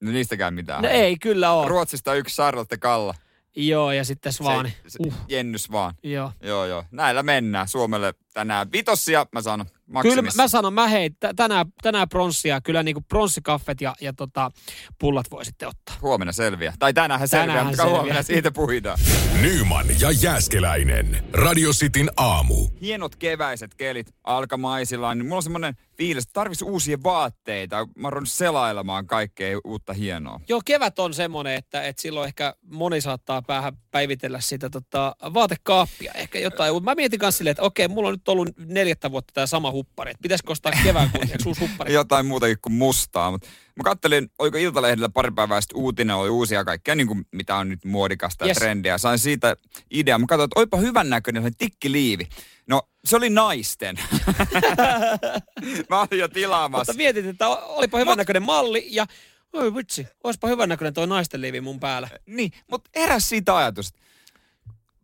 No 0.01 0.11
niistäkään 0.11 0.53
mitään. 0.53 0.83
No 0.83 0.89
ei 0.89 1.17
kyllä 1.17 1.51
ole. 1.51 1.67
Ruotsista 1.67 2.13
yksi 2.15 2.35
Charlotte 2.35 2.77
Kalla. 2.77 3.15
Joo, 3.55 3.91
ja 3.91 4.03
sitten 4.03 4.33
Svaani. 4.33 4.69
Se, 4.69 4.75
se, 4.89 4.97
Uh, 5.07 5.13
Jennys 5.27 5.71
vaan. 5.71 5.93
joo. 6.03 6.31
Joo, 6.43 6.65
joo. 6.65 6.83
Näillä 6.91 7.23
mennään 7.23 7.67
Suomelle 7.67 8.13
tänään. 8.33 8.71
Vitossia, 8.71 9.25
mä 9.33 9.41
sanon, 9.41 9.65
Kyllä 9.89 10.15
maksimissa. 10.15 10.43
mä 10.43 10.47
sanon, 10.47 10.73
mä 10.73 10.87
hei, 10.87 11.09
tänään, 11.35 11.65
tänään 11.81 12.09
pronssia, 12.09 12.61
kyllä 12.61 12.83
niinku 12.83 13.01
pronssikaffet 13.01 13.81
ja, 13.81 13.95
ja 14.01 14.13
tota, 14.13 14.51
pullat 14.99 15.31
voi 15.31 15.45
sitten 15.45 15.67
ottaa. 15.67 15.95
Huomenna 16.01 16.31
selviää. 16.31 16.73
Tai 16.79 16.93
tänään 16.93 17.27
selviää, 17.27 17.47
Tänäänhän 17.47 17.67
mutta 17.67 17.89
huomenna 17.89 18.23
siitä 18.23 18.51
puhutaan. 18.51 18.99
Nyman 19.41 19.85
ja 19.99 20.11
Jääskeläinen. 20.11 21.23
Radio 21.33 21.71
Cityn 21.71 22.09
aamu. 22.17 22.67
Hienot 22.81 23.15
keväiset 23.15 23.75
kelit 23.75 24.07
alkamaisillaan, 24.23 25.17
niin 25.17 25.25
mulla 25.25 25.37
on 25.37 25.43
semmoinen 25.43 25.75
fiilis, 25.99 26.23
että 26.23 26.33
tarvitsisi 26.33 26.71
uusia 26.71 26.97
vaatteita. 27.03 27.87
Mä 27.95 28.07
oon 28.07 28.27
selailemaan 28.27 29.07
kaikkea 29.07 29.59
uutta 29.63 29.93
hienoa. 29.93 30.39
Joo, 30.49 30.61
kevät 30.65 30.99
on 30.99 31.13
semmoinen, 31.13 31.55
että, 31.55 31.83
että 31.83 32.01
silloin 32.01 32.27
ehkä 32.27 32.55
moni 32.71 33.01
saattaa 33.01 33.41
päähän 33.41 33.77
päivitellä 33.91 34.39
sitä 34.41 34.69
tota, 34.69 35.15
vaatekaappia, 35.33 36.11
ehkä 36.15 36.39
jotain. 36.39 36.83
Mä 36.83 36.95
mietin 36.95 37.19
kanssa 37.19 37.37
silleen, 37.37 37.51
että 37.51 37.63
okei, 37.63 37.87
mulla 37.87 38.07
on 38.07 38.13
nyt 38.13 38.29
ollut 38.29 38.49
neljättä 38.57 39.11
vuotta 39.11 39.33
tämä 39.33 39.47
sama 39.47 39.71
huppari. 39.71 40.11
Että 40.11 40.21
pitäisikö 40.21 40.51
ostaa 40.51 40.71
kevään 40.83 41.09
kunniaksi 41.11 41.49
uusi 41.49 41.61
huppari? 41.61 41.93
Jotain 41.99 42.25
muutakin 42.25 42.57
kuin 42.61 42.73
mustaa, 42.73 43.31
mutta 43.31 43.47
mä 43.75 43.83
kattelin, 43.83 44.31
oliko 44.39 44.57
Iltalehdellä 44.57 45.09
pari 45.09 45.31
päivää 45.31 45.61
sitten 45.61 45.77
uutinen, 45.77 46.15
oli 46.15 46.29
uusia 46.29 46.65
kaikkea, 46.65 46.95
niin 46.95 47.07
kuin 47.07 47.25
mitä 47.31 47.55
on 47.55 47.69
nyt 47.69 47.85
muodikasta 47.85 48.45
ja 48.45 48.47
Yes. 48.47 48.57
trendiä. 48.57 48.97
Sain 48.97 49.19
siitä 49.19 49.55
ideaa. 49.91 50.17
Mä 50.19 50.25
katsoin, 50.27 50.45
että 50.47 50.59
oipa 50.59 50.77
hyvän 50.77 51.09
näköinen 51.09 51.43
se 51.43 51.51
tikkiliivi. 51.57 52.27
No, 52.67 52.81
se 53.05 53.15
oli 53.17 53.29
naisten. 53.29 53.95
mä 55.89 55.99
olin 55.99 56.19
jo 56.19 56.27
tilaamassa. 56.27 56.93
Mutta 56.93 56.97
mietit, 56.97 57.25
että 57.25 57.47
olipa 57.49 57.97
hyvän 57.97 58.17
näköinen 58.17 58.43
malli 58.43 58.87
ja 58.89 59.07
oi 59.53 59.75
vitsi, 59.75 60.07
olisipa 60.23 60.47
hyvän 60.47 60.69
näköinen 60.69 60.93
toi 60.93 61.07
naisten 61.07 61.41
liivi 61.41 61.61
mun 61.61 61.79
päällä. 61.79 62.09
Niin, 62.25 62.51
mutta 62.71 62.89
eräs 62.95 63.29
siitä 63.29 63.57
ajatus, 63.57 63.87
että 63.87 64.01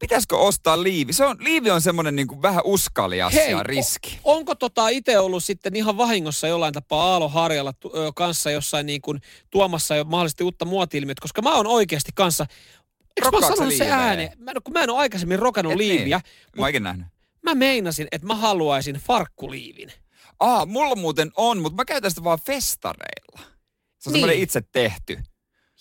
pitäisikö 0.07 0.37
ostaa 0.37 0.83
liivi? 0.83 1.13
Se 1.13 1.25
on, 1.25 1.37
liivi 1.39 1.71
on 1.71 1.81
semmoinen 1.81 2.15
niin 2.15 2.41
vähän 2.41 2.61
uskalias 2.65 3.33
ja 3.33 3.63
riski. 3.63 4.19
O, 4.23 4.33
onko 4.35 4.55
tota 4.55 4.89
itse 4.89 5.19
ollut 5.19 5.43
sitten 5.43 5.75
ihan 5.75 5.97
vahingossa 5.97 6.47
jollain 6.47 6.73
tapaa 6.73 7.03
Aalo 7.11 7.29
Harjalla 7.29 7.73
tu, 7.73 7.91
ö, 7.95 8.11
kanssa 8.15 8.51
jossain 8.51 8.85
niin 8.85 9.01
kuin 9.01 9.21
tuomassa 9.51 9.95
jo 9.95 10.03
mahdollisesti 10.03 10.43
uutta 10.43 10.65
muoti 10.65 11.01
koska 11.21 11.41
mä 11.41 11.55
oon 11.55 11.67
oikeasti 11.67 12.11
kanssa 12.15 12.45
Eikö 13.17 13.27
mä 13.27 13.31
Rokkaatko 13.31 13.55
sanonut 13.55 13.77
se 13.77 13.91
ääneen? 13.91 14.31
Mä, 14.37 14.51
en- 14.51 14.63
kun 14.63 14.73
mä 14.73 14.83
en 14.83 14.89
ole 14.89 14.99
aikaisemmin 14.99 15.39
rokannut 15.39 15.71
Et 15.73 15.77
liiviä, 15.77 16.17
Niin. 16.17 16.51
Mä 16.57 16.61
oon 16.63 16.69
ikinä 16.69 16.83
nähnyt. 16.89 17.07
mä 17.43 17.55
meinasin, 17.55 18.07
että 18.11 18.27
mä 18.27 18.35
haluaisin 18.35 18.95
farkkuliivin. 18.95 19.91
Aa, 20.39 20.65
mulla 20.65 20.95
muuten 20.95 21.31
on, 21.35 21.61
mutta 21.61 21.75
mä 21.75 21.85
käytän 21.85 22.11
sitä 22.11 22.23
vaan 22.23 22.39
festareilla. 22.45 23.39
Se 23.39 23.41
on 23.41 23.45
Niin. 23.45 24.11
semmoinen 24.13 24.37
itse 24.43 24.61
tehty. 24.71 25.19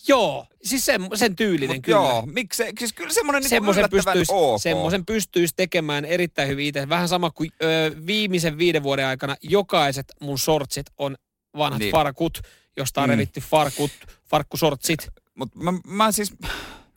Joo, 0.08 0.46
siis 0.64 0.86
sen, 0.86 1.08
sen 1.14 1.36
tyylinen 1.36 1.76
Mut 1.76 1.84
kyllä. 1.84 1.98
Joo, 1.98 2.26
miksi 2.26 2.64
siis 2.78 2.92
kyllä 2.92 3.12
semmoinen 3.12 3.40
niin 3.42 3.50
Semmoisen 3.50 3.90
pystyisi, 3.90 4.32
ok. 4.34 4.62
semmoisen 4.62 5.06
pystyisi 5.06 5.54
tekemään 5.56 6.04
erittäin 6.04 6.48
hyvin 6.48 6.66
itse. 6.66 6.88
Vähän 6.88 7.08
sama 7.08 7.30
kuin 7.30 7.50
ö, 7.62 7.92
viimeisen 8.06 8.58
viiden 8.58 8.82
vuoden 8.82 9.06
aikana 9.06 9.36
jokaiset 9.42 10.12
mun 10.20 10.38
sortsit 10.38 10.86
on 10.98 11.16
vanhat 11.58 11.78
Niin. 11.78 11.92
farkut, 11.92 12.40
josta 12.76 13.02
on 13.02 13.08
mm. 13.08 13.10
revitty 13.10 13.40
farkut, 13.40 13.90
farkkusortsit. 14.30 15.08
Mutta 15.34 15.58
mä, 15.58 15.72
mä 15.86 16.12
siis, 16.12 16.34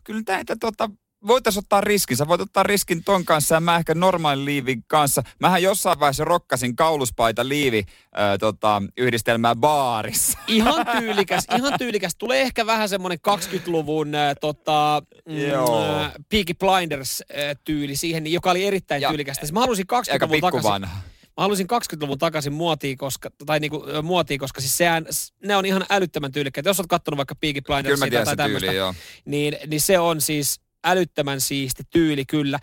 kyllä 0.03 0.21
näitä 0.27 0.55
tota, 0.59 0.89
voitaisiin 1.27 1.63
ottaa 1.63 1.81
riskin. 1.81 2.17
Sä 2.17 2.27
voit 2.27 2.41
ottaa 2.41 2.63
riskin 2.63 3.03
ton 3.03 3.25
kanssa 3.25 3.55
ja 3.55 3.59
mä 3.61 3.77
ehkä 3.77 3.93
normaalin 3.95 4.45
liivin 4.45 4.83
kanssa. 4.87 5.23
Mähän 5.39 5.63
jossain 5.63 5.99
vaiheessa 5.99 6.23
rokkasin 6.25 6.75
kauluspaita 6.75 7.47
liivi 7.47 7.77
äh, 7.87 8.37
tota, 8.39 8.81
yhdistelmää 8.97 9.55
baarissa. 9.55 10.37
Ihan 10.47 10.85
tyylikäs, 10.99 11.47
ihan 11.57 11.73
tyylikäs. 11.79 12.15
Tulee 12.15 12.41
ehkä 12.41 12.65
vähän 12.65 12.89
semmoinen 12.89 13.19
20-luvun 13.29 14.15
äh, 14.15 14.35
tota, 14.41 15.01
Joo. 15.49 15.85
mm, 15.93 15.99
äh, 16.05 16.11
Peaky 16.29 16.53
Blinders 16.53 17.21
äh, 17.31 17.57
tyyli 17.63 17.95
siihen, 17.95 18.23
niin 18.23 18.33
joka 18.33 18.51
oli 18.51 18.65
erittäin 18.65 19.01
Ja- 19.01 19.09
tyylikästä. 19.09 19.45
Siis 19.45 19.53
mä 19.53 19.59
halusin 19.59 19.85
Aika 19.91 20.01
20-luvun 20.25 20.31
pikku 20.31 20.47
takaisin. 20.47 20.71
vanha. 20.71 20.95
Mä 21.37 21.41
halusin 21.43 21.67
20-luvun 21.67 22.17
takaisin 22.17 22.53
muotiin, 22.53 22.97
koska, 22.97 23.29
tai 23.45 23.59
niinku, 23.59 23.85
ö, 23.89 24.01
muotiin, 24.01 24.39
koska 24.39 24.61
siis 24.61 24.77
sehän, 24.77 25.05
ne 25.45 25.55
on 25.55 25.65
ihan 25.65 25.85
älyttömän 25.89 26.31
tyylikkäitä. 26.31 26.69
Jos 26.69 26.79
oot 26.79 26.87
kattonut 26.87 27.17
vaikka 27.17 27.35
Peaky 27.35 27.61
Blindersia 27.61 28.25
tai 28.25 28.35
tämmöistä, 28.35 28.65
tyyli, 28.65 28.77
joo. 28.77 28.93
niin, 29.25 29.57
niin 29.67 29.81
se 29.81 29.99
on 29.99 30.21
siis 30.21 30.61
älyttömän 30.89 31.41
siisti 31.41 31.83
tyyli 31.89 32.25
kyllä. 32.25 32.59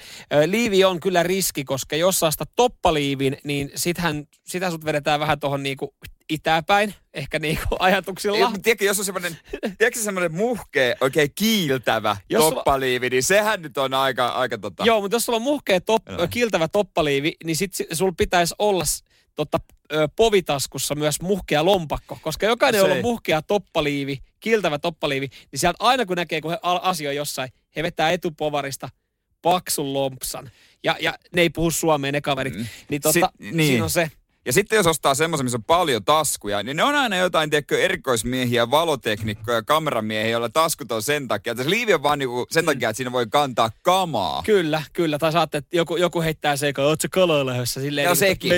Liivi 0.47 0.85
on 0.85 1.01
kyllä 1.01 1.23
riski, 1.23 1.65
koska 1.65 1.97
jos 1.97 2.21
saa 2.21 2.31
sitä 2.31 2.45
toppaliivin, 2.57 3.37
niin 3.45 3.71
sithän, 3.75 4.25
sitä 4.47 4.71
sut 4.71 4.85
vedetään 4.85 5.21
vähän 5.21 5.41
tuohon 5.41 5.63
niinku 5.63 5.95
itäpäin, 6.31 6.95
ehkä 7.15 7.39
niinku 7.39 7.77
ajatuksilla. 7.79 8.37
Ei, 8.37 8.61
tiedätkö, 8.63 8.85
jos 8.85 8.99
on 8.99 9.05
semmoinen, 9.05 9.37
tiedätkö 9.79 10.01
semmoinen 10.01 10.35
muhkea, 10.35 10.95
oikein 11.01 11.31
kiiltävä 11.35 12.17
Jos 12.31 12.45
toppaliivi, 12.45 13.11
niin 13.11 13.23
sehän 13.23 13.63
nyt 13.63 13.79
on 13.79 13.95
aika, 13.95 14.29
aika 14.29 14.59
tota... 14.59 14.85
Joo, 14.85 15.01
mutta 15.01 15.15
jos 15.15 15.25
sulla 15.25 15.37
on 15.37 15.43
muhkea 15.43 15.81
top, 15.81 16.03
Joo. 16.09 16.29
kiltävä 16.31 16.69
toppaliivi, 16.69 17.33
niin 17.45 17.57
sit 17.57 17.75
si- 17.75 17.87
sulla 17.93 18.15
pitäisi 18.17 18.55
olla 18.59 18.85
tota, 19.35 19.59
povitaskussa 20.17 20.95
myös 20.95 21.21
muhkea 21.21 21.65
lompakko, 21.65 22.19
koska 22.23 22.47
jokainen, 22.47 22.79
jolla 22.79 22.95
on 22.95 23.03
muhkea 23.03 23.43
toppaliivi, 23.43 24.19
kiltävä 24.41 24.79
toppaliivi, 24.79 25.29
niin 25.53 25.61
sieltä 25.61 25.77
aina 25.81 26.07
kun 26.07 26.17
näkee, 26.17 26.41
kun 26.41 26.51
he 26.51 26.59
asioi 26.63 27.17
jossain, 27.17 27.51
he 27.77 27.83
vetää 27.83 28.11
etupovarista 28.11 28.89
paksun 29.43 29.93
lompsan. 29.93 30.51
Ja, 30.85 30.97
ja 31.01 31.15
ne 31.35 31.43
ei 31.43 31.51
puhu 31.51 31.71
suomea 31.71 32.13
ne 32.13 32.21
kaverit. 32.21 32.55
Mm. 32.55 32.67
Niin, 32.89 33.03
tota, 33.03 33.31
Si- 33.41 33.51
niin. 33.51 33.67
siinä 33.69 33.85
on 33.85 33.91
se. 33.91 34.11
Ja 34.47 34.53
sitten 34.53 34.77
jos 34.77 34.87
ostaa 34.87 35.15
semmoisen, 35.15 35.45
missä 35.47 35.59
on 35.59 35.65
paljon 35.65 36.05
taskuja, 36.05 36.63
niin 36.63 36.77
ne 36.77 36.83
on 36.83 36.95
aina 36.95 37.17
jotain, 37.17 37.51
tiedätkö, 37.51 37.85
erikoismiehiä, 37.85 38.71
valoteknikkoja, 38.71 39.63
kameramiehiä, 39.63 40.31
joilla 40.31 40.49
taskut 40.49 40.93
on 40.93 41.03
sen 41.03 41.29
takia. 41.29 41.51
Että 41.51 41.65
se 41.65 41.71
liivi 41.71 41.95
on 41.95 42.03
vaan 42.03 42.19
niinku 42.19 42.47
sen 42.51 42.65
takia, 42.65 42.91
että 42.91 42.97
siinä 42.97 43.13
voi 43.13 43.27
kantaa 43.27 43.71
kamaa. 43.83 44.43
Kyllä, 44.47 44.83
kyllä. 44.93 45.19
Tai 45.19 45.33
saatte, 45.33 45.59
että 45.59 45.77
joku, 45.77 45.97
joku 45.97 46.23
heittää 46.23 46.57
se, 46.57 46.73
kun 46.73 46.85
oot 46.85 47.01
se 47.01 47.09
kaloilähdössä 47.09 47.81
silleen. 47.81 48.05
Joo, 48.05 48.13
niin, 48.13 48.19
sekin. 48.19 48.53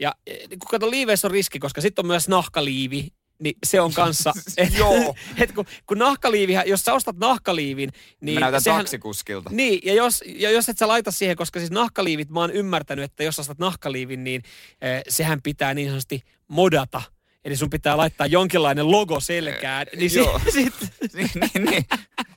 Ja 0.00 0.14
eh, 0.26 0.48
kun 0.48 0.68
kato, 0.70 0.90
liiveissä 0.90 1.26
on 1.28 1.32
riski, 1.32 1.58
koska 1.58 1.80
sitten 1.80 2.02
on 2.02 2.06
myös 2.06 2.28
nahkaliivi, 2.28 3.08
niin 3.44 3.56
se 3.66 3.80
on 3.80 3.92
kanssa... 3.92 4.32
Et, 4.56 4.78
Joo. 4.78 5.14
et 5.42 5.52
kun, 5.52 5.64
kun 5.86 5.98
nahkaliivihän, 5.98 6.68
jos 6.68 6.82
sä 6.82 6.94
ostat 6.94 7.16
nahkaliivin, 7.16 7.90
niin 8.20 8.34
Mä 8.34 8.40
näytän 8.40 8.60
sehän, 8.60 8.80
taksikuskilta. 8.80 9.50
Niin, 9.52 9.80
ja 9.84 9.94
jos, 9.94 10.24
ja 10.26 10.50
jos 10.50 10.68
et 10.68 10.78
sä 10.78 10.88
laita 10.88 11.10
siihen, 11.10 11.36
koska 11.36 11.58
siis 11.58 11.70
nahkaliivit, 11.70 12.30
mä 12.30 12.40
oon 12.40 12.50
ymmärtänyt, 12.50 13.04
että 13.04 13.24
jos 13.24 13.38
ostat 13.38 13.58
nahkaliivin, 13.58 14.24
niin 14.24 14.42
eh, 14.80 15.02
sehän 15.08 15.42
pitää 15.42 15.74
niin 15.74 15.88
sanotusti 15.88 16.22
modata. 16.48 17.02
Eli 17.44 17.56
sun 17.56 17.70
pitää 17.70 17.96
laittaa 17.96 18.26
jonkinlainen 18.26 18.90
logo 18.90 19.20
selkään. 19.20 19.86
Niin 19.96 20.14
joo. 20.14 20.40
sit, 20.52 20.74
sit, 20.80 21.12
niin, 21.14 21.30
niin, 21.34 21.64
niin. 21.64 21.84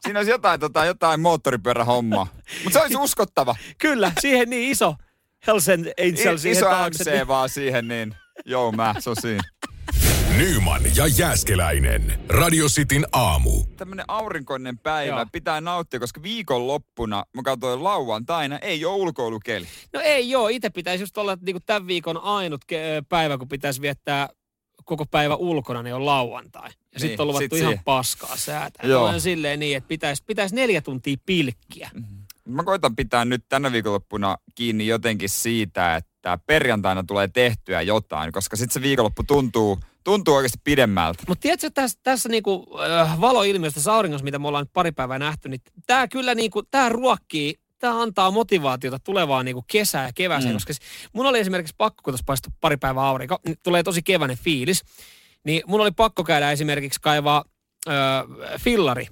Siinä 0.04 0.20
olisi 0.20 0.32
jotain, 0.32 0.60
tota, 0.60 0.86
jotain 0.86 1.20
moottoripyörähommaa. 1.20 2.28
Mutta 2.64 2.80
se 2.80 2.84
olisi 2.84 2.98
uskottava. 2.98 3.56
kyllä, 3.78 4.12
siihen 4.22 4.50
niin 4.50 4.72
iso 4.72 4.96
Hells 5.48 5.70
and 5.70 5.86
Angel 6.00 6.36
I, 6.36 6.40
siihen 6.40 6.58
iso 6.58 6.66
taakse. 6.66 7.12
niin- 7.12 7.22
MC 7.24 7.28
vaan 7.28 7.50
siihen, 7.50 7.88
niin 7.88 8.16
joo 8.46 8.72
mä, 8.72 8.96
se 9.00 9.10
on 9.10 9.16
siinä. 9.22 9.44
Nyman 10.38 10.82
ja 10.96 11.08
Jääskeläinen. 11.08 12.20
Radio 12.30 12.66
Cityn 12.68 13.06
aamu. 13.12 13.64
Tämmönen 13.78 14.06
aurinkoinen 14.08 14.78
päivä 14.80 15.16
Joo. 15.16 15.26
pitää 15.32 15.62
nauttia, 15.62 16.00
koska 16.00 16.24
viikonloppuna, 16.24 17.24
mä 17.34 17.42
katsoin 17.44 17.84
lauantaina, 17.84 18.58
ei 18.60 18.86
ole 18.86 18.96
ulkoilukeli. 18.96 19.68
No 19.94 20.00
ei 20.04 20.30
joo, 20.30 20.48
itse 20.48 20.70
pitäisi 20.70 21.04
just 21.04 21.18
olla 21.18 21.38
niin 21.42 21.58
tämän 21.66 21.88
viikon 21.88 22.18
ainut 22.18 22.62
ke- 22.72 23.06
päivä, 23.10 23.38
kun 23.38 23.48
pitäisi 23.48 23.82
viettää 23.82 24.30
koko 24.86 25.06
päivä 25.06 25.36
ulkona, 25.36 25.84
niin 25.84 25.96
on 25.96 26.06
lauantai. 26.06 26.70
Ja 26.70 26.74
Niin, 26.94 27.02
sitten 27.02 27.22
on 27.24 27.28
luvattu 27.28 27.44
sit 27.44 27.54
ihan 27.54 27.72
siihen. 27.72 27.84
paskaa 27.86 28.38
säätää. 28.38 28.90
Joo. 28.90 29.04
Olen 29.08 29.22
silleen 29.22 29.60
niin, 29.60 29.78
että 29.78 29.88
pitäisi, 29.88 30.24
pitäisi 30.28 30.56
neljä 30.56 30.82
tuntia 30.82 31.18
pilkkiä. 31.26 31.90
Mä 32.46 32.64
koitan 32.64 32.96
pitää 32.96 33.26
nyt 33.26 33.44
tänä 33.50 33.72
viikonloppuna 33.72 34.38
kiinni 34.56 34.88
jotenkin 34.88 35.30
siitä, 35.30 35.96
että 35.96 36.40
perjantaina 36.46 37.04
tulee 37.04 37.28
tehtyä 37.28 37.82
jotain, 37.82 38.32
koska 38.32 38.56
sitten 38.56 38.74
se 38.74 38.82
viikonloppu 38.82 39.24
tuntuu, 39.24 39.80
tuntuu 40.08 40.36
oikeasti 40.36 40.60
pidemmältä. 40.64 41.24
Mutta 41.28 41.42
tiedätkö, 41.42 41.70
tässä, 41.74 42.00
tässä 42.04 42.30
niinku, 42.30 42.80
äh, 43.02 43.22
valoilmiöstä 43.22 43.76
tässä 43.78 43.94
auringossa, 43.94 44.24
mitä 44.24 44.40
me 44.40 44.48
ollaan 44.48 44.62
nyt 44.64 44.74
pari 44.74 44.92
päivää 44.92 45.20
nähty, 45.20 45.50
niin 45.50 45.62
tämä 45.88 46.08
kyllä 46.08 46.36
niinku, 46.36 46.64
tää 46.64 46.90
ruokkii, 46.90 47.56
tämä 47.80 48.02
antaa 48.02 48.32
motivaatiota 48.32 49.00
tulevaan 49.00 49.46
niinku 49.46 49.64
kesään 49.72 50.06
ja 50.06 50.12
kevääseen, 50.16 50.52
Mm. 50.54 50.56
koska 50.56 50.74
s- 50.74 50.80
mun 51.14 51.26
oli 51.26 51.40
esimerkiksi 51.40 51.76
pakko, 51.78 52.02
kun 52.04 52.12
tuossa 52.14 52.24
paistui 52.28 52.52
pari 52.62 52.78
päivää 52.78 53.04
aurinko, 53.04 53.38
niin 53.46 53.58
tulee 53.64 53.84
tosi 53.84 54.02
keväinen 54.04 54.38
fiilis, 54.38 54.82
niin 55.44 55.62
mun 55.68 55.82
oli 55.82 55.92
pakko 55.92 56.24
käydä 56.24 56.52
esimerkiksi 56.52 57.00
kaivaa 57.02 57.44
äh, 57.88 57.94
fillari 58.60 59.08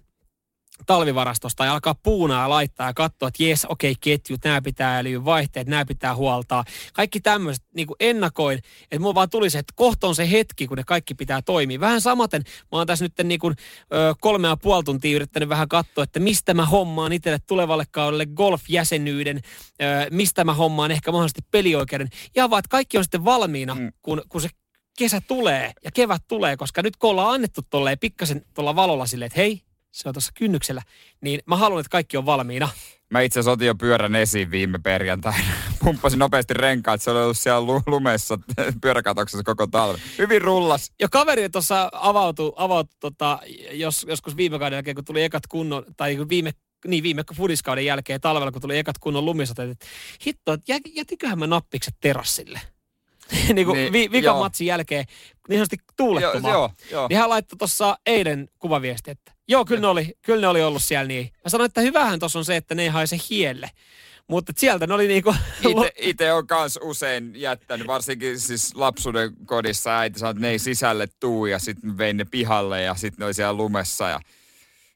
talvivarastosta 0.85 1.65
ja 1.65 1.73
alkaa 1.73 1.95
puunaa 1.95 2.41
ja 2.41 2.49
laittaa 2.49 2.87
ja 2.87 2.93
katsoa, 2.93 3.27
että 3.27 3.43
jes, 3.43 3.65
okei, 3.65 3.91
okay, 3.91 3.99
ketjut, 4.01 4.43
nämä 4.43 4.61
pitää 4.61 4.99
älyä, 4.99 5.25
vaihteet, 5.25 5.67
nämä 5.67 5.85
pitää 5.85 6.15
huoltaa. 6.15 6.63
Kaikki 6.93 7.19
tämmöiset 7.19 7.63
niin 7.75 7.87
ennakoin, 7.99 8.57
että 8.57 8.99
mulla 8.99 9.15
vaan 9.15 9.29
tuli 9.29 9.49
se, 9.49 9.59
että 9.59 9.73
kohta 9.75 10.07
on 10.07 10.15
se 10.15 10.31
hetki, 10.31 10.67
kun 10.67 10.77
ne 10.77 10.83
kaikki 10.83 11.15
pitää 11.15 11.41
toimia. 11.41 11.79
Vähän 11.79 12.01
samaten, 12.01 12.43
mä 12.71 12.77
oon 12.77 12.87
tässä 12.87 13.05
nyt 13.05 13.13
niin 13.23 13.39
kuin, 13.39 13.55
ö, 13.93 14.15
kolme 14.21 14.47
ja 14.47 14.57
puoli 14.57 14.83
tuntia 14.83 15.15
yrittänyt 15.15 15.49
vähän 15.49 15.67
katsoa, 15.67 16.03
että 16.03 16.19
mistä 16.19 16.53
mä 16.53 16.65
hommaan 16.65 17.13
itselle 17.13 17.39
tulevalle 17.47 17.85
kaudelle 17.91 18.25
golfjäsenyyden, 18.25 19.41
ö, 19.81 20.07
mistä 20.11 20.43
mä 20.43 20.53
hommaan 20.53 20.91
ehkä 20.91 21.11
mahdollisesti 21.11 21.45
pelioikeuden. 21.51 22.09
Ja 22.35 22.49
vaan, 22.49 22.59
että 22.59 22.69
kaikki 22.69 22.97
on 22.97 23.03
sitten 23.03 23.25
valmiina, 23.25 23.75
mm. 23.75 23.91
kun, 24.01 24.21
kun 24.29 24.41
se 24.41 24.49
kesä 24.97 25.21
tulee 25.21 25.73
ja 25.83 25.91
kevät 25.91 26.21
tulee, 26.27 26.57
koska 26.57 26.81
nyt 26.81 26.97
kun 26.97 27.09
ollaan 27.09 27.33
annettu 27.33 27.61
tolleen 27.69 27.99
pikkasen 27.99 28.41
tuolla 28.53 28.75
valolla 28.75 29.05
silleen, 29.05 29.27
että 29.27 29.39
hei, 29.39 29.61
se 29.95 30.09
on 30.09 30.13
tuossa 30.13 30.31
kynnyksellä, 30.35 30.81
niin 31.21 31.39
mä 31.45 31.55
haluan, 31.57 31.79
että 31.79 31.89
kaikki 31.89 32.17
on 32.17 32.25
valmiina. 32.25 32.69
Mä 33.09 33.21
itse 33.21 33.39
asiassa 33.39 33.51
otin 33.51 33.67
jo 33.67 33.75
pyörän 33.75 34.15
esiin 34.15 34.51
viime 34.51 34.79
perjantaina. 34.83 35.45
Pumppasin 35.83 36.19
nopeasti 36.19 36.53
renkaat, 36.53 37.01
se 37.01 37.11
oli 37.11 37.19
ollut 37.23 37.37
siellä 37.37 37.61
lu- 37.61 37.81
lumessa 37.87 38.39
pyöräkatoksessa 38.81 39.43
koko 39.43 39.67
talven. 39.67 40.01
Hyvin 40.17 40.41
rullas. 40.41 40.91
Ja 41.01 41.09
kaveri 41.09 41.49
tuossa 41.49 41.89
avautui, 41.93 42.53
avautui 42.55 42.95
tota, 42.99 43.39
jos, 43.71 44.05
joskus 44.09 44.37
viime 44.37 44.59
kauden 44.59 44.75
jälkeen, 44.77 44.95
kun 44.95 45.05
tuli 45.05 45.23
ekat 45.23 45.47
kunnon, 45.47 45.85
tai 45.97 46.17
viime 46.29 46.51
niin 46.87 47.03
viime 47.03 47.23
fudiskauden 47.35 47.85
jälkeen 47.85 48.21
talvella, 48.21 48.51
kun 48.51 48.61
tuli 48.61 48.77
ekat 48.77 48.97
kunnon 48.97 49.25
lumisateet, 49.25 49.69
että 49.69 49.85
hitto, 50.27 50.53
että 50.53 50.73
jä- 50.73 50.79
jätiköhän 50.95 51.39
mä 51.39 51.47
nappikset 51.47 51.95
terassille. 51.99 52.61
niin 53.53 53.65
kuin 53.67 53.77
Niin, 53.77 53.93
vi, 53.93 54.11
vikan 54.11 54.23
joo. 54.35 54.39
matsin 54.39 54.67
jälkeen 54.67 55.05
niin 55.49 55.57
sanotusti 55.59 55.75
Joo, 55.79 55.93
tuulettumaan. 55.97 56.53
joo, 56.53 56.69
joo. 56.91 57.07
Niin 57.07 57.19
hän 57.19 57.29
laittoi 57.29 57.57
tuossa 57.57 57.97
eilen 58.05 58.49
kuvaviesti, 58.59 59.11
että 59.11 59.34
joo, 59.47 59.65
kyllä 59.65 59.81
ne, 59.81 59.87
oli, 59.87 60.17
kyllä 60.21 60.41
ne 60.41 60.47
oli 60.47 60.63
ollut 60.63 60.83
siellä 60.83 61.07
niin. 61.07 61.31
Mä 61.43 61.49
sanoin, 61.49 61.65
että 61.65 61.81
hyvähän 61.81 62.19
tuossa 62.19 62.39
on 62.39 62.45
se, 62.45 62.55
että 62.55 62.75
ne 62.75 62.83
ei 62.83 62.89
haise 62.89 63.17
hielle. 63.29 63.71
Mutta 64.27 64.53
sieltä 64.57 64.87
ne 64.87 64.93
oli 64.93 65.07
niinku... 65.07 65.35
Ite, 65.69 65.91
ite 65.97 66.33
on 66.33 66.47
kans 66.47 66.79
usein 66.81 67.31
jättänyt, 67.35 67.87
varsinkin 67.87 68.39
siis 68.39 68.75
lapsuuden 68.75 69.31
kodissa 69.45 69.97
äiti 69.99 70.19
sanoi, 70.19 70.31
että 70.31 70.41
ne 70.41 70.49
ei 70.49 70.59
sisälle 70.59 71.07
tuu 71.19 71.45
ja 71.45 71.59
sitten 71.59 71.97
vein 71.97 72.17
ne 72.17 72.25
pihalle 72.25 72.81
ja 72.81 72.95
sitten 72.95 73.19
ne 73.19 73.25
oli 73.25 73.33
siellä 73.33 73.53
lumessa 73.53 74.09
ja 74.09 74.19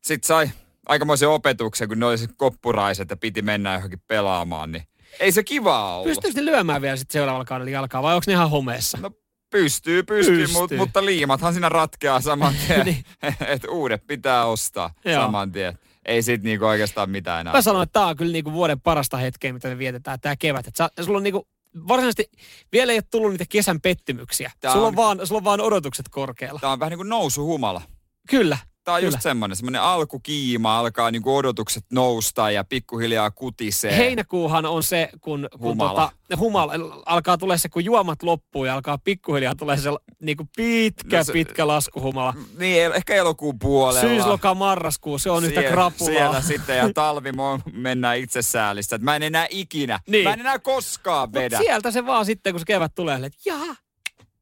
sitten 0.02 0.28
sai 0.28 0.50
aikamoisen 0.86 1.30
opetuksen, 1.30 1.88
kun 1.88 2.00
ne 2.00 2.06
oli 2.06 2.18
koppuraiset 2.38 3.10
ja 3.10 3.18
piti 3.18 3.42
mennä 3.42 3.74
johonkin 3.74 4.02
pelaamaan, 4.08 4.72
niin 4.72 4.84
ei 5.20 5.32
se 5.32 5.44
kivaa 5.44 5.96
ollut. 5.96 6.08
Pystyykö 6.08 6.40
ne 6.42 6.46
lyömään 6.46 6.82
vielä 6.82 6.98
sitten 6.98 7.14
seuraavalla 7.14 7.46
kaudella 7.46 7.72
jalkaa 7.72 8.04
vai 8.04 8.16
onko 8.16 8.24
ne 8.28 8.34
ihan 8.34 8.50
homeessa? 8.50 8.98
No 9.02 9.12
pystyy, 9.50 10.04
pystyy, 10.04 10.38
Pystyy. 10.38 10.62
Mut, 10.62 10.72
mutta 10.78 11.06
liimathan 11.06 11.54
siinä 11.54 11.70
ratkeaa 11.70 12.22
saman 12.22 12.54
tien, 12.68 12.86
Niin. 12.86 13.06
että 13.48 13.72
uudet 13.72 14.08
pitää 14.08 14.46
ostaa 14.46 14.94
Joo. 15.06 15.22
saman 15.24 15.52
tien. 15.52 15.80
Ei 16.06 16.22
sit 16.22 16.44
niinku 16.44 16.66
oikeastaan 16.66 17.10
mitään 17.10 17.42
enää. 17.42 17.54
Mä 17.54 17.62
sanoin, 17.62 17.84
että 17.84 17.94
tämä 17.94 18.08
on 18.08 18.16
kyllä 18.16 18.32
niinku 18.32 18.54
vuoden 18.54 18.82
parasta 18.82 19.18
hetkeä, 19.18 19.54
mitä 19.54 19.68
me 19.68 19.78
vietetään 19.78 20.20
tämä 20.20 20.36
kevät. 20.36 20.68
Et 20.68 20.76
sä, 20.76 20.90
sulla 21.02 21.18
on 21.18 21.24
niinku, 21.24 21.48
varsinaisesti 21.88 22.32
vielä 22.72 22.92
ei 22.92 22.98
ole 22.98 23.04
tullut 23.12 23.32
niitä 23.32 23.46
kesän 23.50 23.82
pettymyksiä. 23.82 24.52
Tää 24.60 24.72
Sulla 24.74 24.86
on, 24.88 24.92
on- 24.92 24.96
vaan, 24.96 25.28
sulla 25.28 25.40
on 25.40 25.44
vaan 25.44 25.62
odotukset 25.62 26.10
korkealla. 26.10 26.60
Tää 26.60 26.72
on 26.72 26.80
vähän 26.80 26.90
niin 26.92 26.98
kuin 27.00 27.10
nousuhumala. 27.10 27.82
Kyllä. 28.30 28.58
Tää 28.90 28.94
on 28.96 29.00
Kyllä. 29.02 29.08
just 29.16 29.22
semmonen, 29.24 29.56
semmonen 29.58 29.82
alkukiima, 29.82 30.80
alkaa 30.80 31.12
niinku 31.12 31.36
odotukset 31.38 31.84
nousta 31.92 32.52
ja 32.52 32.64
pikkuhiljaa 32.64 33.32
kutisee. 33.32 33.98
Heinäkuuhan 33.98 34.66
on 34.66 34.84
se, 34.84 35.10
kun, 35.22 35.48
kun 35.52 35.62
Humala. 35.70 36.12
Tota, 36.30 36.38
humala 36.38 36.74
alkaa 37.06 37.38
tulee 37.38 37.58
se, 37.58 37.70
kun 37.70 37.86
juomat 37.86 38.24
loppuu 38.24 38.66
ja 38.66 38.74
alkaa 38.74 38.98
pikkuhiljaa 38.98 39.56
tulee 39.56 39.78
se 39.78 39.90
niinku 40.22 40.48
pitkä, 40.56 41.18
No 41.18 41.20
no 41.20 41.24
se- 41.24 41.34
pitkä 41.34 41.68
laskuhumala. 41.68 42.34
Niin, 42.58 42.92
ehkä 42.96 43.16
elokuun 43.16 43.60
puolella. 43.60 44.02
Syysloka, 44.02 44.56
marraskuu, 44.56 45.20
se 45.20 45.30
on 45.32 45.44
yhtä 45.46 45.64
krapulaa. 45.64 46.14
Siellä 46.14 46.42
sitten 46.42 46.78
ja 46.78 46.94
talvi 46.94 47.32
mennään 47.74 48.18
itsesäällistä. 48.18 48.98
Mä 48.98 49.16
en 49.16 49.24
enää 49.24 49.48
ikinä, 49.50 50.00
Niin. 50.08 50.24
mä 50.24 50.34
en 50.34 50.40
enää 50.40 50.60
koskaan 50.60 51.30
Mut 51.30 51.34
vedä. 51.34 51.58
sieltä 51.58 51.92
se 51.92 52.06
vaan 52.06 52.26
sitten, 52.26 52.54
kun 52.54 52.60
se 52.60 52.66
kevät 52.66 52.96
tulee, 52.96 53.16
että 53.16 53.40
jaha, 53.46 53.76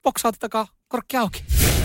boksaa 0.03 0.31
korkki 0.87 1.17
auki. 1.17 1.43